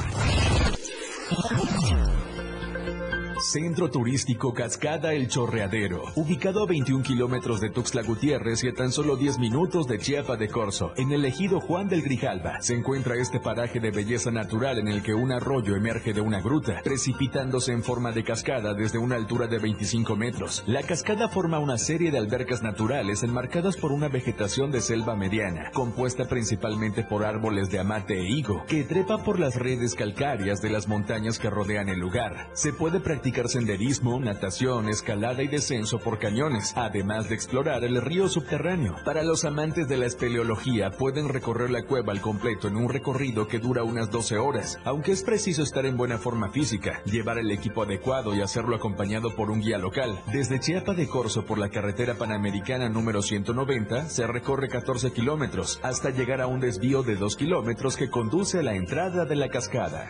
Centro 3.42 3.90
Turístico 3.90 4.54
Cascada 4.54 5.14
El 5.14 5.28
Chorreadero, 5.28 6.04
ubicado 6.16 6.62
a 6.64 6.68
21 6.68 7.04
kilómetros 7.04 7.60
de 7.60 7.72
Tuxtla 7.72 8.04
Gutiérrez 8.04 8.64
y 8.64 8.68
a 8.68 8.74
tan 8.74 8.92
solo 8.92 9.18
10 9.18 9.40
minutos 9.40 9.88
de 9.88 9.98
Chiapa 9.98 10.38
de 10.38 10.48
Corzo, 10.48 10.94
en 10.96 11.12
el 11.12 11.26
ejido 11.26 11.60
Juan 11.60 11.90
del 11.90 12.04
Grijalba, 12.04 12.62
se 12.62 12.76
encuentra 12.76 13.16
este 13.16 13.40
paraje 13.40 13.80
de 13.80 13.90
belleza 13.90 14.30
natural 14.30 14.78
en 14.78 14.88
el 14.88 15.02
que 15.02 15.16
un 15.16 15.32
arroyo 15.32 15.76
emerge 15.76 16.14
de 16.14 16.22
una 16.22 16.40
gruta, 16.40 16.82
precipitándose 16.84 17.72
en 17.72 17.82
forma 17.82 18.12
de 18.12 18.24
cascada 18.24 18.76
desde 18.76 19.00
una 19.00 19.16
altura 19.16 19.48
de 19.48 19.58
25 19.58 20.16
metros. 20.16 20.64
La 20.68 20.84
cascada 20.84 21.28
forma 21.28 21.58
una 21.58 21.80
serie 21.80 22.12
de 22.12 22.20
albercas 22.20 22.62
naturales 22.62 23.24
enmarcadas 23.24 23.76
por 23.76 23.92
una 23.92 24.08
vegetación 24.08 24.72
de 24.72 24.82
selva 24.82 25.16
mediana, 25.16 25.72
compuesta 25.74 26.28
principalmente 26.28 27.04
por 27.04 27.26
árboles 27.26 27.72
de 27.72 27.80
amate 27.80 28.20
e 28.20 28.30
higo, 28.30 28.66
que 28.68 28.84
trepa 28.84 29.24
por 29.24 29.40
las 29.40 29.56
redes 29.56 29.96
calcáreas 29.96 30.62
de 30.62 30.70
las 30.70 30.88
montañas 30.88 31.40
que 31.40 31.50
rodean 31.50 31.90
el 31.90 32.00
lugar. 32.00 32.52
Se 32.54 32.72
puede 32.72 33.00
practicar 33.00 33.31
senderismo, 33.48 34.20
natación, 34.20 34.90
escalada 34.90 35.44
y 35.44 35.48
descenso 35.48 36.00
por 36.00 36.20
cañones, 36.20 36.74
además 36.76 37.30
de 37.30 37.36
explorar 37.36 37.84
el 37.84 38.02
río 38.02 38.28
subterráneo. 38.28 38.96
Para 39.06 39.24
los 39.24 39.46
amantes 39.46 39.88
de 39.88 39.98
la 39.98 40.06
espeleología, 40.06 40.92
pueden 40.92 41.30
recorrer 41.30 41.70
la 41.70 41.84
cueva 41.84 42.14
al 42.14 42.22
completo 42.22 42.68
en 42.68 42.76
un 42.76 42.90
recorrido 42.90 43.48
que 43.48 43.60
dura 43.60 43.84
unas 43.84 44.12
12 44.12 44.38
horas, 44.38 44.80
aunque 44.84 45.12
es 45.12 45.24
preciso 45.24 45.64
estar 45.64 45.86
en 45.86 45.98
buena 45.98 46.18
forma 46.18 46.50
física, 46.50 47.02
llevar 47.06 47.38
el 47.38 47.52
equipo 47.52 47.84
adecuado 47.84 48.36
y 48.36 48.42
hacerlo 48.42 48.76
acompañado 48.76 49.36
por 49.36 49.50
un 49.50 49.62
guía 49.62 49.78
local. 49.78 50.20
Desde 50.32 50.60
Chiapa 50.60 50.94
de 50.94 51.08
Corzo 51.08 51.46
por 51.46 51.58
la 51.58 51.70
carretera 51.70 52.16
panamericana 52.16 52.90
número 52.90 53.22
190 53.22 54.10
se 54.10 54.28
recorre 54.28 54.70
14 54.70 55.12
kilómetros 55.12 55.80
hasta 55.84 56.10
llegar 56.10 56.42
a 56.42 56.48
un 56.48 56.60
desvío 56.60 57.04
de 57.04 57.16
2 57.16 57.36
kilómetros 57.36 57.98
que 57.98 58.10
conduce 58.10 58.60
a 58.60 58.64
la 58.64 58.76
entrada 58.76 59.26
de 59.26 59.36
la 59.36 59.50
cascada. 59.50 60.10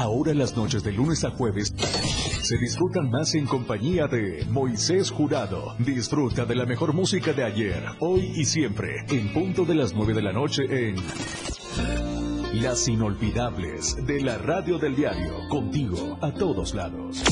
Ahora 0.00 0.32
las 0.32 0.56
noches 0.56 0.82
de 0.82 0.92
lunes 0.92 1.24
a 1.24 1.30
jueves 1.30 1.74
se 1.76 2.56
disfrutan 2.56 3.10
más 3.10 3.34
en 3.34 3.46
compañía 3.46 4.06
de 4.06 4.46
Moisés 4.48 5.10
Jurado. 5.10 5.74
Disfruta 5.78 6.46
de 6.46 6.54
la 6.54 6.64
mejor 6.64 6.94
música 6.94 7.34
de 7.34 7.44
ayer, 7.44 7.84
hoy 7.98 8.32
y 8.34 8.46
siempre, 8.46 9.04
en 9.10 9.30
punto 9.32 9.66
de 9.66 9.74
las 9.74 9.92
9 9.92 10.14
de 10.14 10.22
la 10.22 10.32
noche 10.32 10.62
en 10.70 10.96
Las 12.62 12.88
Inolvidables 12.88 14.06
de 14.06 14.22
la 14.22 14.38
Radio 14.38 14.78
del 14.78 14.96
Diario. 14.96 15.34
Contigo 15.50 16.18
a 16.22 16.32
todos 16.32 16.74
lados. 16.74 17.22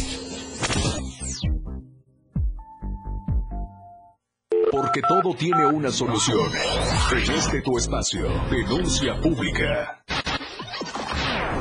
Porque 4.70 5.00
todo 5.08 5.34
tiene 5.34 5.64
una 5.64 5.90
solución. 5.90 6.50
En 7.12 7.32
este 7.32 7.62
tu 7.62 7.78
espacio, 7.78 8.28
denuncia 8.50 9.18
pública. 9.22 10.04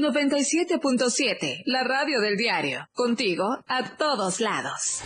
97.7, 0.00 1.62
la 1.66 1.84
radio 1.84 2.20
del 2.20 2.36
diario. 2.36 2.88
Contigo 2.94 3.58
a 3.66 3.96
todos 3.96 4.40
lados. 4.40 5.02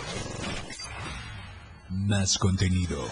Más 1.91 2.39
contenido. 2.39 3.05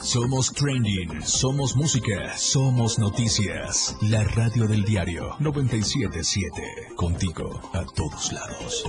Somos 0.00 0.52
trending, 0.52 1.22
somos 1.22 1.76
música, 1.76 2.36
somos 2.36 2.98
noticias. 2.98 3.96
La 4.02 4.24
radio 4.24 4.66
del 4.66 4.84
diario 4.84 5.36
977. 5.38 6.94
Contigo 6.96 7.60
a 7.72 7.84
todos 7.84 8.32
lados. 8.32 8.84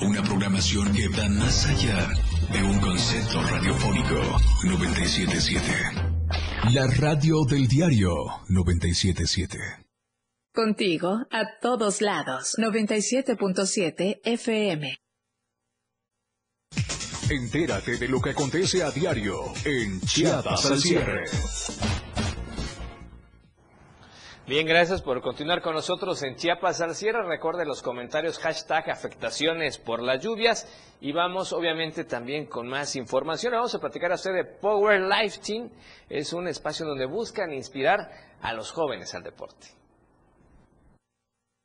Una 0.00 0.22
programación 0.22 0.92
que 0.92 1.08
va 1.08 1.28
más 1.28 1.66
allá 1.66 2.08
de 2.52 2.62
un 2.62 2.80
concepto 2.80 3.42
radiofónico 3.42 4.20
977. 4.64 6.03
La 6.72 6.86
radio 6.86 7.44
del 7.44 7.68
diario 7.68 8.14
977. 8.48 9.58
Contigo 10.54 11.26
a 11.30 11.58
todos 11.60 12.00
lados. 12.00 12.56
97.7 12.58 14.20
FM. 14.24 14.96
Entérate 17.28 17.98
de 17.98 18.08
lo 18.08 18.20
que 18.20 18.30
acontece 18.30 18.82
a 18.82 18.90
diario 18.90 19.52
en 19.66 20.00
Chiapas 20.00 20.64
al 20.64 20.78
cierre. 20.80 21.24
Bien, 24.46 24.66
gracias 24.66 25.00
por 25.00 25.22
continuar 25.22 25.62
con 25.62 25.74
nosotros 25.74 26.22
en 26.22 26.36
Chiapas 26.36 26.82
al 26.82 26.94
cierre. 26.94 27.26
Recuerde 27.26 27.64
los 27.64 27.80
comentarios 27.80 28.38
hashtag 28.38 28.90
afectaciones 28.90 29.78
por 29.78 30.02
las 30.02 30.22
lluvias 30.22 30.68
y 31.00 31.12
vamos 31.12 31.54
obviamente 31.54 32.04
también 32.04 32.44
con 32.44 32.68
más 32.68 32.94
información. 32.94 33.54
Vamos 33.54 33.74
a 33.74 33.78
platicar 33.78 34.12
a 34.12 34.16
usted 34.16 34.34
de 34.34 34.44
Power 34.44 35.00
Lifting. 35.00 35.72
Es 36.10 36.34
un 36.34 36.46
espacio 36.46 36.84
donde 36.84 37.06
buscan 37.06 37.54
inspirar 37.54 38.10
a 38.42 38.52
los 38.52 38.70
jóvenes 38.70 39.14
al 39.14 39.22
deporte. 39.22 39.68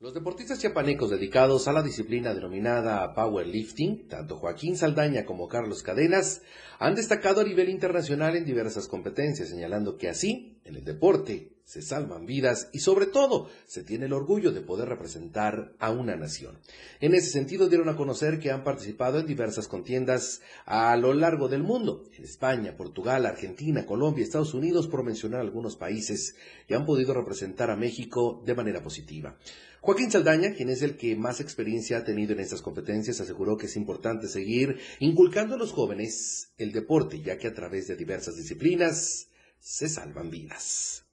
Los 0.02 0.14
deportistas 0.14 0.60
chiapanecos 0.60 1.10
dedicados 1.10 1.68
a 1.68 1.74
la 1.74 1.84
disciplina 1.84 2.34
denominada 2.34 3.14
powerlifting, 3.14 4.08
tanto 4.08 4.38
Joaquín 4.38 4.78
Saldaña 4.78 5.26
como 5.26 5.50
Carlos 5.50 5.84
Cadenas, 5.84 6.42
han 6.80 6.96
destacado 6.96 7.42
a 7.42 7.44
nivel 7.44 7.68
internacional 7.68 8.38
en 8.38 8.46
diversas 8.46 8.88
competencias, 8.88 9.50
señalando 9.50 9.98
que 9.98 10.08
así, 10.08 10.58
en 10.64 10.78
el 10.78 10.86
deporte, 10.86 11.52
se 11.66 11.82
salvan 11.82 12.26
vidas 12.26 12.70
y 12.72 12.80
sobre 12.80 13.08
todo 13.08 13.50
se 13.68 13.84
tiene 13.84 14.06
el 14.06 14.14
orgullo 14.14 14.54
de 14.54 14.62
poder 14.62 14.88
representar 14.88 15.74
a 15.80 15.92
una 15.92 16.16
nación. 16.16 16.60
En 17.02 17.14
ese 17.14 17.30
sentido 17.30 17.68
dieron 17.68 17.90
a 17.90 17.98
conocer 17.98 18.40
que 18.40 18.52
han 18.52 18.64
participado 18.64 19.20
en 19.20 19.28
diversas 19.28 19.68
contiendas 19.68 20.42
a 20.66 20.96
lo 20.96 21.14
largo 21.14 21.50
del 21.50 21.64
mundo, 21.64 22.06
en 22.18 22.24
España, 22.24 22.78
Portugal, 22.78 23.26
Argentina, 23.26 23.86
Colombia, 23.86 24.24
Estados 24.24 24.54
Unidos, 24.54 24.88
por 24.88 25.04
mencionar 25.04 25.42
algunos 25.42 25.76
países, 25.76 26.38
y 26.70 26.74
han 26.74 26.86
podido 26.86 27.14
representar 27.14 27.70
a 27.70 27.76
México 27.76 28.42
de 28.46 28.56
manera 28.56 28.82
positiva. 28.82 29.38
Joaquín 29.82 30.12
Saldaña, 30.12 30.54
quien 30.56 30.70
es 30.70 30.82
el 30.84 30.98
que 30.98 31.16
más 31.16 31.40
experiencia 31.40 31.98
ha 31.98 32.04
tenido 32.04 32.34
en 32.34 32.40
estas 32.40 32.62
competencias, 32.62 33.22
aseguró 33.22 33.56
que 33.58 33.68
es 33.68 33.78
importante 33.78 34.28
seguir 34.28 34.78
inculcando 35.00 35.56
a 35.56 35.58
los 35.58 35.72
jóvenes 35.72 36.54
el 36.58 36.74
deporte, 36.74 37.22
ya 37.22 37.38
que 37.38 37.48
a 37.48 37.54
través 37.54 37.88
de 37.88 37.96
diversas 37.96 38.36
disciplinas 38.36 39.32
se 39.60 39.88
salvan 39.88 40.30
vidas. 40.30 41.06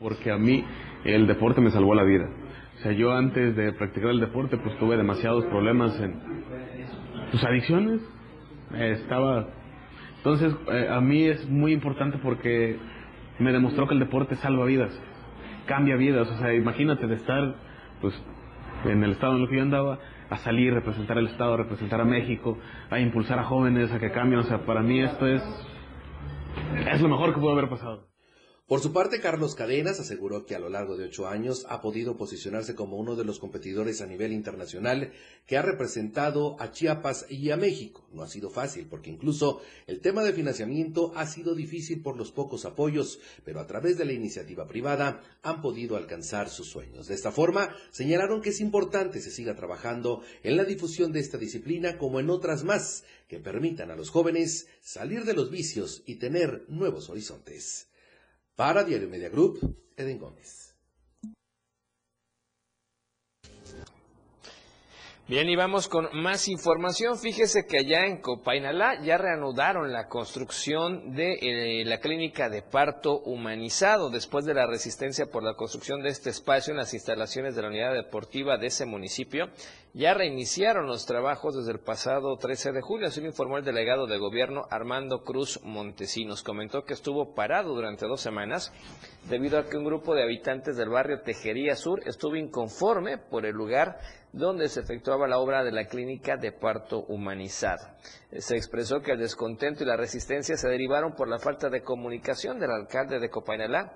Porque 0.00 0.30
a 0.30 0.38
mí 0.38 0.64
el 1.04 1.26
deporte 1.26 1.60
me 1.60 1.70
salvó 1.70 1.94
la 1.94 2.04
vida. 2.04 2.28
O 2.78 2.82
sea, 2.82 2.92
yo 2.92 3.12
antes 3.12 3.54
de 3.56 3.72
practicar 3.74 4.10
el 4.10 4.20
deporte 4.20 4.56
pues 4.56 4.78
tuve 4.78 4.96
demasiados 4.96 5.44
problemas 5.46 5.98
en 6.00 6.14
tus 7.30 7.44
adicciones. 7.44 8.00
Estaba... 8.74 9.48
Entonces 10.18 10.54
eh, 10.72 10.88
a 10.88 11.00
mí 11.00 11.26
es 11.26 11.46
muy 11.48 11.72
importante 11.72 12.18
porque 12.22 12.78
me 13.38 13.52
demostró 13.52 13.86
que 13.86 13.94
el 13.94 14.00
deporte 14.00 14.36
salva 14.36 14.64
vidas, 14.64 14.92
cambia 15.66 15.96
vidas. 15.96 16.28
O 16.28 16.38
sea, 16.38 16.54
imagínate 16.54 17.06
de 17.06 17.16
estar 17.16 17.71
pues 18.02 18.14
en 18.84 19.02
el 19.02 19.12
estado 19.12 19.36
en 19.36 19.42
el 19.42 19.48
que 19.48 19.56
yo 19.56 19.62
andaba, 19.62 19.98
a 20.28 20.38
salir, 20.38 20.74
representar 20.74 21.16
el 21.16 21.28
estado, 21.28 21.56
representar 21.56 22.00
a 22.00 22.04
México, 22.04 22.58
a 22.90 22.98
impulsar 22.98 23.38
a 23.38 23.44
jóvenes 23.44 23.90
a 23.92 23.98
que 23.98 24.10
cambien. 24.10 24.40
O 24.40 24.44
sea, 24.44 24.66
para 24.66 24.82
mí 24.82 25.00
esto 25.00 25.26
es, 25.26 25.42
es 26.92 27.00
lo 27.00 27.08
mejor 27.08 27.32
que 27.32 27.40
pudo 27.40 27.52
haber 27.52 27.70
pasado. 27.70 28.11
Por 28.72 28.80
su 28.80 28.90
parte, 28.90 29.20
Carlos 29.20 29.54
Cadenas 29.54 30.00
aseguró 30.00 30.46
que 30.46 30.54
a 30.54 30.58
lo 30.58 30.70
largo 30.70 30.96
de 30.96 31.04
ocho 31.04 31.28
años 31.28 31.66
ha 31.68 31.82
podido 31.82 32.16
posicionarse 32.16 32.74
como 32.74 32.96
uno 32.96 33.16
de 33.16 33.24
los 33.26 33.38
competidores 33.38 34.00
a 34.00 34.06
nivel 34.06 34.32
internacional 34.32 35.12
que 35.46 35.58
ha 35.58 35.62
representado 35.62 36.56
a 36.58 36.72
Chiapas 36.72 37.26
y 37.28 37.50
a 37.50 37.58
México. 37.58 38.08
No 38.14 38.22
ha 38.22 38.28
sido 38.28 38.48
fácil 38.48 38.86
porque 38.88 39.10
incluso 39.10 39.60
el 39.86 40.00
tema 40.00 40.24
de 40.24 40.32
financiamiento 40.32 41.12
ha 41.14 41.26
sido 41.26 41.54
difícil 41.54 42.00
por 42.00 42.16
los 42.16 42.32
pocos 42.32 42.64
apoyos, 42.64 43.20
pero 43.44 43.60
a 43.60 43.66
través 43.66 43.98
de 43.98 44.06
la 44.06 44.14
iniciativa 44.14 44.66
privada 44.66 45.20
han 45.42 45.60
podido 45.60 45.98
alcanzar 45.98 46.48
sus 46.48 46.70
sueños. 46.70 47.08
De 47.08 47.14
esta 47.14 47.30
forma, 47.30 47.76
señalaron 47.90 48.40
que 48.40 48.48
es 48.48 48.60
importante 48.62 49.20
se 49.20 49.30
siga 49.30 49.54
trabajando 49.54 50.22
en 50.42 50.56
la 50.56 50.64
difusión 50.64 51.12
de 51.12 51.20
esta 51.20 51.36
disciplina 51.36 51.98
como 51.98 52.20
en 52.20 52.30
otras 52.30 52.64
más 52.64 53.04
que 53.28 53.38
permitan 53.38 53.90
a 53.90 53.96
los 53.96 54.08
jóvenes 54.08 54.66
salir 54.80 55.24
de 55.24 55.34
los 55.34 55.50
vicios 55.50 56.02
y 56.06 56.14
tener 56.14 56.64
nuevos 56.68 57.10
horizontes. 57.10 57.91
Para 58.62 58.84
Diario 58.84 59.08
Media 59.08 59.28
Group, 59.28 59.58
Eden 59.96 60.20
Gómez. 60.20 60.76
Bien, 65.26 65.48
y 65.48 65.56
vamos 65.56 65.88
con 65.88 66.08
más 66.12 66.46
información. 66.46 67.18
Fíjese 67.18 67.66
que 67.66 67.78
allá 67.78 68.06
en 68.06 68.20
Copainalá 68.20 69.02
ya 69.02 69.18
reanudaron 69.18 69.90
la 69.90 70.06
construcción 70.06 71.12
de 71.16 71.38
eh, 71.40 71.84
la 71.84 71.98
clínica 71.98 72.48
de 72.48 72.62
parto 72.62 73.18
humanizado 73.20 74.10
después 74.10 74.44
de 74.44 74.54
la 74.54 74.68
resistencia 74.68 75.26
por 75.26 75.42
la 75.42 75.54
construcción 75.54 76.00
de 76.00 76.10
este 76.10 76.30
espacio 76.30 76.70
en 76.70 76.76
las 76.76 76.94
instalaciones 76.94 77.56
de 77.56 77.62
la 77.62 77.68
unidad 77.68 77.94
deportiva 77.94 78.58
de 78.58 78.68
ese 78.68 78.86
municipio. 78.86 79.48
Ya 79.94 80.14
reiniciaron 80.14 80.86
los 80.86 81.04
trabajos 81.04 81.54
desde 81.54 81.72
el 81.72 81.78
pasado 81.78 82.38
13 82.38 82.72
de 82.72 82.80
julio, 82.80 83.08
así 83.08 83.20
lo 83.20 83.26
informó 83.26 83.58
el 83.58 83.64
delegado 83.64 84.06
de 84.06 84.16
gobierno 84.16 84.62
Armando 84.70 85.22
Cruz 85.22 85.60
Montesinos. 85.64 86.42
Comentó 86.42 86.84
que 86.86 86.94
estuvo 86.94 87.34
parado 87.34 87.74
durante 87.74 88.06
dos 88.06 88.22
semanas 88.22 88.72
debido 89.28 89.58
a 89.58 89.66
que 89.66 89.76
un 89.76 89.84
grupo 89.84 90.14
de 90.14 90.22
habitantes 90.22 90.78
del 90.78 90.88
barrio 90.88 91.20
Tejería 91.20 91.76
Sur 91.76 92.00
estuvo 92.08 92.36
inconforme 92.36 93.18
por 93.18 93.44
el 93.44 93.54
lugar 93.54 93.98
donde 94.32 94.70
se 94.70 94.80
efectuaba 94.80 95.28
la 95.28 95.38
obra 95.38 95.62
de 95.62 95.72
la 95.72 95.84
clínica 95.84 96.38
de 96.38 96.52
parto 96.52 97.00
humanizado. 97.00 97.86
Se 98.34 98.56
expresó 98.56 99.02
que 99.02 99.12
el 99.12 99.18
descontento 99.18 99.84
y 99.84 99.86
la 99.86 99.98
resistencia 99.98 100.56
se 100.56 100.70
derivaron 100.70 101.14
por 101.14 101.28
la 101.28 101.38
falta 101.38 101.68
de 101.68 101.82
comunicación 101.82 102.58
del 102.58 102.70
alcalde 102.70 103.20
de 103.20 103.28
Copainalá, 103.28 103.92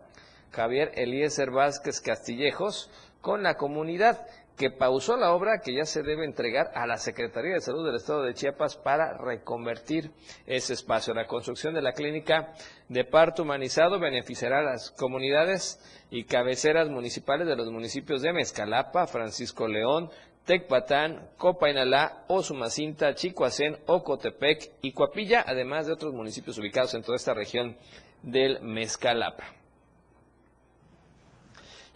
Javier 0.53 0.93
Eliezer 0.95 1.51
Vázquez 1.51 2.03
Castillejos, 2.03 2.91
con 3.23 3.43
la 3.43 3.57
comunidad 3.57 4.27
que 4.57 4.71
pausó 4.71 5.17
la 5.17 5.33
obra 5.33 5.61
que 5.63 5.75
ya 5.75 5.85
se 5.85 6.03
debe 6.03 6.25
entregar 6.25 6.71
a 6.75 6.87
la 6.87 6.97
Secretaría 6.97 7.55
de 7.55 7.61
Salud 7.61 7.85
del 7.85 7.97
Estado 7.97 8.23
de 8.23 8.35
Chiapas 8.35 8.77
para 8.77 9.17
reconvertir 9.19 10.11
ese 10.47 10.73
espacio. 10.73 11.13
La 11.13 11.27
construcción 11.27 11.75
de 11.75 11.83
la 11.83 11.93
clínica 11.93 12.55
de 12.89 13.05
parto 13.05 13.43
humanizado 13.43 13.99
beneficiará 13.99 14.61
a 14.61 14.63
las 14.63 14.91
comunidades 14.93 15.79
y 16.11 16.25
cabeceras 16.25 16.89
municipales 16.89 17.47
de 17.47 17.57
los 17.57 17.71
municipios 17.71 18.23
de 18.23 18.33
Mezcalapa, 18.33 19.07
Francisco 19.07 19.69
León, 19.69 20.11
Tecpatán, 20.47 21.29
Copainalá, 21.37 22.25
Osumacinta, 22.29 23.15
Chicoacén, 23.15 23.79
Ocotepec 23.87 24.71
y 24.81 24.93
Coapilla, 24.93 25.45
además 25.47 25.87
de 25.87 25.93
otros 25.93 26.15
municipios 26.15 26.57
ubicados 26.59 26.95
en 26.95 27.03
toda 27.03 27.17
esta 27.17 27.35
región 27.35 27.77
del 28.23 28.61
Mezcalapa. 28.63 29.57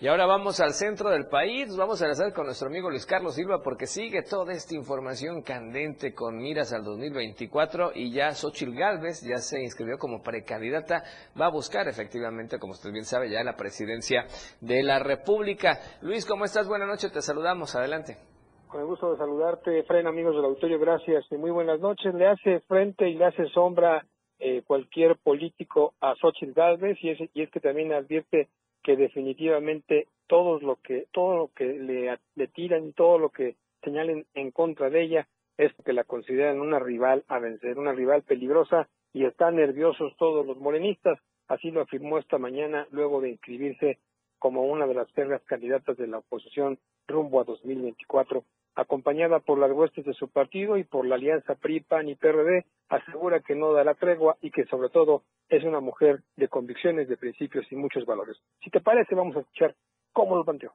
Y 0.03 0.09
ahora 0.09 0.25
vamos 0.25 0.59
al 0.61 0.73
centro 0.73 1.11
del 1.11 1.27
país, 1.27 1.77
vamos 1.77 2.01
a 2.01 2.07
enlazar 2.07 2.33
con 2.33 2.47
nuestro 2.47 2.69
amigo 2.69 2.89
Luis 2.89 3.05
Carlos 3.05 3.35
Silva 3.35 3.61
porque 3.63 3.85
sigue 3.85 4.23
toda 4.23 4.55
esta 4.55 4.75
información 4.75 5.43
candente 5.43 6.15
con 6.15 6.39
miras 6.39 6.73
al 6.73 6.85
2024 6.85 7.91
y 7.95 8.11
ya 8.11 8.31
Xochil 8.31 8.75
Gálvez 8.75 9.21
ya 9.21 9.37
se 9.37 9.61
inscribió 9.61 9.99
como 9.99 10.23
precandidata, 10.23 11.03
va 11.39 11.49
a 11.49 11.51
buscar 11.51 11.87
efectivamente, 11.87 12.59
como 12.59 12.73
usted 12.73 12.91
bien 12.93 13.05
sabe, 13.05 13.29
ya 13.29 13.45
la 13.45 13.57
presidencia 13.57 14.25
de 14.63 14.83
la 14.83 15.01
República. 15.01 15.79
Luis, 16.01 16.25
¿cómo 16.25 16.47
estás? 16.47 16.67
Buenas 16.67 16.89
noches, 16.89 17.13
te 17.13 17.21
saludamos, 17.21 17.77
adelante. 17.77 18.17
Con 18.69 18.81
el 18.81 18.87
gusto 18.87 19.11
de 19.11 19.19
saludarte, 19.19 19.83
Fren, 19.83 20.07
amigos 20.07 20.35
del 20.35 20.47
auditorio, 20.47 20.79
gracias 20.79 21.27
y 21.31 21.37
muy 21.37 21.51
buenas 21.51 21.79
noches. 21.79 22.15
Le 22.15 22.27
hace 22.27 22.61
frente 22.61 23.07
y 23.07 23.17
le 23.17 23.27
hace 23.27 23.47
sombra 23.49 24.07
eh, 24.39 24.63
cualquier 24.67 25.19
político 25.19 25.93
a 26.01 26.15
Xochitl 26.15 26.55
Gálvez 26.55 26.97
y 27.03 27.11
es, 27.11 27.19
y 27.35 27.43
es 27.43 27.51
que 27.51 27.61
también 27.61 27.93
advierte 27.93 28.49
que 28.83 28.97
definitivamente 28.97 30.09
todo 30.27 30.61
lo 30.61 30.77
que 30.77 31.07
todo 31.13 31.37
lo 31.37 31.49
que 31.55 31.65
le, 31.65 32.19
le 32.35 32.47
tiran 32.49 32.87
y 32.87 32.93
todo 32.93 33.19
lo 33.19 33.31
que 33.31 33.57
señalen 33.83 34.27
en 34.35 34.51
contra 34.51 34.91
de 34.91 35.03
ella 35.03 35.29
es 35.57 35.73
que 35.85 35.93
la 35.93 36.05
consideran 36.05 36.61
una 36.61 36.79
rival 36.79 37.25
a 37.29 37.39
vencer, 37.39 37.79
una 37.79 37.93
rival 37.93 38.23
peligrosa 38.23 38.89
y 39.13 39.25
están 39.25 39.57
nerviosos 39.57 40.17
todos 40.17 40.47
los 40.47 40.59
morenistas. 40.59 41.19
Así 41.49 41.71
lo 41.71 41.83
afirmó 41.83 42.19
esta 42.19 42.39
mañana 42.39 42.87
luego 42.91 43.21
de 43.21 43.31
inscribirse 43.31 43.99
como 44.39 44.65
una 44.65 44.87
de 44.87 44.95
las 44.95 45.11
férreas 45.13 45.43
candidatas 45.43 45.97
de 45.99 46.07
la 46.07 46.19
oposición 46.19 46.79
rumbo 47.07 47.41
a 47.41 47.45
2024 47.45 48.45
acompañada 48.75 49.41
por 49.41 49.59
las 49.59 49.71
huestes 49.73 50.05
de 50.05 50.15
su 50.15 50.29
partido 50.29 50.77
y 50.77 50.85
por 50.85 51.07
la 51.07 51.17
alianza 51.17 51.55
PRI, 51.55 51.81
PAN 51.81 52.09
y 52.09 52.15
PRD, 52.15 52.65
asegura 52.89 53.41
que 53.41 53.55
no 53.55 53.73
dará 53.73 53.95
tregua 53.95 54.37
y 54.41 54.51
que 54.51 54.65
sobre 54.67 54.89
todo 54.89 55.23
es 55.49 55.65
una 55.65 55.81
mujer 55.81 56.23
de 56.37 56.49
convicciones, 56.49 57.09
de 57.09 57.17
principios 57.17 57.67
y 57.71 57.77
muchos 57.77 58.05
valores. 58.07 58.37
Si 58.63 58.71
te 58.71 58.81
parece, 58.81 59.15
vamos 59.15 59.37
a 59.37 59.41
escuchar 59.41 59.75
cómo 60.13 60.37
lo 60.37 60.45
planteó 60.45 60.73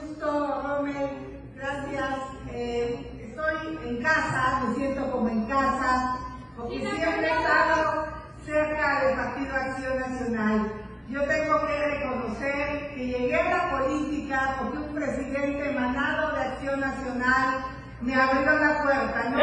gusto, 0.00 0.62
Rommel. 0.62 1.10
Gracias. 1.54 2.20
Eh, 2.52 3.28
estoy 3.28 3.88
en 3.88 4.02
casa, 4.02 4.62
me 4.66 4.74
siento 4.74 5.10
como 5.10 5.28
en 5.28 5.46
casa, 5.46 6.18
porque 6.56 6.78
siempre 6.78 7.28
he 7.28 7.40
estado 7.40 8.06
cerca 8.44 9.04
del 9.04 9.16
Partido 9.16 9.54
Acción 9.54 9.98
Nacional. 9.98 10.72
Yo 11.08 11.22
tengo 11.26 11.66
que 11.66 11.86
reconocer 11.86 12.94
que 12.94 13.03
llegué 13.18 13.34
a 13.36 13.48
la 13.48 13.78
política 13.78 14.56
porque 14.60 14.78
un 14.78 14.94
presidente 14.94 15.70
emanado 15.70 16.34
de 16.34 16.40
Acción 16.40 16.80
Nacional 16.80 17.64
me 18.02 18.14
abrió 18.14 18.52
la 18.52 18.82
puerta. 18.82 19.30
¿no? 19.30 19.38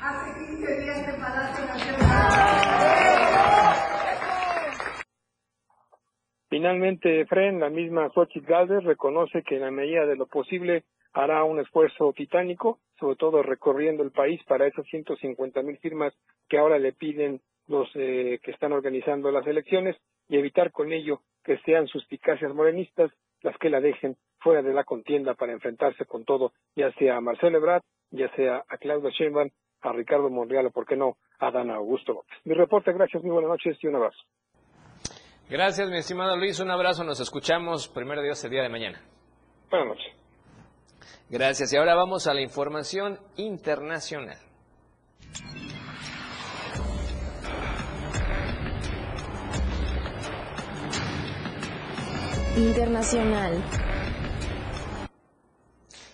Hace 0.00 0.46
15 0.46 0.80
días 0.80 1.08
en 1.08 1.20
Palacio 1.20 1.66
Nacional. 1.66 2.32
Finalmente, 6.48 7.26
Fren, 7.26 7.60
la 7.60 7.70
misma 7.70 8.10
Xochitl 8.10 8.46
Galvez, 8.46 8.84
reconoce 8.84 9.42
que 9.42 9.56
en 9.56 9.62
la 9.62 9.70
medida 9.70 10.06
de 10.06 10.16
lo 10.16 10.26
posible 10.26 10.84
hará 11.12 11.44
un 11.44 11.58
esfuerzo 11.60 12.12
titánico, 12.12 12.78
sobre 13.00 13.16
todo 13.16 13.42
recorriendo 13.42 14.02
el 14.02 14.12
país 14.12 14.40
para 14.44 14.66
esas 14.66 14.86
150 14.86 15.62
mil 15.62 15.78
firmas 15.78 16.12
que 16.48 16.58
ahora 16.58 16.78
le 16.78 16.92
piden 16.92 17.40
los 17.68 17.88
eh, 17.94 18.38
que 18.42 18.50
están 18.50 18.72
organizando 18.72 19.30
las 19.30 19.46
elecciones 19.46 19.96
y 20.28 20.36
evitar 20.36 20.72
con 20.72 20.92
ello 20.92 21.20
que 21.44 21.58
sean 21.58 21.86
suspicacias 21.86 22.54
morenistas 22.54 23.10
las 23.42 23.56
que 23.58 23.70
la 23.70 23.80
dejen 23.80 24.16
fuera 24.38 24.62
de 24.62 24.72
la 24.72 24.84
contienda 24.84 25.34
para 25.34 25.52
enfrentarse 25.52 26.04
con 26.04 26.24
todo, 26.24 26.52
ya 26.76 26.92
sea 26.92 27.16
a 27.16 27.20
Marcelo 27.20 27.58
Ebrard, 27.58 27.82
ya 28.10 28.28
sea 28.36 28.64
a 28.68 28.76
Claudia 28.78 29.10
Sheinbaum, 29.10 29.50
a 29.82 29.92
Ricardo 29.92 30.30
Monreal 30.30 30.66
o, 30.66 30.70
por 30.70 30.86
qué 30.86 30.96
no, 30.96 31.16
a 31.38 31.50
Dan 31.50 31.70
Augusto 31.70 32.12
López. 32.12 32.38
Mi 32.44 32.54
reporte, 32.54 32.92
gracias, 32.92 33.22
muy 33.22 33.32
buenas 33.32 33.50
noches 33.50 33.76
y 33.82 33.86
un 33.86 33.96
abrazo. 33.96 34.18
Gracias, 35.48 35.90
mi 35.90 35.98
estimado 35.98 36.36
Luis. 36.36 36.60
Un 36.60 36.70
abrazo. 36.70 37.04
Nos 37.04 37.20
escuchamos 37.20 37.88
primero 37.88 38.22
Dios 38.22 38.42
el 38.44 38.50
día 38.50 38.62
de 38.62 38.70
mañana. 38.70 39.02
Buenas 39.70 39.88
noches. 39.88 40.12
Gracias. 41.28 41.72
Y 41.72 41.76
ahora 41.76 41.94
vamos 41.94 42.26
a 42.26 42.32
la 42.32 42.40
información 42.40 43.18
internacional. 43.36 44.38
Internacional. 52.56 53.64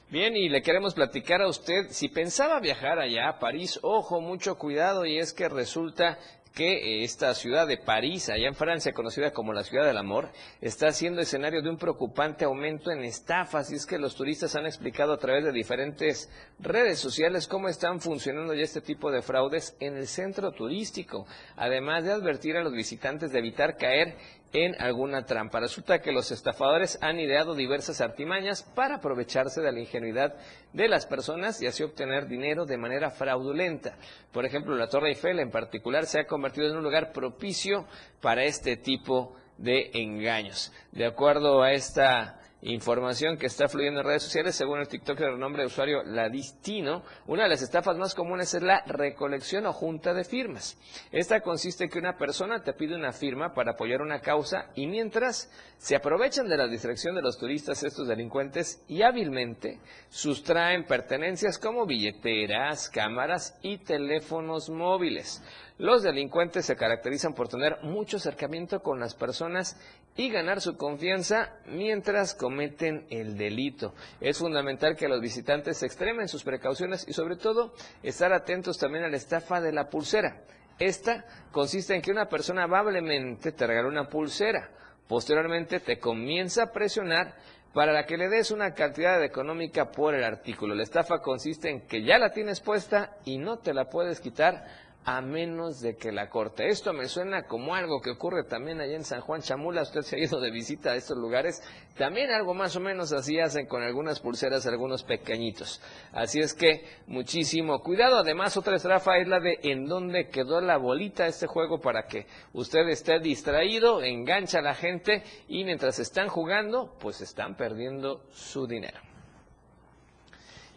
Bien, 0.08 0.36
y 0.36 0.48
le 0.48 0.62
queremos 0.62 0.94
platicar 0.94 1.42
a 1.42 1.48
usted, 1.48 1.88
si 1.90 2.08
pensaba 2.08 2.60
viajar 2.60 3.00
allá 3.00 3.28
a 3.28 3.38
París, 3.40 3.80
ojo, 3.82 4.20
mucho 4.20 4.56
cuidado, 4.56 5.04
y 5.04 5.18
es 5.18 5.32
que 5.32 5.48
resulta 5.48 6.18
que 6.54 7.04
esta 7.04 7.34
ciudad 7.34 7.66
de 7.66 7.78
París, 7.78 8.28
allá 8.28 8.48
en 8.48 8.54
Francia, 8.54 8.92
conocida 8.92 9.32
como 9.32 9.52
la 9.52 9.62
ciudad 9.62 9.86
del 9.86 9.96
amor, 9.96 10.30
está 10.60 10.90
siendo 10.92 11.20
escenario 11.20 11.62
de 11.62 11.70
un 11.70 11.76
preocupante 11.76 12.44
aumento 12.44 12.90
en 12.90 13.04
estafas 13.04 13.70
y 13.70 13.76
es 13.76 13.86
que 13.86 13.98
los 13.98 14.16
turistas 14.16 14.56
han 14.56 14.66
explicado 14.66 15.12
a 15.12 15.18
través 15.18 15.44
de 15.44 15.52
diferentes 15.52 16.28
redes 16.58 16.98
sociales 16.98 17.46
cómo 17.46 17.68
están 17.68 18.00
funcionando 18.00 18.54
ya 18.54 18.62
este 18.62 18.80
tipo 18.80 19.12
de 19.12 19.22
fraudes 19.22 19.76
en 19.78 19.96
el 19.96 20.08
centro 20.08 20.50
turístico, 20.50 21.26
además 21.54 22.04
de 22.04 22.12
advertir 22.12 22.56
a 22.56 22.64
los 22.64 22.72
visitantes 22.72 23.30
de 23.30 23.38
evitar 23.38 23.76
caer 23.76 24.16
en 24.52 24.80
alguna 24.80 25.24
trampa. 25.24 25.60
Resulta 25.60 26.00
que 26.00 26.12
los 26.12 26.30
estafadores 26.30 26.98
han 27.02 27.20
ideado 27.20 27.54
diversas 27.54 28.00
artimañas 28.00 28.62
para 28.62 28.96
aprovecharse 28.96 29.60
de 29.60 29.72
la 29.72 29.80
ingenuidad 29.80 30.34
de 30.72 30.88
las 30.88 31.06
personas 31.06 31.60
y 31.60 31.66
así 31.66 31.82
obtener 31.82 32.26
dinero 32.26 32.64
de 32.64 32.78
manera 32.78 33.10
fraudulenta. 33.10 33.96
Por 34.32 34.46
ejemplo, 34.46 34.74
la 34.74 34.88
Torre 34.88 35.08
Eiffel 35.08 35.40
en 35.40 35.50
particular 35.50 36.06
se 36.06 36.20
ha 36.20 36.26
convertido 36.26 36.68
en 36.68 36.76
un 36.76 36.84
lugar 36.84 37.12
propicio 37.12 37.86
para 38.20 38.44
este 38.44 38.76
tipo 38.76 39.36
de 39.58 39.90
engaños. 39.94 40.72
De 40.92 41.04
acuerdo 41.04 41.62
a 41.62 41.72
esta 41.72 42.40
Información 42.62 43.36
que 43.36 43.46
está 43.46 43.68
fluyendo 43.68 44.00
en 44.00 44.06
redes 44.06 44.24
sociales, 44.24 44.56
según 44.56 44.80
el 44.80 44.88
TikTok 44.88 45.16
de 45.16 45.38
nombre 45.38 45.62
de 45.62 45.68
usuario 45.68 46.02
Ladistino, 46.02 47.04
una 47.28 47.44
de 47.44 47.50
las 47.50 47.62
estafas 47.62 47.96
más 47.96 48.16
comunes 48.16 48.52
es 48.52 48.62
la 48.62 48.82
recolección 48.84 49.66
o 49.66 49.72
junta 49.72 50.12
de 50.12 50.24
firmas. 50.24 50.76
Esta 51.12 51.40
consiste 51.40 51.84
en 51.84 51.90
que 51.90 52.00
una 52.00 52.16
persona 52.16 52.64
te 52.64 52.72
pide 52.72 52.96
una 52.96 53.12
firma 53.12 53.54
para 53.54 53.72
apoyar 53.72 54.02
una 54.02 54.18
causa 54.18 54.70
y 54.74 54.88
mientras 54.88 55.52
se 55.76 55.94
aprovechan 55.94 56.48
de 56.48 56.56
la 56.56 56.66
distracción 56.66 57.14
de 57.14 57.22
los 57.22 57.38
turistas 57.38 57.84
estos 57.84 58.08
delincuentes 58.08 58.82
y 58.88 59.02
hábilmente 59.02 59.78
sustraen 60.08 60.84
pertenencias 60.84 61.58
como 61.58 61.86
billeteras, 61.86 62.88
cámaras 62.88 63.56
y 63.62 63.78
teléfonos 63.78 64.68
móviles. 64.68 65.40
Los 65.78 66.02
delincuentes 66.02 66.66
se 66.66 66.74
caracterizan 66.74 67.34
por 67.34 67.46
tener 67.46 67.78
mucho 67.82 68.16
acercamiento 68.16 68.82
con 68.82 68.98
las 68.98 69.14
personas 69.14 69.80
y 70.16 70.28
ganar 70.28 70.60
su 70.60 70.76
confianza 70.76 71.54
mientras 71.66 72.34
cometen 72.34 73.06
el 73.10 73.38
delito. 73.38 73.94
Es 74.20 74.38
fundamental 74.38 74.96
que 74.96 75.06
los 75.06 75.20
visitantes 75.20 75.84
extremen 75.84 76.26
sus 76.26 76.42
precauciones 76.42 77.06
y 77.06 77.12
sobre 77.12 77.36
todo 77.36 77.74
estar 78.02 78.32
atentos 78.32 78.76
también 78.76 79.04
a 79.04 79.08
la 79.08 79.16
estafa 79.16 79.60
de 79.60 79.72
la 79.72 79.88
pulsera. 79.88 80.42
Esta 80.80 81.24
consiste 81.52 81.94
en 81.94 82.02
que 82.02 82.10
una 82.10 82.28
persona 82.28 82.64
amablemente 82.64 83.52
te 83.52 83.64
regala 83.64 83.86
una 83.86 84.08
pulsera. 84.08 84.70
Posteriormente 85.06 85.78
te 85.78 86.00
comienza 86.00 86.64
a 86.64 86.72
presionar 86.72 87.36
para 87.72 88.04
que 88.04 88.16
le 88.16 88.28
des 88.28 88.50
una 88.50 88.74
cantidad 88.74 89.22
económica 89.22 89.92
por 89.92 90.14
el 90.14 90.24
artículo. 90.24 90.74
La 90.74 90.82
estafa 90.82 91.20
consiste 91.20 91.70
en 91.70 91.86
que 91.86 92.02
ya 92.02 92.18
la 92.18 92.32
tienes 92.32 92.60
puesta 92.60 93.16
y 93.24 93.38
no 93.38 93.58
te 93.58 93.72
la 93.72 93.88
puedes 93.88 94.20
quitar 94.20 94.87
a 95.08 95.22
menos 95.22 95.80
de 95.80 95.96
que 95.96 96.12
la 96.12 96.28
corte. 96.28 96.68
Esto 96.68 96.92
me 96.92 97.08
suena 97.08 97.44
como 97.44 97.74
algo 97.74 98.02
que 98.02 98.10
ocurre 98.10 98.44
también 98.44 98.78
allá 98.78 98.94
en 98.94 99.04
San 99.04 99.22
Juan 99.22 99.40
Chamula. 99.40 99.80
Usted 99.80 100.02
se 100.02 100.16
ha 100.16 100.18
ido 100.18 100.38
de 100.38 100.50
visita 100.50 100.90
a 100.90 100.96
estos 100.96 101.16
lugares. 101.16 101.62
También 101.96 102.30
algo 102.30 102.52
más 102.52 102.76
o 102.76 102.80
menos 102.80 103.14
así 103.14 103.40
hacen 103.40 103.66
con 103.66 103.82
algunas 103.82 104.20
pulseras, 104.20 104.66
algunos 104.66 105.04
pequeñitos. 105.04 105.80
Así 106.12 106.40
es 106.40 106.52
que 106.52 106.84
muchísimo 107.06 107.80
cuidado. 107.80 108.18
Además, 108.18 108.58
otra 108.58 108.76
estrafa 108.76 109.16
es 109.16 109.26
la 109.28 109.40
de 109.40 109.58
en 109.62 109.86
dónde 109.86 110.28
quedó 110.28 110.60
la 110.60 110.76
bolita 110.76 111.26
este 111.26 111.46
juego 111.46 111.80
para 111.80 112.02
que 112.02 112.26
usted 112.52 112.86
esté 112.90 113.18
distraído, 113.18 114.02
engancha 114.02 114.58
a 114.58 114.62
la 114.62 114.74
gente 114.74 115.22
y 115.48 115.64
mientras 115.64 115.98
están 116.00 116.28
jugando, 116.28 116.98
pues 117.00 117.22
están 117.22 117.56
perdiendo 117.56 118.24
su 118.30 118.66
dinero. 118.66 119.07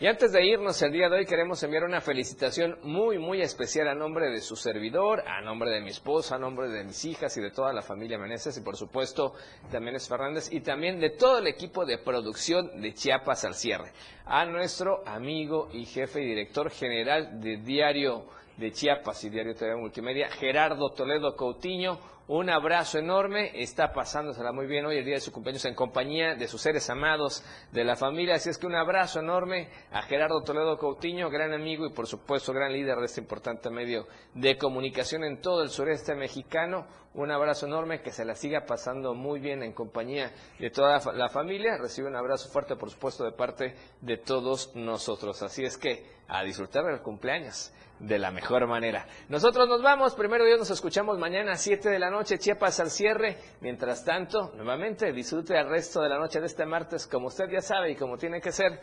Y 0.02 0.08
antes 0.08 0.32
de 0.32 0.44
irnos 0.44 0.82
el 0.82 0.94
día 0.94 1.10
de 1.10 1.18
hoy 1.18 1.26
queremos 1.28 1.62
enviar 1.62 1.84
una 1.84 2.02
felicitación 2.02 2.76
muy 2.82 3.20
muy 3.20 3.40
especial 3.40 3.88
a 3.88 3.94
nombre 3.94 4.32
de 4.32 4.42
su 4.42 4.56
servidor, 4.56 5.22
a 5.28 5.42
nombre 5.42 5.70
de 5.70 5.80
mi 5.80 5.92
esposa, 5.92 6.38
a 6.38 6.40
nombre 6.40 6.70
de 6.70 6.84
mis 6.84 7.06
hijas 7.06 7.38
y 7.38 7.42
de 7.42 7.52
toda 7.52 7.72
la 7.72 7.84
familia 7.84 8.18
Meneses 8.18 8.58
y 8.58 8.62
por 8.62 8.76
supuesto 8.76 9.36
también 9.72 9.96
es 9.96 10.10
Fernández 10.10 10.52
y 10.52 10.62
también 10.62 11.00
de 11.00 11.12
todo 11.12 11.38
el 11.38 11.46
equipo 11.46 11.86
de 11.86 12.00
producción 12.00 12.82
de 12.82 12.96
Chiapas 12.96 13.46
al 13.46 13.54
cierre. 13.54 13.92
A 14.26 14.44
nuestro 14.44 15.08
amigo 15.08 15.70
y 15.72 15.86
jefe 15.86 16.24
y 16.24 16.30
director 16.30 16.72
general 16.72 17.40
de 17.40 17.58
Diario 17.58 18.26
de 18.58 18.72
Chiapas 18.72 19.24
y 19.24 19.30
Diario 19.30 19.54
TV 19.54 19.76
Multimedia, 19.76 20.30
Gerardo 20.32 20.90
Toledo 20.90 21.36
Coutinho. 21.36 22.00
Un 22.34 22.50
abrazo 22.50 22.98
enorme, 22.98 23.52
está 23.62 23.92
pasándosela 23.92 24.54
muy 24.54 24.66
bien 24.66 24.86
hoy 24.86 24.98
el 24.98 25.04
día 25.04 25.16
de 25.16 25.20
su 25.20 25.34
cumpleaños 25.34 25.66
en 25.66 25.76
compañía 25.76 26.34
de 26.34 26.48
sus 26.48 26.62
seres 26.62 26.90
amados, 26.90 27.44
de 27.74 27.84
la 27.84 27.98
familia, 27.98 28.36
así 28.36 28.50
es 28.50 28.58
que 28.58 28.68
un 28.68 28.76
abrazo 28.76 29.20
enorme 29.20 29.68
a 29.92 30.02
Gerardo 30.04 30.42
Toledo 30.42 30.78
Coutinho, 30.78 31.30
gran 31.30 31.52
amigo 31.52 31.86
y 31.86 31.92
por 31.92 32.08
supuesto 32.08 32.54
gran 32.54 32.72
líder 32.72 33.00
de 33.00 33.06
este 33.08 33.20
importante 33.20 33.70
medio 33.70 34.08
de 34.34 34.58
comunicación 34.58 35.26
en 35.26 35.42
todo 35.42 35.62
el 35.62 35.72
sureste 35.72 36.16
mexicano. 36.16 36.88
Un 37.16 37.32
abrazo 37.32 37.66
enorme, 37.66 38.02
que 38.02 38.12
se 38.12 38.24
la 38.24 38.36
siga 38.36 38.66
pasando 38.66 39.14
muy 39.14 39.42
bien 39.42 39.62
en 39.62 39.74
compañía 39.74 40.32
de 40.58 40.70
toda 40.70 41.02
la 41.12 41.28
familia. 41.28 41.78
Recibe 41.78 42.08
un 42.08 42.16
abrazo 42.16 42.48
fuerte, 42.48 42.78
por 42.78 42.90
supuesto, 42.90 43.26
de 43.26 43.34
parte 43.34 43.76
de 44.00 44.16
todos 44.16 44.74
nosotros. 44.74 45.44
Así 45.44 45.66
es 45.66 45.78
que 45.78 46.06
a 46.30 46.42
disfrutar 46.44 46.86
del 46.86 47.02
cumpleaños 47.02 47.74
de 48.02 48.18
la 48.18 48.32
mejor 48.32 48.68
manera. 48.68 49.06
Nosotros 49.30 49.68
nos 49.68 49.82
vamos, 49.82 50.16
primero 50.16 50.46
Dios 50.46 50.60
nos 50.60 50.72
escuchamos 50.72 51.20
mañana 51.20 51.54
a 51.54 51.56
7 51.56 51.90
de 51.90 52.00
la 52.00 52.10
noche, 52.10 52.21
Chiapas 52.24 52.80
al 52.80 52.90
cierre. 52.90 53.38
Mientras 53.62 54.04
tanto, 54.04 54.52
nuevamente 54.56 55.12
disfrute 55.12 55.58
el 55.58 55.70
resto 55.70 56.02
de 56.02 56.10
la 56.10 56.18
noche 56.18 56.40
de 56.40 56.46
este 56.46 56.66
martes, 56.66 57.08
como 57.08 57.28
usted 57.28 57.46
ya 57.52 57.62
sabe 57.62 57.92
y 57.92 57.96
como 57.96 58.18
tiene 58.18 58.42
que 58.42 58.52
ser, 58.52 58.80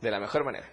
de 0.00 0.10
la 0.10 0.20
mejor 0.20 0.44
manera. 0.44 0.68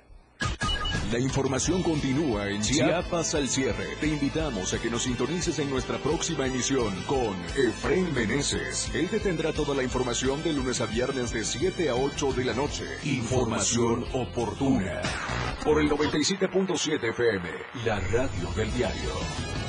La 1.12 1.18
información 1.18 1.82
continúa 1.82 2.50
en 2.50 2.62
Chiapas 2.62 3.34
al 3.34 3.50
cierre. 3.50 3.96
Te 4.00 4.06
invitamos 4.06 4.76
a 4.76 4.80
que 4.80 4.92
nos 4.92 5.04
sintonices 5.04 5.58
en 5.58 5.68
nuestra 5.72 5.98
próxima 5.98 6.46
emisión 6.46 6.94
con 7.08 7.36
Efraín 7.58 8.14
Meneses. 8.14 8.92
Él 8.94 9.10
te 9.10 9.20
tendrá 9.20 9.52
toda 9.52 9.74
la 9.74 9.82
información 9.82 10.44
de 10.44 10.54
lunes 10.54 10.82
a 10.82 10.86
viernes 10.86 11.34
de 11.34 11.44
7 11.44 11.90
a 11.90 11.96
8 11.96 12.34
de 12.34 12.46
la 12.46 12.54
noche. 12.54 12.84
Información 13.06 14.06
oportuna. 14.14 15.02
Por 15.64 15.82
el 15.82 15.90
97.7 15.90 17.10
FM, 17.10 17.50
la 17.86 18.00
radio 18.00 18.52
del 18.56 18.72
diario. 18.74 19.69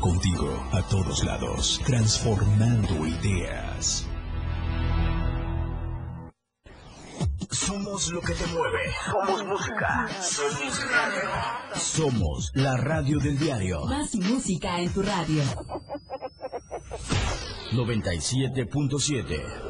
contigo 0.00 0.48
a 0.72 0.82
todos 0.82 1.22
lados, 1.24 1.80
transformando 1.84 3.06
ideas. 3.06 4.06
Somos 7.50 8.10
lo 8.10 8.20
que 8.20 8.32
te 8.34 8.46
mueve. 8.46 8.92
Somos 9.10 9.44
música. 9.46 10.08
Somos 10.20 10.90
radio. 10.90 11.28
Somos 11.74 12.50
la 12.54 12.76
radio 12.76 13.18
del 13.18 13.38
diario. 13.38 13.84
Más 13.84 14.14
música 14.14 14.80
en 14.80 14.92
tu 14.92 15.02
radio. 15.02 15.42
97.7. 17.72 19.69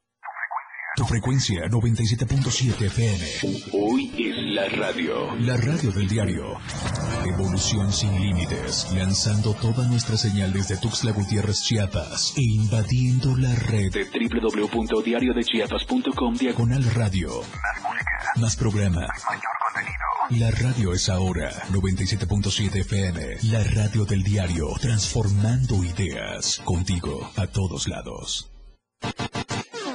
Tu 1.01 1.07
frecuencia 1.07 1.65
97.7 1.67 2.85
FM. 2.85 3.25
Hoy 3.73 4.13
es 4.19 4.37
la 4.53 4.69
radio. 4.69 5.35
La 5.37 5.57
radio 5.57 5.91
del 5.91 6.07
diario. 6.07 6.59
Evolución 7.25 7.91
sin 7.91 8.21
límites, 8.21 8.93
lanzando 8.93 9.55
toda 9.55 9.87
nuestra 9.87 10.15
señal 10.15 10.53
desde 10.53 10.77
Tuxtla 10.77 11.11
Gutiérrez, 11.11 11.63
Chiapas 11.63 12.35
e 12.37 12.43
invadiendo 12.43 13.35
la 13.35 13.55
red 13.55 13.91
De 13.91 14.05
www.diariodechiapas.com 14.05 16.35
diagonal 16.35 16.83
radio. 16.93 17.41
Más 17.41 17.81
música. 17.81 18.33
Más 18.35 18.55
programa. 18.55 19.07
Mayor 19.27 19.57
contenido. 19.73 20.05
La 20.37 20.51
radio 20.51 20.93
es 20.93 21.09
ahora 21.09 21.49
97.7 21.71 22.75
FM. 22.75 23.37
La 23.49 23.63
radio 23.63 24.05
del 24.05 24.21
diario, 24.21 24.67
transformando 24.79 25.83
ideas 25.83 26.61
contigo 26.63 27.31
a 27.37 27.47
todos 27.47 27.87
lados. 27.87 28.51